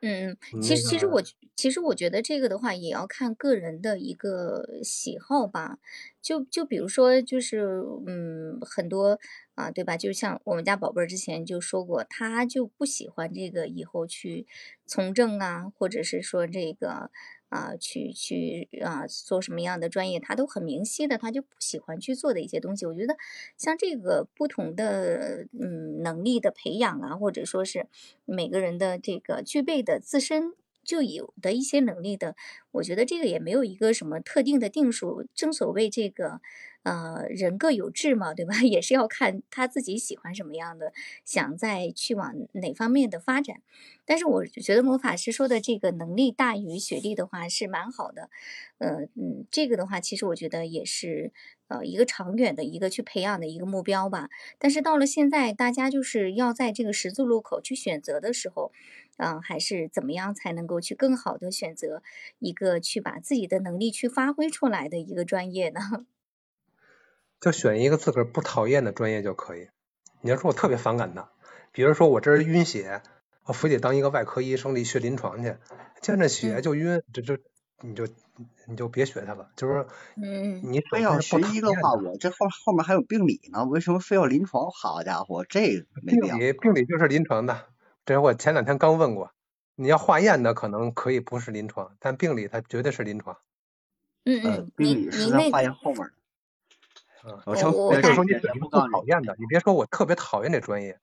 [0.02, 1.22] 嗯嗯，其实其实我
[1.56, 5.80] 其实我觉得这个的话也要看个人的一个喜好吧。
[6.24, 9.20] 就就比如说，就是嗯，很多
[9.56, 9.98] 啊，对吧？
[9.98, 14.48] 就像我们家宝贝儿之前就说过，他就不喜欢这个以后去
[14.86, 17.12] 从政啊，或者是说这个
[17.50, 22.86] 啊，去去啊做什么样的专业，他都很明晰的，他就不喜欢去做的一些东西。
[22.86, 23.18] 我觉得
[23.58, 27.88] 像这个不同的嗯能力的培养啊，或者说是
[28.26, 32.36] 每个人的这个具备的自身就有的一些能力的，
[32.72, 35.26] 我觉得这个也没有一个什么特定的定数。
[35.34, 36.42] 正所谓这个，
[36.84, 38.62] 呃，人各有志嘛，对吧？
[38.64, 40.92] 也是要看他自己喜欢什么样的，
[41.26, 43.58] 想再去往哪方面的发展。
[44.06, 48.30] 但是我觉得魔法师说的这个能力大于学历的话是蛮好的，
[48.80, 51.32] 呃嗯，这个的话其实我觉得也是
[51.78, 54.30] 呃一个长远的一个去培养的一个目标吧。
[54.60, 58.72] 但是到了现在，大家就是要在这个十字路口去选择的时候。
[59.18, 62.02] 嗯，还是怎么样才能够去更好的选择
[62.40, 66.08] 一个去把自己的能力去发挥出来的一个专业呢？
[67.40, 69.70] 就选一个自个儿不讨厌的专业就可以。
[70.22, 71.30] 你要说我特别反感的，
[71.72, 73.04] 比如说我这儿晕血，
[73.44, 75.58] 我非得当一个外科医生里学临床去，
[76.02, 77.38] 见着血就晕，这这
[77.82, 78.08] 你就
[78.66, 79.50] 你就别学他了。
[79.56, 84.72] 就是说，嗯，你非要学医的话，我这后后面还有病理呢，为什么非要临床？
[84.72, 87.66] 好家伙，这没病理病理就是临床的。
[88.06, 89.32] 这我前两天刚问过，
[89.76, 93.38] 你要化验的可能可以不是临床，但病理它绝对是临床。
[94.26, 96.12] 嗯嗯，病理是在化验后面的。
[97.26, 101.00] 嗯，我说我就是说你选一个不讨厌的，你别说我特别讨厌这专业，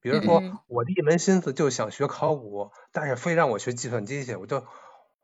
[0.00, 4.64] 比如说我的一门心思就想学考古，但是非让我学计算机去，我就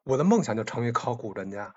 [0.07, 1.75] 我的梦想就成为考古专家。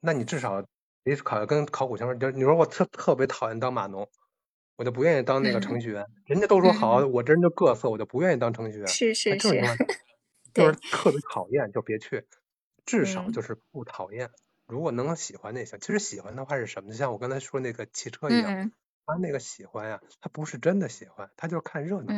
[0.00, 0.64] 那你至少
[1.04, 2.18] 得考跟考古相关。
[2.18, 4.08] 就你说我特特别讨厌当码农。
[4.76, 8.86] 我就不愿意当那个程序员，人家都说好，我这人就各色，我就不愿意当程序员。
[8.86, 9.60] 是是是，
[10.54, 12.28] 就是特别讨厌就别去，
[12.86, 14.30] 至少就是不讨厌。
[14.68, 16.92] 如果能喜欢那些，其实喜欢的话是什么？
[16.92, 18.70] 就像我刚才说那个汽车一样，
[19.04, 22.14] 他那个喜欢呀，他不是真的喜欢，他就是看热闹。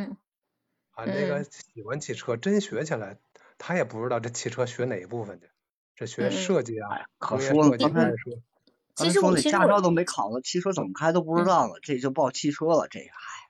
[0.91, 3.17] 啊，那个喜欢汽车，真学起来，
[3.63, 5.47] 他也不知道这汽车学哪一部分去，
[5.95, 8.33] 这学设计啊，可说了，刚才说。
[8.95, 13.41] 其实我驾照都没考了，汽车怎么开都不知道了，这就报汽车了，这个唉。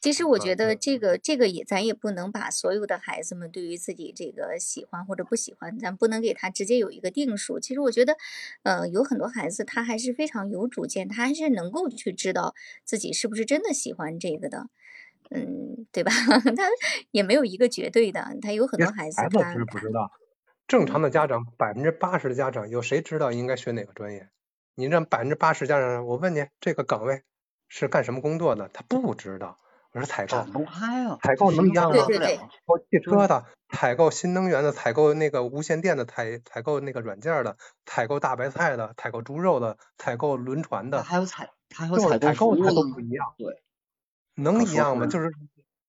[0.00, 7.58] 其实我觉得这个这个也咱也不能把所有的孩子们对于自己这个喜欢或者不喜欢，咱不能给他直接有一个定数。
[7.58, 8.16] 其实我觉得，
[8.62, 12.54] 呃，有很多孩子他还是非常有主见，他还是能够去知道
[12.84, 14.68] 自己是不是真的喜欢这个的，
[15.30, 16.10] 嗯，对吧？
[16.56, 16.68] 他
[17.10, 20.10] 也没有一个绝对的，他有很多孩子他是不知道。
[20.66, 24.28] 正常的家长，百分之八十的家长，有谁知道应该学哪个专业？
[24.74, 27.22] 你让百分之八十家长，我问你这个岗位
[27.68, 28.68] 是干什么工作的？
[28.72, 29.56] 他不知道。
[29.92, 30.36] 我说采购，
[31.22, 32.04] 采购能一样吗？
[32.06, 32.40] 对对对。
[32.66, 37.56] 购汽车的，采购新能源的，采购那个无线电的，采采购那个软件的，
[37.86, 41.02] 采购大白菜的，采购猪肉的，采购轮船的。
[41.02, 43.34] 还有采，还有采购它都不一样。
[43.38, 43.62] 对。
[44.38, 45.06] 能一样吗？
[45.06, 45.30] 就是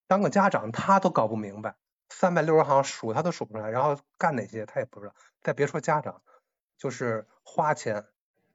[0.07, 1.75] 当个家长他都搞不明白，
[2.09, 5.13] 三百六十行数他都数不出来，然后干哪些他也不知道。
[5.41, 6.21] 再别说家长，
[6.77, 8.05] 就是花钱。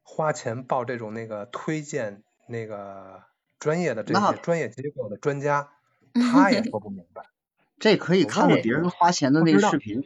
[0.07, 3.23] 花钱报这种那个推荐那个
[3.59, 5.71] 专业的这些专业机构的专家，
[6.12, 7.25] 他也说不明白。
[7.79, 10.03] 这可以看看别人花钱的那个视频，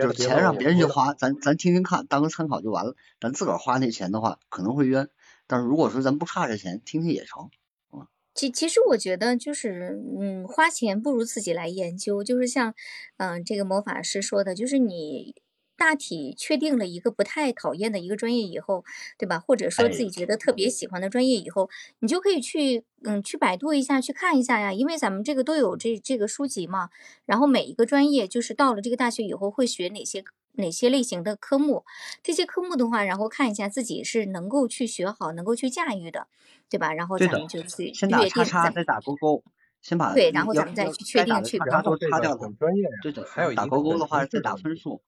[0.00, 2.96] 就是钱让别人去花，咱咱听听看，当个参考就完了。
[3.20, 5.10] 咱自个儿花那钱的话，可能会冤。
[5.46, 7.50] 但是如果说咱不差这钱，听听也成。
[8.34, 12.22] 其其实我觉得就是，嗯，花钱不如自己来研究。
[12.24, 12.74] 就是像，
[13.18, 15.34] 嗯，这个魔法师说的，就是你。
[15.76, 18.84] 大体确定了一个不太讨厌的一个专业以后，
[19.18, 19.40] 对吧？
[19.40, 24.72] 或者说自己觉得特别喜欢的专业以后，你就可以去，嗯，去百度一下，去看一下呀。
[24.72, 26.90] 因为咱们这个都有这这个书籍嘛。
[27.26, 30.22] 然后每一个专业，就是到了这个大学以后会学哪些
[30.54, 31.84] 哪些类型的科目，
[32.22, 36.28] 这些科目的话，然后看一下自己是能够去学好，能够去驾驭的，
[36.68, 36.92] 对吧？
[36.92, 39.42] 然后咱们就去先打叉叉，再打勾勾，
[39.82, 45.02] 先把对，然后咱们再去确定去，然后擦掉专业，对的，还有打勾勾的话再打分数。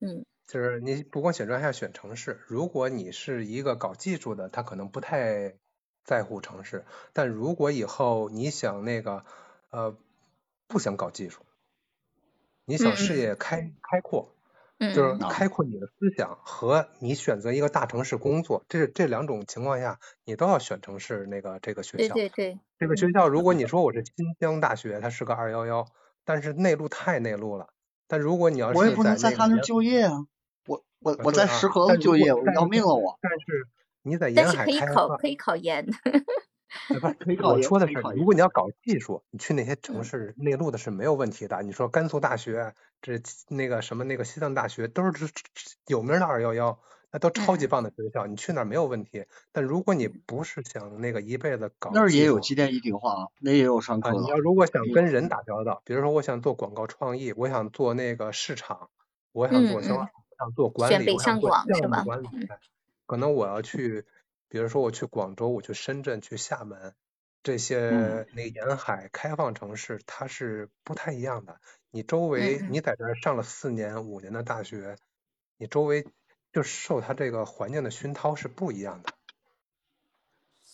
[0.00, 2.40] 嗯，就是你不光选专业，还要选城市。
[2.46, 5.56] 如果你是一个搞技术的，他可能不太
[6.04, 6.84] 在乎城市。
[7.12, 9.24] 但如果以后你想那个
[9.70, 9.96] 呃
[10.68, 11.42] 不想搞技术，
[12.64, 14.32] 你想视野开开阔，
[14.80, 22.14] 就是开阔你的思想和你选择一个大城市工作，这这两种情况下，你都要选城市那个这个学校。
[22.14, 22.58] 对对对。
[22.78, 25.86] 这个学校，如果你说我是新疆大学，它是个二幺幺，
[26.24, 27.68] 但是内陆太内陆了。
[28.08, 30.26] 但如果你要是我也不能在他那就业啊，
[30.66, 33.18] 我我我在石河子就业，我要命了我。
[33.20, 33.68] 但是
[34.02, 35.86] 你在沿海开可以考可以考研。
[36.88, 41.62] 不，我说的是，如果你要搞技术，你去那些城市内陆的是没有问题的。
[41.62, 45.28] 你说甘肃大学，这那个什么那个西藏大学都是
[45.86, 46.78] 有名的二幺幺。
[47.12, 49.24] 那都超级棒的学校，你去那儿没有问题。
[49.50, 54.12] 但如果你不是想那个一辈子搞，那儿也有机电一体化，那也有上课。
[54.12, 58.90] 你要如果想跟人打交道，比如说我想做广告创意，我想做那个市场，
[59.32, 62.28] 我想做销售，想做管理，我想做项目管理，
[63.06, 64.04] 可能我要去，
[64.50, 66.94] 比如说我去广州，我去深圳，去厦门，
[67.42, 71.60] 这些那沿海开放城市，它是不太一样的。
[71.90, 74.96] 你周围你在这儿上了四年五年的大学，
[75.56, 76.04] 你周围
[76.52, 79.12] 就受它这个环境的熏陶是不一样的。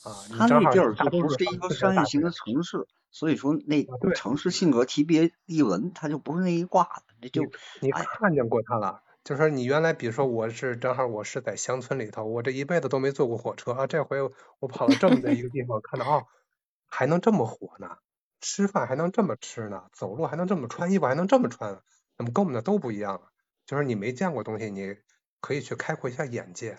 [0.05, 3.85] 啊，它那地儿它不是一个商业型的城市，所以说那
[4.15, 7.43] 城市性格提别一文，它就不是那一挂的，那就
[7.81, 9.03] 你看见过它了。
[9.27, 14.23] 就是说，你原来比如说我是正好我是在乡村里头，我这一辈子都没坐过火车啊，这回
[14.61, 16.27] 我跑到这么的一个地方，看到哦，
[16.87, 17.97] 还能这么火呢，
[18.41, 21.83] 吃饭还能这么吃呢，走路还能这么穿衣服还能这么穿，
[22.17, 23.21] 怎么跟我们的都不一样。
[23.67, 24.95] 就是你没见过东西，你
[25.41, 26.79] 可以去开阔一下眼界。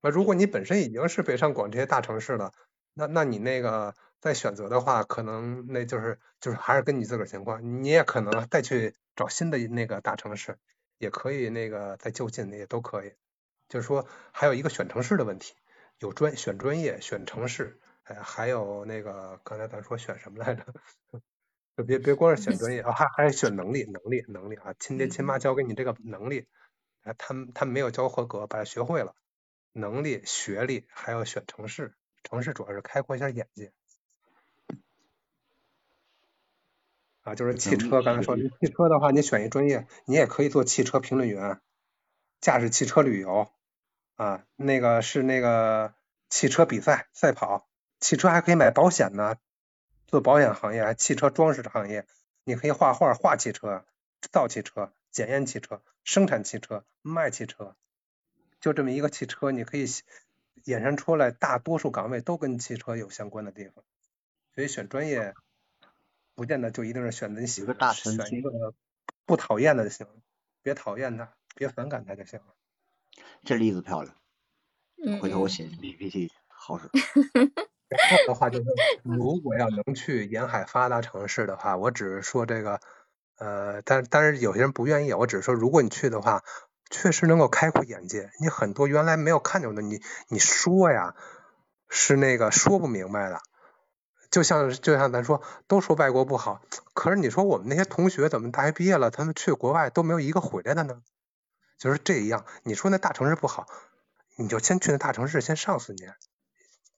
[0.00, 2.52] 那如果你本身已经是北上广这些大城市了，
[2.94, 10.56] 那那你那个再选择的话，可能那就是就是还是跟你自个儿情况，你也可能再去找新的那个大城市。
[10.98, 13.12] 也可以那个在就近的也都可以，
[13.68, 15.54] 就是说还有一个选城市的问题，
[15.98, 20.64] 有专选专业选城市，哎，还有那个刚才咱说选什么来着？
[21.76, 26.46] 就别别光是选专业啊，还还选能力能力能力啊，亲爹亲妈教给你这个能力，
[27.02, 29.14] 哎，他们他们没有教合格，把它学会了，
[29.72, 33.72] 能力学历还要选城市，城市主要是开阔一下眼界。
[37.26, 41.60] 啊，就是汽车，刚才说汽车的话，你选一专业，你也可以做汽车评论员，
[42.40, 43.50] 驾驶汽车旅游，
[44.14, 45.92] 啊，那个是那个
[46.30, 47.66] 汽车比赛赛跑，
[47.98, 49.38] 汽车还可以买保险呢，
[50.06, 52.06] 做保险行业，汽车装饰行业，
[52.44, 53.84] 你可以画画画汽车，
[54.30, 57.74] 造汽车，检验汽车，生产汽车，卖汽车，
[58.60, 59.86] 就这么一个汽车，你可以
[60.64, 63.84] 衍生出来大多数岗位都跟汽车有相关的地方，
[64.54, 65.34] 所以选专业。
[66.36, 68.50] 不见得就一定是选择你喜欢的，选一个
[69.24, 70.06] 不讨厌的就行，
[70.62, 72.46] 别讨厌他，别反感他就行了。
[73.44, 74.14] 这例子漂亮，
[75.20, 76.90] 回头我写 PPT 好使。
[77.88, 78.64] 然后的话就是，
[79.02, 82.80] 如果要能去沿海发达城市的话，我只是说这个，
[83.38, 86.42] 呃，但但是有些人不愿意，我只是说，如果你去的话，
[86.90, 91.14] 确实能够开阔眼界，你很多原来没有看见的，你你说呀，
[91.88, 93.40] 是那个说不明白的。
[94.30, 96.60] 就像就像咱说，都说外国不好，
[96.94, 101.02] 可是你说我们那些同学怎么大学毕业了，他们去国外都没有一个回来的呢？
[101.78, 102.44] 就是这样。
[102.62, 103.66] 你说那大城市不好，
[104.36, 106.14] 你就先去那大城市先上四年，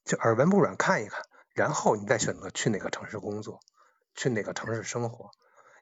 [0.05, 1.23] 就耳闻目染看一看，
[1.55, 3.61] 然后你再选择去哪个城市工作，
[4.15, 5.31] 去哪个城市生活。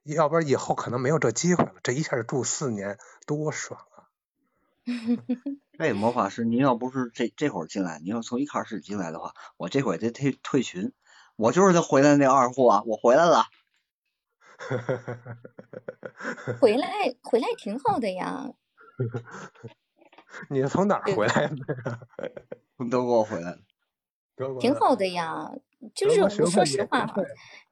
[0.05, 1.75] 要不然以后可能没有这机会了。
[1.83, 2.97] 这一下住四年，
[3.27, 4.07] 多爽啊！
[5.79, 10.93] 这魔法师，您要不是这这会儿进来，您要从一开始进来的话，我这会得退退群。
[11.37, 12.83] 我就是他回来那二货啊！
[12.87, 13.45] 我回来了，
[16.61, 16.89] 回来
[17.23, 18.51] 回来挺好的呀。
[20.49, 21.57] 你是从哪儿回来的？
[22.77, 23.61] 从德国回来的。
[24.61, 25.51] 挺好的呀，
[25.95, 27.07] 就是我说实话。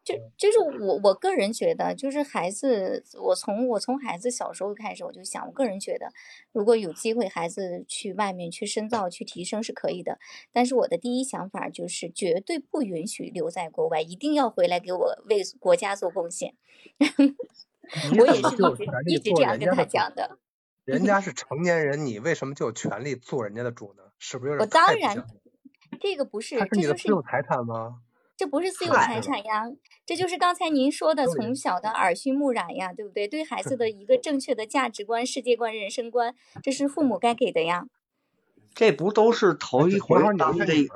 [0.05, 6.13] 就就是我我个人觉得，就是孩子，我从我从孩子小时候开始，我就想，我个人觉得，
[6.53, 10.19] 如果有机会，孩子去外面去深造、去提升是可以的。
[10.53, 16.55] 但是我的第一想法就是，绝对不允许留在国外，一定要回来给我为国家做贡献。
[18.19, 18.43] 我也是一
[18.77, 20.39] 直一直这样跟他讲的。
[20.85, 24.03] 人家是成年人，你为什么就有权利做人家的主呢？
[24.19, 25.27] 是不是有点我当然，
[26.01, 28.01] 这个不是，这就是私有财产吗？
[28.37, 29.71] 这不是私有财产呀，
[30.05, 33.29] 这就是刚才您说的从小的耳熏目染呀，对不对？
[33.29, 37.87] 对孩子的一个正确的价值观、世界观、人生观，这是父母该给的呀。
[38.75, 40.89] 这不都是头一回当这，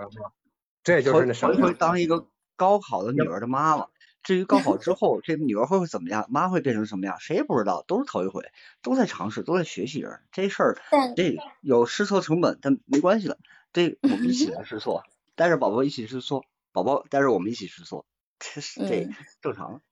[0.83, 2.27] 这就是头一回当一个
[2.57, 3.87] 高考的女儿的妈妈。
[4.25, 8.51] 至于高考之 后这女儿会会怎么样，妈会变成什么样，谁也不知道，都是头一回，
[8.83, 10.19] 都在尝试，都在学习着。
[10.33, 10.79] 这事儿
[11.17, 13.39] 这有试错成本，但没关系了，
[13.73, 15.03] 这我们一起来 试错，
[15.35, 16.45] 带着宝宝一起试错。
[16.73, 18.07] 宝宝带着我们一起试错，
[18.39, 19.09] 这是这
[19.41, 19.83] 正常。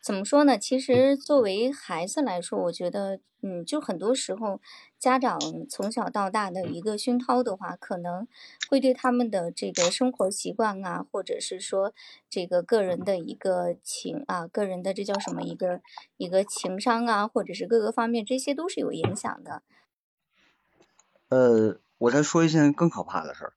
[0.00, 0.58] 怎么说呢？
[0.58, 4.60] 其实作为孩子来说，我觉得，嗯，就很多时候
[4.98, 5.38] 家长
[5.68, 8.26] 从小到大的一个熏陶的话，可能
[8.68, 11.94] 会对他们的这个生活习惯啊，或者是说
[12.28, 15.80] 这个个人的一个情啊，个人的这叫什么一个
[16.16, 19.62] 一个情商啊，或者是各个方面，这些都是有影响的。
[21.28, 23.52] 呃，我再说一件更可怕的事儿，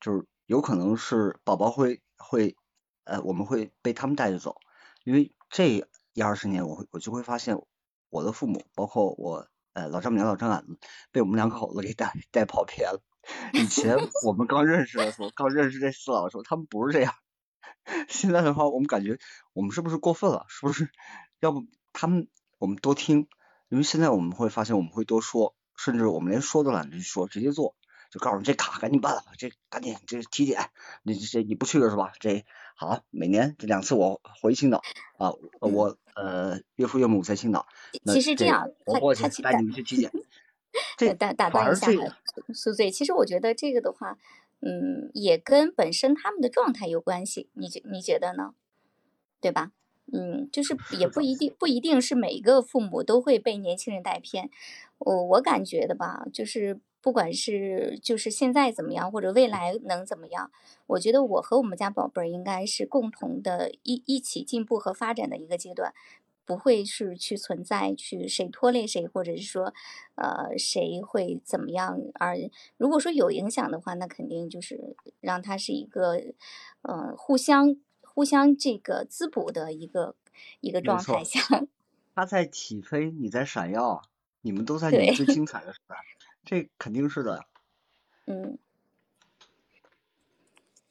[0.00, 0.26] 就是。
[0.46, 2.54] 有可能是宝宝会会
[3.04, 4.56] 呃，我们会被他们带着走，
[5.02, 5.70] 因为这
[6.12, 7.56] 一二十年，我会我就会发现
[8.10, 10.78] 我的父母，包括我呃老丈母娘、老丈杆子，
[11.12, 13.00] 被我们两口子给带带跑偏了。
[13.54, 13.96] 以前
[14.26, 17.14] 我们刚认识的时候，刚认识这四老的时候，他们不是这样。
[18.10, 19.18] 现在的话，我们感觉
[19.54, 20.44] 我们是不是过分了？
[20.50, 20.90] 是不是？
[21.40, 21.64] 要不
[21.94, 23.28] 他们我们多听，
[23.70, 27.74] 因为现在我们会发现我们会多说，甚至我们连说都懒得去说，直接做。
[28.14, 30.70] 就告诉你这卡赶紧办了，这赶紧这体检，
[31.02, 32.12] 你这你不去了是吧？
[32.20, 32.44] 这
[32.76, 34.80] 好，每年这两次我回青岛
[35.18, 37.66] 啊，我呃岳父岳母在青岛，
[38.06, 40.12] 其实这样，我过去他带你们去体检。
[40.96, 41.88] 这打打断一下，
[42.54, 44.16] 苏醉，其实我觉得这个的话，
[44.60, 48.54] 嗯，也跟本身他们的状态有关系，你觉你觉得呢？
[49.40, 49.72] 对吧？
[50.12, 54.50] 嗯，就是也不一定不一定是每一个父母都会被年轻人带偏，
[54.98, 60.50] 我我感觉的吧，就是不管是就是现在怎么样，或者未来能怎么样，
[60.86, 65.92] 我觉得我和我们家宝贝儿应该是共同的一一起进步和发展的一个阶段，
[66.46, 69.74] 不会是去存在去谁拖累谁，或者是说，
[70.14, 72.00] 呃，谁会怎么样？
[72.14, 72.38] 而
[72.78, 76.18] 如果说有影响的话，那肯定就是让他是一个，
[76.80, 77.76] 呃，互相。
[78.16, 80.14] 互相这个滋补的一个
[80.60, 81.40] 一个状态下，
[82.14, 84.00] 他在起飞，你在闪耀，
[84.42, 85.96] 你们都在你最精彩的时代，
[86.44, 87.46] 这肯定是的。
[88.26, 88.58] 嗯。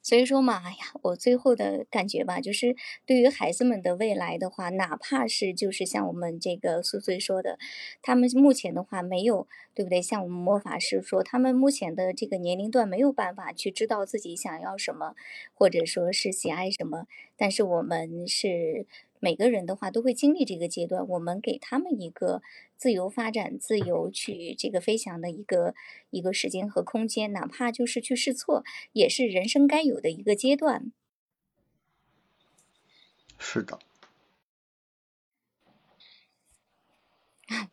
[0.05, 2.75] 所以说嘛，哎呀，我最后的感觉吧，就是
[3.05, 7.57] 对于孩子们的未来的话，哪怕是就是像我们这个苏苏说的，
[8.01, 10.01] 他们目前的话没有，对不对？
[10.01, 15.15] 像我们魔法师说，他们目前的这个年龄段没有办法去知道自己想要什么，
[15.53, 17.07] 或者说是喜爱什么，
[17.37, 18.85] 但是我们是。
[19.23, 22.41] 每个人的话都会经历这个阶段，我们给他们一个
[22.75, 25.73] 自由发展、自由去这个飞翔的一个
[26.09, 30.91] 一个时间和空间，哪怕就是去试错，也是人生该有的一个阶段。
[33.39, 33.79] 是的。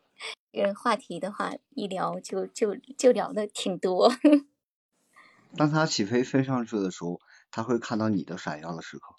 [0.53, 4.09] 这个话题的话，一聊就就就聊的挺多。
[5.57, 7.19] 当他起飞飞上去的时候，
[7.51, 9.15] 他会看到你的闪耀的时刻。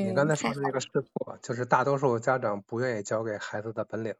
[0.00, 4.14] 你刚才说的那个试错，就是大多数家长不愿意教给孩子的本领，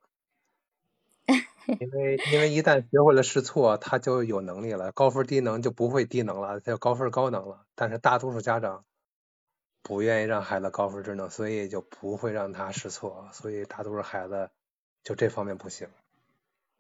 [1.79, 7.67] 因为因为一旦学会了试错，他就有能力了，高分低能就不会低能了，他就高分高能了。
[7.75, 8.85] 但是大多数家长
[9.83, 14.51] 不愿意让孩子高分智能，所以就不会让他试错，所以大多数孩子
[15.03, 15.89] 就这方面不行。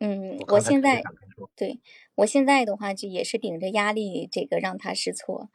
[0.00, 1.06] 嗯，我现在
[1.56, 1.80] 对
[2.16, 5.50] 我现在的话就也是顶着压力这个让他试错，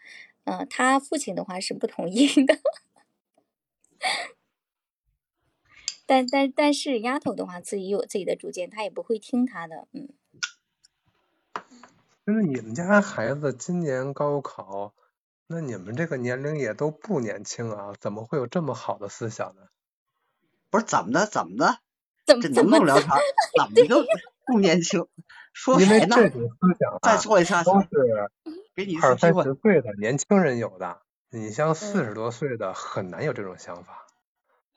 [0.45, 2.55] 嗯，他父亲的话是不同意的。
[6.05, 10.09] 但但但是丫头的话，自己有自己的主见，她也不会听他的，嗯。
[12.25, 14.93] 就是你们家孩子今年高考，
[15.47, 19.63] 那你们这个年龄也都不年轻啊，怎么会有这么好的思想呢？
[20.69, 21.25] 不是怎么的？
[21.25, 21.79] 怎么的？
[22.25, 23.09] 怎么这能不能聊天？
[23.57, 24.05] 怎么就
[24.45, 25.07] 不年轻？
[25.53, 26.15] 说谁呢？
[26.15, 27.87] 这种思想再做一下都是
[28.75, 31.01] 给你二三十岁的年轻人有的。
[31.31, 34.07] 你像四十多岁的很难有这种想法，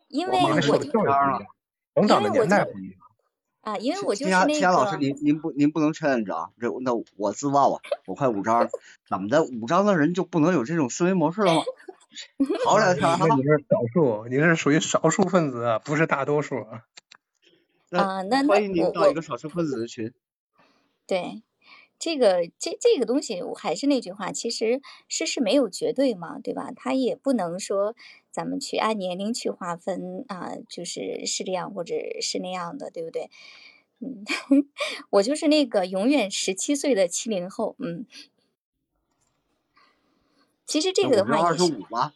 [0.09, 0.79] 因为我就
[1.95, 2.99] 成长的年代不一样
[3.63, 4.53] 啊，因为我就是那个。
[4.53, 8.71] 钱老师，您您不您不能劝院长，这那我自爆啊，我快五张了，
[9.09, 9.45] 怎么的？
[9.45, 11.63] 五张的人就不能有这种思维模式了吗？
[12.67, 16.83] 好聊天那你是少数，你是属于少数分子，不是大多数啊。
[17.91, 20.13] 啊，那欢迎您到一个少数分子的群。
[21.07, 21.43] 对。
[22.03, 26.73] 这个这这个东西，我还是那句话，其实事实没有绝对嘛，对吧？
[26.75, 27.95] 他也不能说
[28.33, 33.31] 咱们去按年龄去划分啊，就是是这样或者是那样的，对不对？
[34.01, 34.25] 嗯，
[35.11, 38.05] 我就是那个永远十七岁的七零后，嗯。
[40.67, 41.63] 其实这个的话也是。
[41.63, 42.13] 二十五吗？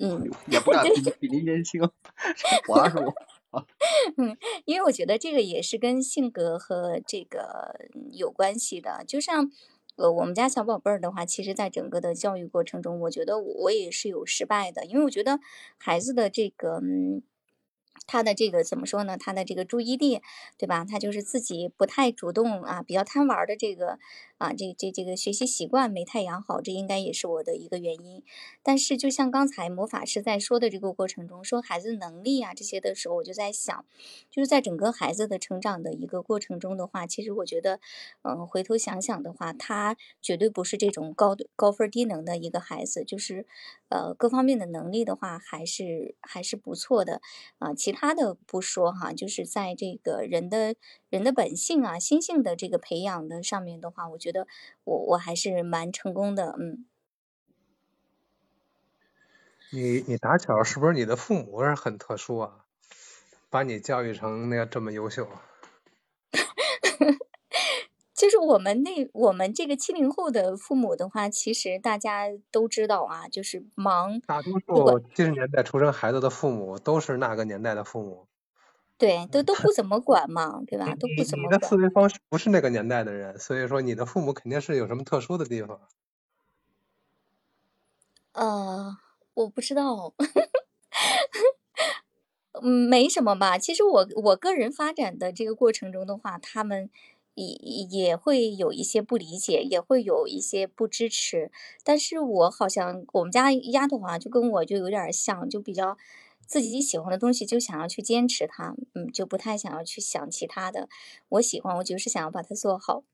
[0.00, 0.28] 嗯。
[0.48, 1.80] 也不 敢比比您年轻，
[2.66, 3.14] 我二十五。
[4.18, 4.36] 嗯，
[4.66, 7.74] 因为我觉得这个也是跟性格和这个
[8.12, 9.04] 有关系的。
[9.06, 9.50] 就像
[9.96, 15.40] 呃，我们家小宝贝儿的话，其实在整个的教育过程中，我觉得我也是有失败的，因为我觉得
[15.78, 17.22] 孩子的这个嗯。
[18.10, 19.16] 他的这个怎么说呢？
[19.16, 20.20] 他的这个注意力，
[20.58, 20.84] 对吧？
[20.84, 24.00] 他就是自己不太主动啊，比较贪玩的这个
[24.38, 28.24] 啊，这这这个学习习惯没太养好，这应该也是我的一个原因。
[28.64, 33.84] 但是就像刚才魔法师在说的这个过程中，说孩子能力啊这些的时候，我就在想，
[34.28, 37.78] 就是在整个孩子的成长的一个过程中的话，其实我觉得，
[38.22, 43.46] 嗯，回头想想的话，他绝对不是这种高高分低能的一个孩子，就是
[43.88, 47.20] 呃各方面的能力的话，还是还是不错的
[47.58, 47.72] 啊。
[47.74, 50.74] 其他他的不说哈，就是在这个人的
[51.10, 54.46] 人的本性啊、心性的这个培养的上面的话，我觉得
[54.84, 56.86] 我我还是蛮成功的，嗯。
[59.70, 62.64] 你你打小是不是你的父母是很特殊啊？
[63.50, 65.28] 把你教育成那个这么优秀？
[68.20, 74.20] 就是我们那我们这个七零后的父母的话，其实大家都知道啊，就是忙。
[74.20, 78.26] 大多数七十年代出生孩子的父母都是那个年代的父母。
[78.98, 80.84] 对，都都不怎么管嘛，对吧？
[80.96, 81.60] 都不你你的怎么管。
[81.62, 85.80] 思维方式不是那个年代的人，所以说你的父母肯定是有什么特殊的地方。
[88.32, 88.98] 呃，
[89.32, 90.12] 我不知道，
[92.60, 93.56] 嗯，没什么吧。
[93.56, 96.90] 其实我我个人发展的这个过程中的话，他们
[97.46, 101.50] 也也会有一些不理解，也会有一些不支持。
[101.84, 105.96] 但是我好像我们家丫头啊，就跟我就有点像，就比较
[106.46, 110.88] 自己喜欢的东西就想要去坚持它，嗯，就不太想要去想其他的。
[111.28, 113.04] 我喜欢，我就是想要把它做好。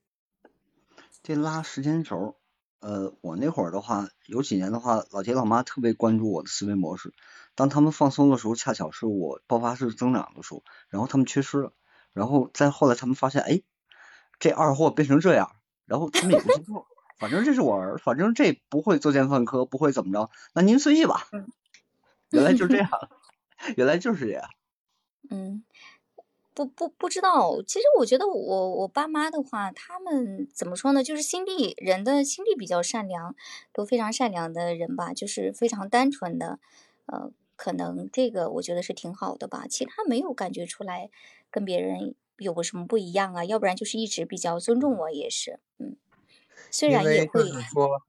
[1.23, 2.37] 这拉时间轴，
[2.81, 7.13] 呃，我那会儿的话，有几年的话，老爹老妈特别关注我的思维模式。
[7.55, 11.73] 当他们放松的时候，恰巧是我爆发式增长的时候，然后他们缺失了，
[12.13, 13.63] 然后再后来他们发现，哎，
[14.39, 15.51] 这二货变成这样，
[15.87, 16.85] 然后他们也不清楚，
[17.19, 21.27] 反正这是我儿，反正这不会作奸犯科，不会怎么着，那您随意吧。
[21.33, 21.47] 嗯
[22.31, 22.91] 原来就这样，
[23.77, 24.43] 原来就是这样。
[25.31, 25.63] 嗯，
[26.53, 27.63] 不不不知道。
[27.63, 31.05] 其实我觉得我我爸妈的话，他们怎么说呢？
[31.05, 33.37] 就是心地，人的心地比较善良，
[33.73, 36.59] 都非常善良的人吧，就是非常单纯的。
[37.07, 39.67] 呃，可能这个我觉得是挺好的吧。
[39.71, 41.11] 其他没有感觉出来
[41.53, 45.61] 跟别人有个什么不一样啊，要不然就是一直比较尊重我，也是。
[45.79, 45.97] 嗯，
[46.71, 48.03] 虽因然也为就会，是说，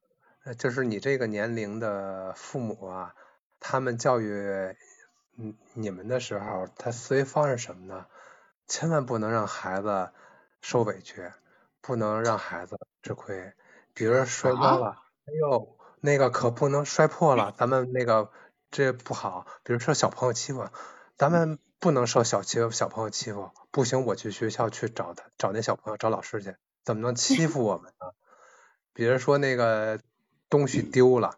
[0.43, 3.13] 呃，就是你这个年龄的父母啊，
[3.59, 4.75] 他们教育
[5.37, 8.05] 嗯你们的时候，他思维方式什么呢？
[8.67, 10.11] 千万不能让孩子
[10.61, 11.31] 受委屈，
[11.81, 13.53] 不能让孩子吃亏。
[13.93, 18.29] 比如说摔跤啊了，哎呦，那个可不能摔破了，咱们那个
[18.69, 19.47] 这不好。
[19.63, 20.67] 比如说小朋友欺负，
[21.15, 28.07] 咱们不能受小欺小朋友欺负，不行，我去学校去找他，找那小朋友，找老师去，怎么能欺负我们呢？
[28.93, 29.99] 比如说那个
[30.49, 31.35] 东西丢了，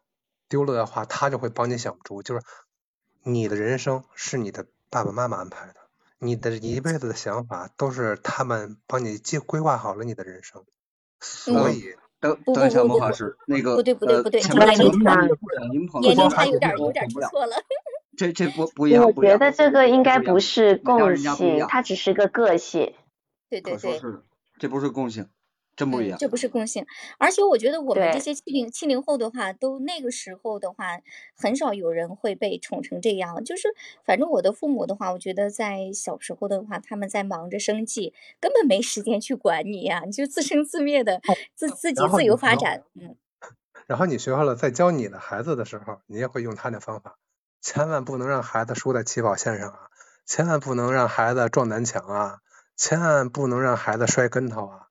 [0.48, 2.42] 丢了的话，他就会帮你想出，就是
[3.22, 5.76] 你的人生是你的爸爸妈妈安排的，
[6.20, 10.64] 你的一辈子的想法都是他们帮你计规划好了你的人生，
[11.20, 15.16] 所嗯以等不等一下，不不不魔法师，那个不对不对呃不对，前这面前面年龄差，
[15.60, 17.58] 两音朋友年龄说还是差有点有点错了。
[18.20, 22.94] 这这不不一样，我觉得这个应该不是共性，样，它只是个个性。
[23.50, 23.98] 对对对。
[24.60, 25.30] 这不是共性，
[25.78, 26.18] 真不一嗯，样。
[26.20, 26.86] 这不是共性，
[27.18, 31.00] 而且我觉得我们这，些七零七零后的话，都那个时候的话，
[31.38, 33.42] 很少有人会被宠成这样。
[33.46, 33.70] 就是
[34.04, 41.22] 反正我的父母的话，我觉得在小时候的话，他们在忙着生计，根本没时间去管你呀、你就自生自灭的，
[41.56, 42.84] 自自己自由发展。
[42.96, 43.16] 嗯，
[43.88, 47.18] 然后你学会了在教你的孩子的时候，你也会用他的方法，
[47.62, 49.90] 千万不能让孩子输在起跑线上啊，
[50.26, 52.40] 千万不能让孩子撞南墙啊，
[52.76, 54.88] 千万不能让孩子摔跟头啊，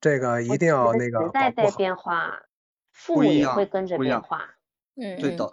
[0.00, 1.70] 这个一定要那个时代在。
[1.70, 2.42] 变化，
[2.92, 3.98] 父母也会，跟着。
[3.98, 4.38] 变化。
[4.94, 5.52] 嗯嗯对的，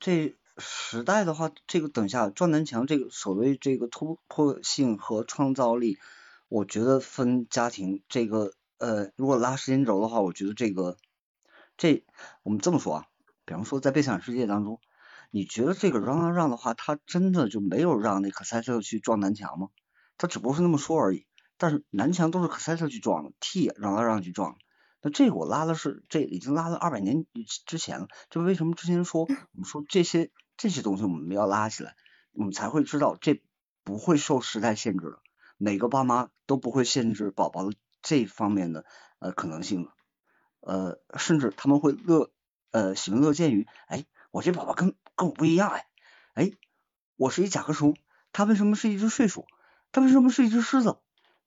[0.00, 5.98] 这时代的话，这个等一下撞南墙，这个所谓这个突破性和创造力，
[6.48, 8.02] 我觉得分家庭。
[8.08, 10.96] 这个呃，如果拉时间轴的话，我觉得这个
[11.76, 12.04] 这
[12.42, 13.06] 我们这么说啊，
[13.44, 14.80] 比方说在《悲惨世界》当中，
[15.34, 19.70] 你觉得这个让让让的话，他真的就没有让那可赛特去撞南墙吗？
[20.16, 21.26] 他只不过是那么说而已。
[21.56, 24.56] 但是南墙都是可赛特去撞的，T 让他让去撞。
[25.02, 27.26] 那这个我拉的是，这已经拉了二百年
[27.66, 28.06] 之前了。
[28.30, 31.96] 这为什么之前说我们说这些这些东西我们要拉起来，
[32.30, 33.42] 我们才会知道这
[33.82, 35.18] 不会受时代限制的，
[35.56, 38.84] 每个爸妈都不会限制宝宝的这方面的
[39.18, 39.94] 呃可能性了，
[40.60, 42.30] 呃，甚至他们会乐
[42.70, 45.86] 呃喜闻乐见于，哎，我这宝宝跟跟我不一样哎，
[46.34, 46.52] 哎，
[47.16, 47.96] 我是一甲壳虫，
[48.32, 49.46] 它为什么是一只睡鼠？
[49.92, 50.98] 它为什么是一只狮子？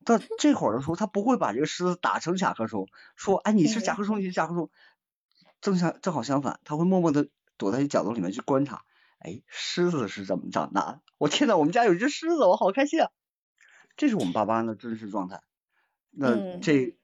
[0.05, 4.69] 到 这会儿的时候，他不会把这个狮子打成甲壳虫，说哎你是甲壳虫，你是甲壳虫。
[5.59, 8.83] 正相正好相反，他会默默的躲在角落里面去观察，
[9.19, 11.01] 哎，狮子是怎么长大的？
[11.17, 13.09] 我天呐，我们家有一只狮子，我好开心啊！
[13.97, 15.41] 这是我们爸妈的真实状态。
[16.11, 16.95] 那嗯这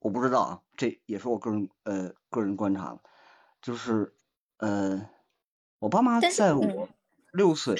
[0.00, 3.00] 我不知道啊，这也是我个人呃个人观察的，
[3.62, 4.14] 就是
[4.58, 5.08] 呃
[5.84, 6.88] 我爸妈在我
[7.30, 7.76] 六岁、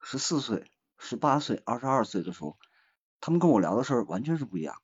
[0.00, 0.68] 十四岁、
[0.98, 2.58] 十八岁、二十二岁的时候，
[3.20, 4.82] 他们跟我聊的事儿完全是不一样。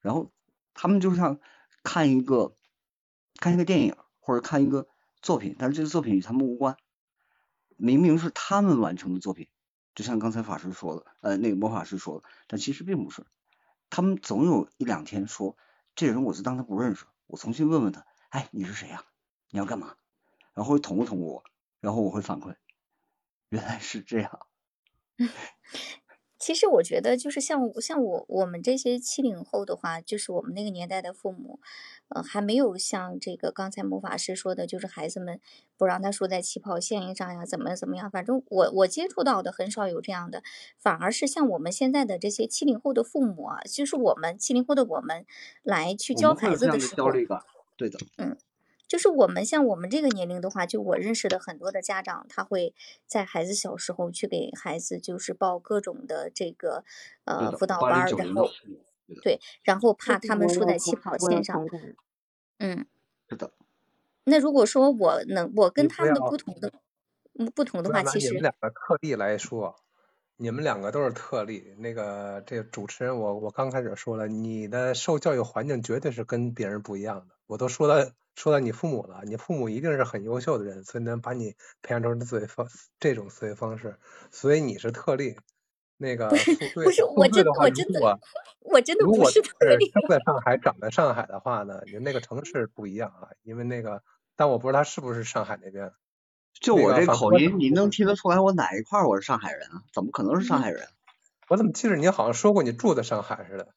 [0.00, 0.32] 然后
[0.72, 1.40] 他们就像
[1.82, 2.56] 看一个
[3.38, 4.88] 看一个电影或者看一个
[5.20, 6.78] 作品，但是这个作品与他们无关，
[7.76, 9.48] 明明是他们完成的作品，
[9.94, 13.26] 就像刚才法师说的，呃，那个魔法师说的，但其实并不是。
[13.90, 15.54] 他们总有一两天说，
[15.94, 19.04] 这人我就当他不认识，我重新问问他，哎，你是谁呀、
[19.50, 19.96] 你要干嘛？
[20.54, 21.44] 然后会捅咕捅咕我，
[21.80, 22.54] 然后我会反馈，
[23.48, 24.46] 原来是这样。
[26.38, 31.60] 其实我觉得，就是像像我我们这些七零后的话，就是我们那个年代的父母，
[32.08, 35.38] 呃，还没有像这个刚才魔法师说的，就是孩子们
[35.76, 38.10] 不让他输在起跑线上呀，怎么怎么样。
[38.10, 40.42] 反正我我接触到的很少有这样的，
[40.78, 45.26] 反而是像我们现在的这些七零后的父母啊，就是我们七零后的我们
[45.62, 47.12] 来去教孩子的时候，
[47.76, 48.38] 对的，嗯。
[48.90, 52.74] 就是我们像我们这个年龄的话，就我认识的很多的家长，他会
[53.06, 56.82] 在孩子小时候去给孩子就是报各种的这个
[57.24, 58.48] 呃辅导班，然后
[59.22, 61.64] 对，然后怕他们输在起跑线上。
[62.58, 62.84] 嗯，
[63.28, 63.52] 是的。
[64.24, 66.72] 那如果说我能，我跟他们的不同的
[67.54, 69.76] 不同的话，其实你们两个特例来说，
[70.36, 71.76] 你们两个都是特例。
[71.78, 78.10] 那个这个主持人，我我刚开始说了，你的受教育环境绝对是跟别人不一样的，我都说到。
[78.40, 82.66] 说到你父母了，你父母一定是很优秀的人，所以能把你培养成思维方
[82.98, 83.98] 这种思维方式，
[84.30, 85.36] 所以你是特例。
[85.98, 88.00] 那个不是我真的我真的
[88.60, 89.90] 我真的不是特例。
[89.90, 94.02] 生在上海长在上海的话呢，你那个城市不一样啊，因为那个，
[94.36, 95.92] 但我不知道他是不是上海那边。
[96.54, 99.82] 就我这口音，你能听得出来我哪一块我是上海人啊？
[99.92, 100.88] 怎么可能是上海人？
[101.48, 103.68] 我怎么记得你好像说过你住在上海似的？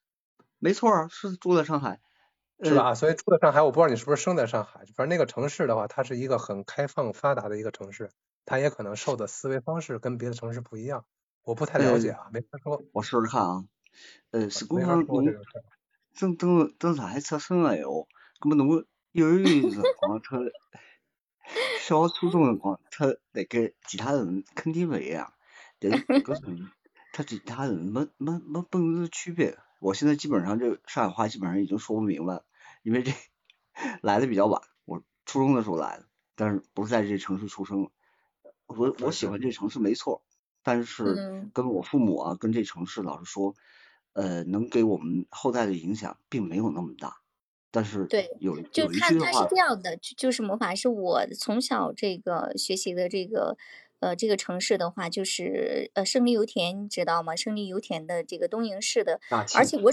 [0.57, 1.99] 没错，是住在上海。
[2.63, 2.95] 是吧？
[2.95, 4.85] 所以住在上海，我不知道你是不是生在上海。
[4.95, 8.11] 反正那个城市的话，它是一个很开放发达的一个城市，
[8.45, 11.05] 它也可能受的思维方式跟别的城市不一样。
[11.43, 12.81] 我不太了解啊，没法说。
[12.93, 13.65] 我试试看啊。
[14.31, 15.25] 呃，是公方农，
[16.19, 18.07] 等等等啥出生了哟？
[18.41, 20.39] 那么侬幼儿园辰光，他
[21.79, 25.33] 小初中辰光，他那个其他人肯定不一样。
[25.79, 26.65] 但是告诉你，
[27.11, 29.57] 他其他人没没没本质区别。
[29.79, 32.45] 我现在基本上这上海话基本上已经说不明白了。
[32.83, 33.11] 因为这
[34.03, 36.05] 来的比较晚，我初中的时候来的，
[36.35, 37.89] 但是不是在这城市出生。
[38.67, 40.23] 我我喜欢这城市没错，
[40.63, 43.55] 但是跟我父母啊，跟这城市，老实说，
[44.13, 47.17] 呃，能给我们后代的影响并没有那么大。
[47.71, 53.57] 但是对，有就他他是这样的，就是魔法是我从小这个学习的这个
[53.99, 57.35] 呃这个城市的话，就是呃胜利油田，你知道吗？
[57.35, 59.19] 胜利油田的这个东营市的，
[59.55, 59.91] 而且我。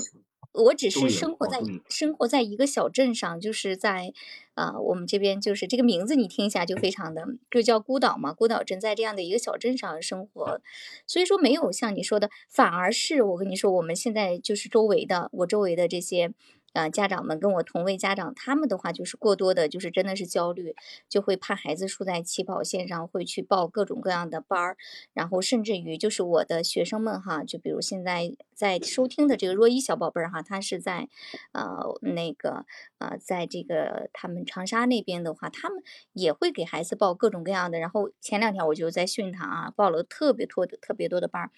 [0.52, 4.12] 我只是生活在生活在一个小镇上，就是在
[4.54, 10.60] 啊，我们这边就是这个名字，你听一下就非常的，就叫孤岛嘛，孤岛镇在这样的一个小镇上生活，
[11.06, 16.32] 所以说没有像你说的，反而是我跟你说，我们现在就是周围的，我周围的这些。
[16.72, 20.74] 啊，家长们跟我同为家长，他们的话就是过多的，就是真的是焦虑，
[21.08, 24.76] 就会怕孩子输在起跑线上，会去报各种各样的班儿，
[25.12, 31.08] 然后甚至于就是我的学生们哈，就比如现在在收听的这个若依小宝贝儿哈，他是在
[31.52, 32.64] 呃那个
[32.98, 35.82] 呃在这个他们长沙那边的话，他们
[36.12, 41.50] 也会给孩子报各种各样的，然后前两天我就在训他啊，报了特别多的特别多的班儿。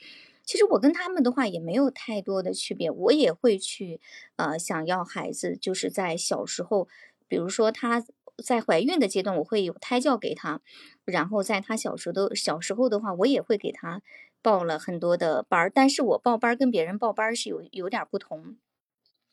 [0.44, 4.00] 其实我跟他们的话也没有太多的区别，我也会去，
[4.36, 6.88] 呃，想要孩子就是在小时候，
[7.28, 8.04] 比如说他
[8.44, 10.60] 在怀孕的阶段，我会有胎教给他，
[11.04, 14.02] 然后在他小时候的小时候的话，我也会给他
[14.42, 18.56] 报了很多的班儿，但是我报班儿跟别人报班儿是有有点不同。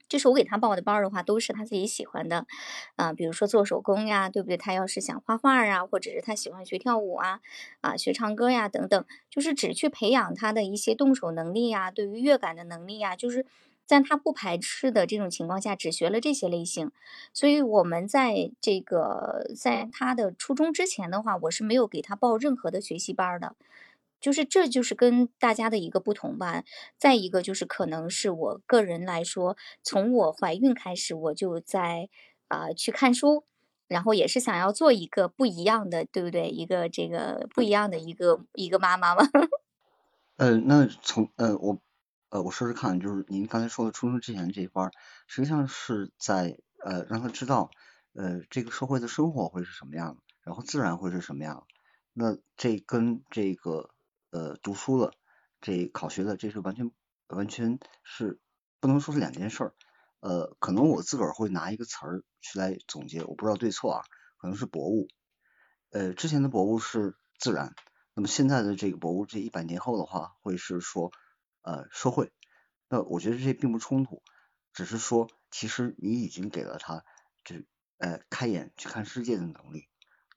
[0.09, 2.45] 就是我给他报的班儿的话，都是他自己喜欢的，
[2.97, 4.57] 啊，比如说做手工呀，对不对？
[4.57, 7.39] 他要是想画画啊，或者是他喜欢学跳舞啊，
[7.81, 13.45] 啊，学唱歌呀等等，就是只去培养他的一些动手能力呀，对于乐感的能力呀，就是
[13.85, 16.91] 在他不排斥的这种情况下，只学了这些类型。
[17.33, 23.55] 所以，我们在这个在他的初中之前的话，我是没有给他报任何的学习班的。
[24.19, 26.63] 就是这就是跟大家的一个不同吧。
[26.97, 32.09] 再一个就是可能是我个人来说，从我怀孕开始，我就在
[32.47, 33.45] 啊去看书，
[33.87, 36.49] 然后也是想要做一个不一样的，对不对？
[36.49, 39.23] 一个这个不一样的一个一个妈妈嘛。
[40.37, 41.79] 呃，那从呃我
[42.29, 44.89] 呃我说说看，就是您刚才说的出生之前这一块，
[45.27, 47.71] 实际上是在呃让他知道
[48.13, 51.65] 呃这个社会的生活会是什么样，然后自然会是什么样。
[52.13, 53.91] 那这跟这个。
[54.31, 55.13] 呃，读书了，
[55.61, 56.91] 这考学了，这是完全
[57.27, 58.39] 完全是
[58.79, 59.73] 不能说是两件事。
[60.19, 64.03] 呃，可能我自个儿会拿一个词儿去来总结，我不知道对错啊，
[64.37, 65.07] 可能是博物。
[65.91, 67.73] 呃，之前的博物是自然，
[68.13, 71.11] 那么现在的这个博物，这一百年后的话，会是说
[71.61, 72.31] 呃社会。
[72.89, 74.21] 那我觉得这并不冲突，
[74.73, 77.03] 只是说其实你已经给了他
[77.43, 77.65] 就是
[77.97, 79.87] 呃开眼去看世界的能力。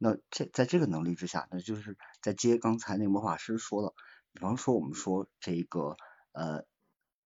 [0.05, 3.95] 那这在这个能力之下，那就是在接刚才那个魔法师说的，
[4.33, 5.97] 比方说我们说这个
[6.33, 6.65] 呃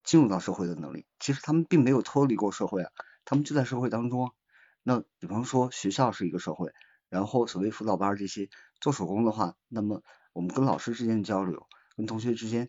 [0.05, 2.91] 进入到社会的能力，其实他们并没有脱离过社会啊，
[3.25, 4.31] 他们就在社会当中。
[4.83, 6.71] 那比方说学校是一个社会，
[7.09, 10.03] 然后所谓辅导班这些做手工的话，那么
[10.35, 12.69] 我们跟老师之间交流，跟同学之间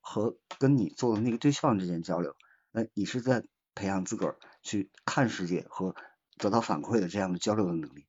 [0.00, 2.36] 和跟你做的那个对象之间交流，
[2.70, 5.96] 那你是在培养自个儿去看世界和
[6.36, 8.04] 得到反馈的这样的交流的能力。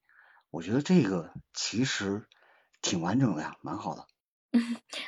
[0.54, 2.28] 我觉得这个其实
[2.82, 4.09] 挺完整的呀，蛮好的。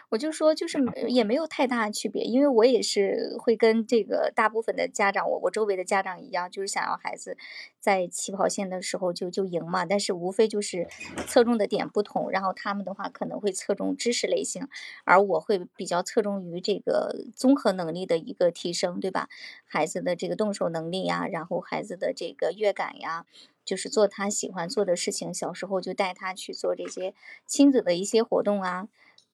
[0.10, 7.36] 我就说，就是也没有太大区别，因为我也是会跟这个大部分的家长，我我周围的家长一样，就是想要孩子
[7.80, 9.84] 在起跑线的时候就就赢嘛。
[9.86, 10.88] 但是无非就是
[11.26, 14.68] 侧重的点不同，然后他们的话可能会侧重知识类型，
[15.06, 19.28] 而我会比较侧重于这个综合能力的一个提升，对吧？
[19.66, 23.26] 孩子的这个动手能力呀，然后孩子的这个乐感呀。
[23.64, 27.14] 就是做他喜欢做的事情，小时候就带他去做这些
[27.46, 28.88] 亲子的一些活动啊，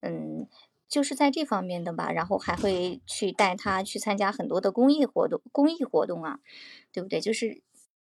[0.08, 0.48] 嗯，
[0.88, 2.12] 就是在这方面的吧。
[2.12, 6.40] 然后还会去带他去参加很多的公益活动，公益活动啊，
[6.92, 7.20] 对不对？
[7.20, 7.62] 就是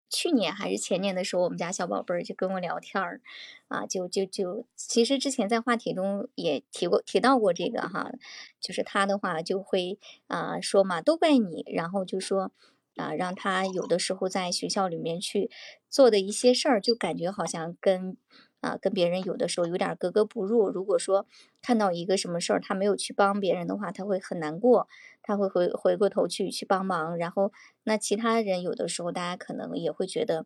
[0.09, 3.21] 去年还是前年的时候，我们家小宝贝儿就跟我聊天儿
[3.67, 8.11] 啊，就就就，其实之前在话题中也提过提到过这个哈，
[8.59, 12.51] 就是他的话就会啊说嘛，都怪你，然后就说。
[12.95, 15.49] 啊，让他有的时候在学校里面去
[15.89, 18.15] 做的一些事儿，就感觉好像跟
[18.63, 20.69] 啊跟别人有的时候有点格格不入。
[20.69, 21.27] 如果说
[21.61, 24.87] 看到一个什么事儿，他没有去帮别人的话，他会很难过，
[25.21, 27.17] 他会回回过头去去帮忙。
[27.17, 27.51] 然后
[27.83, 30.45] 那其他人有的时候，大家可能也会觉得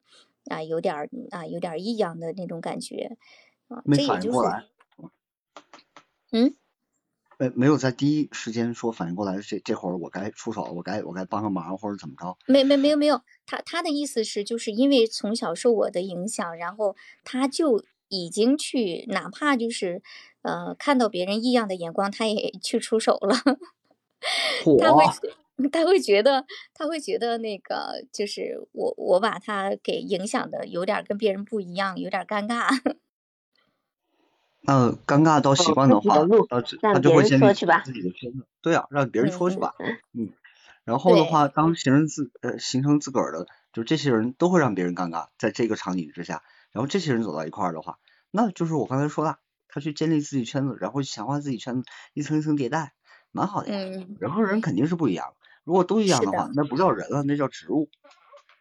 [0.49, 3.17] 啊有点啊有点异样的那种感觉
[3.69, 4.39] 啊，这也就是
[6.31, 6.55] 嗯。
[7.39, 12.35] 没没有在第一时间说反应过来，这这会儿我该出手，我该我该帮个忙或者怎么着？
[12.47, 20.01] 没没没有没有，他他的意思是就是因为从小受我的影响，然后他就已经去，哪怕就是
[20.41, 23.35] 呃看到别人异样的眼光，他也去出手了。
[24.79, 25.05] 他会
[25.71, 32.67] 他会觉得他会觉得那个就是我我把他给影响的有点跟别人不一样，有点尴尬。
[34.61, 36.15] 那尴尬到习惯的话，
[36.49, 37.45] 呃，他就会建立
[37.85, 38.45] 自己的圈子。
[38.61, 39.73] 对啊，让别人说去吧。
[40.13, 40.33] 嗯。
[40.83, 47.99] 然后的话，当形成自呃形成自个儿的，就这些人都会让别人尴尬，在这个场景之下，然后这些人走到一块儿的话，
[48.31, 49.37] 那就是我刚才说的，
[49.67, 52.93] 他去建立自己圈子，然后强化自己圈子，一层一层迭代，
[53.31, 54.05] 蛮好的呀。
[54.19, 57.89] 人和人肯定是不一样，如果都一样的话，那不叫人了，那叫植物。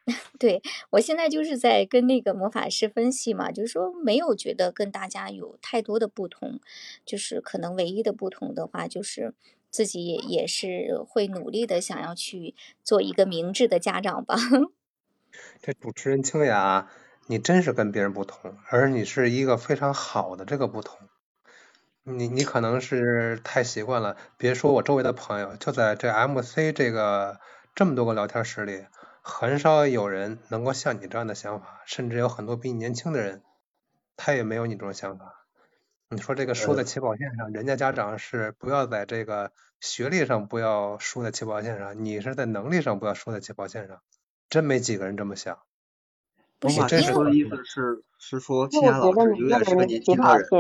[0.39, 6.60] 对我现在就是在跟那个魔法师分析嘛，就是说没有觉得跟大家有太多的不同，
[7.05, 9.35] 就是可能唯一的不同的话，就是
[9.68, 12.55] 自己也也是会努力的想要去
[12.85, 14.36] 做一个明智的家长吧。
[15.60, 16.89] 这主持人清雅，
[17.26, 20.98] 你真是跟别人不同，而你是一个非常好的这个不同。
[22.05, 27.40] 你你可能是太习惯了，别说我周围的朋友，就在这 MC 这个
[27.74, 28.86] 这么多个聊天室里。
[29.22, 33.42] 很少有人能够像你这样的想法，甚至有很多比你年轻的人，
[34.16, 35.34] 他也没有你这种想法。
[36.08, 44.00] 你说这个输在起跑线上，人家家长是不要在这个学历上不要输在起跑线上，你是在能力上不要输在起跑线上，
[44.48, 45.58] 真没几个人这么想。
[46.62, 50.52] 不是，这说的意思是是说，其他老师永远是个年轻人。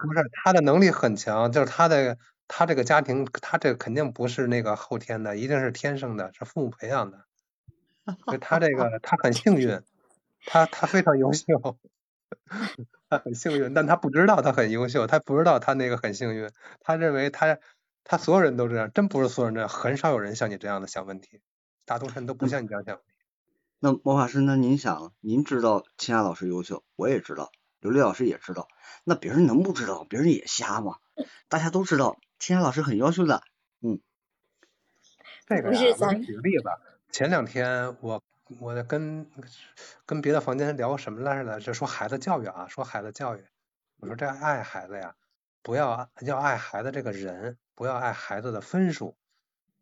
[0.00, 2.16] 不是，他的能力很强，就是他的
[2.48, 7.24] 他这个家庭，他这肯定不是那个后天的，一定是天生的，是父母培养的。
[8.28, 9.80] 就他这个，他很幸运，
[10.44, 11.44] 他他非常优秀，
[13.10, 17.58] 他很幸运，但他不知道他很优秀，他不知道他那个很幸运，他认为他
[18.04, 21.40] 他所有人都这样，真不是所有人这样，很少有人像你这样的想问题，
[21.86, 23.00] 大多数人都不像你这样想。
[23.78, 28.68] 那魔法师，那您想，您知道秦雅老师优秀，我也知道，刘丽老师也知道，
[29.04, 30.04] 那别人能不知道？
[30.04, 30.96] 别人也瞎吗？
[31.48, 33.42] 大家都知道秦雅老师很优秀的，
[33.80, 34.00] 嗯。
[35.46, 36.64] 这个呀，我举个例子。
[37.10, 38.22] 前两天我
[38.60, 39.30] 我在跟
[40.04, 41.60] 跟别的房间聊什么来着？
[41.60, 43.44] 就说孩子教育啊，说孩子教育。
[44.00, 45.14] 我说这爱孩子呀，
[45.62, 49.16] 不要要爱孩子这个人，不要爱孩子的分数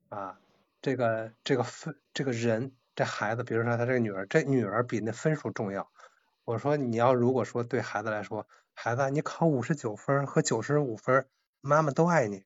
[0.09, 0.39] 啊。
[0.83, 5.91] 这个这个分这个人这孩子，比如说他这个女儿，这女儿比那分数重要。
[6.45, 11.27] 我说你要如果说对孩子来说，孩子你考五十九分和九十五分，
[11.61, 12.45] 妈妈都爱你。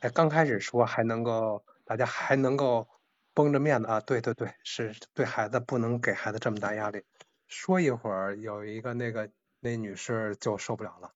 [0.00, 2.88] 哎，刚开始说还能够，大家还能够。
[3.34, 7.04] 绷着面子啊，对对对，是对孩子不能给孩子这么大压力。
[7.46, 11.12] 说一会儿有一个那个那女士就受不了了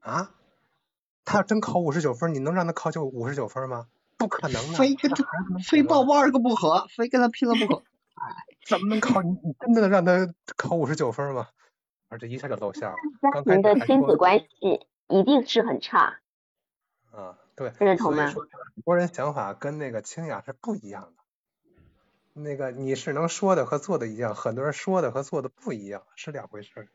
[0.00, 0.34] 啊，
[1.24, 3.86] 她要真考五十九分，你能让她考就五十九分吗？
[4.20, 5.24] 不可能的，非跟他
[5.66, 7.76] 非报报二个不合，非跟他拼了不可。
[7.76, 9.22] 哎，怎么能考？
[9.22, 11.48] 你你真的让他考五十九分吗？
[12.10, 12.96] 而这一下就露馅了。
[13.22, 16.18] 家庭的亲子关系一定是很差。
[17.10, 18.26] 啊，对，认同吗？
[18.26, 21.22] 很多人想法跟那个清雅是不一样的。
[22.34, 26.90] 那个你是能说的和做的一样，很多人说的和做的不一样，是两回事。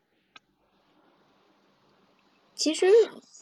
[2.56, 2.86] 其实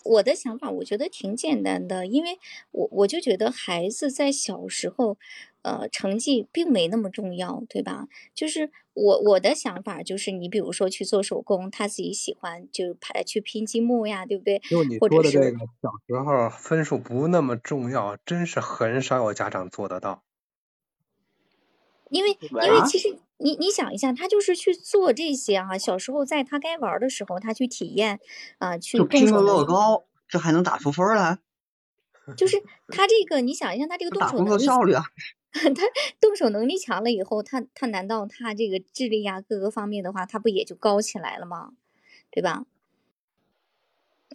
[0.04, 2.38] 我的想法，我觉得挺简单的，因为
[2.72, 5.16] 我我就觉得孩子在小时候，
[5.62, 8.08] 呃，成绩并没那么重要，对吧？
[8.34, 14.60] 就是我我的想法就是，你比如说去做手工，他自己喜欢，就排去拼积木呀，对不对？
[14.68, 20.22] 就你说的这个小时候分数不那么重要，真是很少有家长做得到。
[22.10, 25.76] 因为因为其实你你想一下，他就是去做这些啊。
[25.76, 28.20] 小时候在他该玩的时候，他去体验
[28.58, 31.38] 啊，去拼个乐高，这还能打出分来？
[32.36, 35.04] 就是他这个，你想一下，他这个动手能力，效率啊，
[35.52, 35.82] 他
[36.20, 41.72] 动手能力强了以后，他他难道他这个智力呀各个方面的话，他不也就高起来了吗？
[42.30, 42.64] 对吧？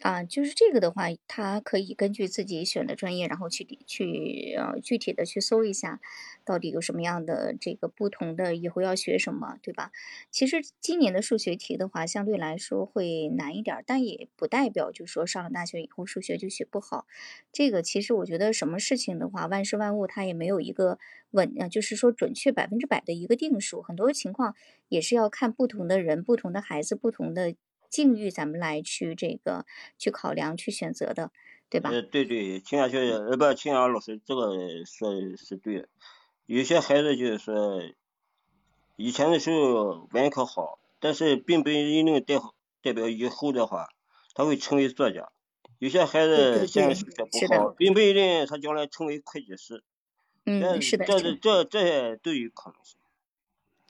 [0.02, 6.00] 啊，就是这个的话，他可以根据自己选的专业，然后去去呃具体的去搜一下，
[6.50, 9.92] 到底有什么样的这个不同的，以后要学什么，对吧？
[10.32, 17.06] 其实今年的数学题的话，相对来说会难一点，但也不代表就说上了大学以后数学就学不好。
[17.52, 20.98] 这个其实我觉得什么事情的话，万事万物它也没有一个
[21.30, 24.56] 稳啊，就是说准确百分之百的一个定数，很多情况
[24.88, 27.54] 也是要看不同的人、不同的孩子、不同的。
[27.92, 29.66] 境遇，咱们来去这个
[29.98, 31.32] 去考量、去选择的，
[31.72, 31.90] 对吧？
[31.90, 35.90] 呃，对对，青雅学呃不，青雅老师这个说是对的。
[36.50, 37.80] 有些孩子就是说，
[38.96, 42.42] 以前的时候文科好，但是并不一定代
[42.82, 43.90] 代表以后的话
[44.34, 45.30] 他会成为作家。
[45.78, 49.84] 有些孩子现在数学不好，并不一定他将来成为会计师。
[50.46, 52.99] 嗯，是的，这这这这些都有可能性。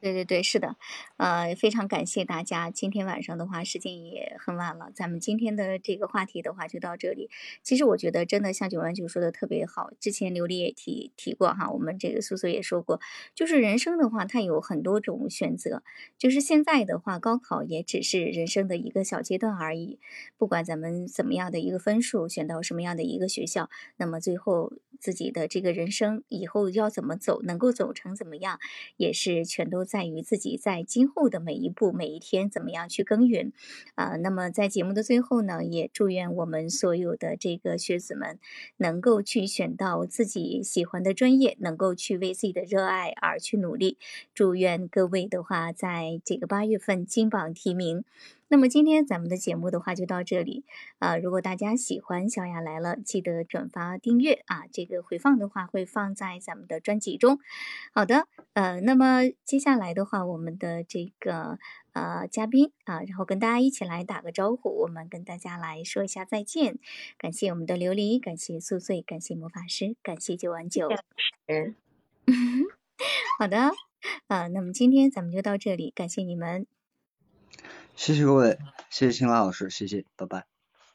[0.02, 0.78] 对对对，是的，
[1.18, 2.72] 呃，非常感谢大家。
[2.72, 7.30] 今天晚上的话，时间也很晚了，咱们今天的这个话题的话就到这里。
[7.64, 13.02] 其实我觉得真的像九万九说的特别好，之前琉璃也提提过哈，我们这个苏苏也说过，
[13.36, 15.84] 就是人生的话，它有很多种选择。
[16.18, 20.00] 就是现在的话，高考也只是人生的一个小阶段而已。
[20.38, 28.60] 不管咱们怎么样的一个分数，选到什么样的一个学校，那么最后自己的这个人生以后要怎么走，能够走成怎么样，
[28.96, 29.80] 也是全都。
[29.90, 33.52] 在于自己在今后的每一步、每一天怎么样去耕耘，
[33.96, 38.38] 啊，那么在节目的最后呢，也祝愿我们所有的这个学子们
[38.78, 43.98] 能够去选到自己喜欢的专业，能够去为自己的热爱而去努力。
[44.36, 48.04] 祝愿各位的话，在这个八月份金榜题名。
[48.52, 50.66] 那么今天咱们的节目的话就到这里
[50.98, 51.18] 啊！
[51.18, 54.66] 如果大家喜欢小雅来了，记得转发订阅啊！
[54.72, 57.40] 这个回放的话会放在咱们的专辑中。
[57.94, 61.60] 好的，呃，那么接下来的话，我们的这个
[61.94, 66.80] 呃嘉宾啊，然后跟大家一起来打个招呼，我们跟大家来说一下再见。
[67.20, 70.90] 感谢我们的琉璃，感谢宿醉，感谢魔法师，感谢九万九。
[71.46, 71.76] 嗯，
[73.38, 73.72] 好的，
[74.26, 76.66] 啊，那么今天咱们就到这里，感谢你们。
[78.00, 78.58] 谢谢各位，
[78.90, 80.46] 谢谢青蛙老师，谢谢，拜拜。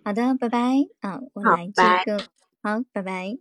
[0.02, 0.58] 好的，拜拜。
[1.00, 2.18] 啊，我来这个，
[2.62, 3.36] 好，拜拜。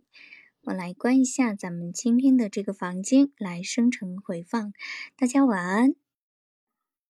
[0.64, 4.74] 我来关一下咱们今天的这个房间，来生成回放。
[5.16, 5.94] 大家晚安。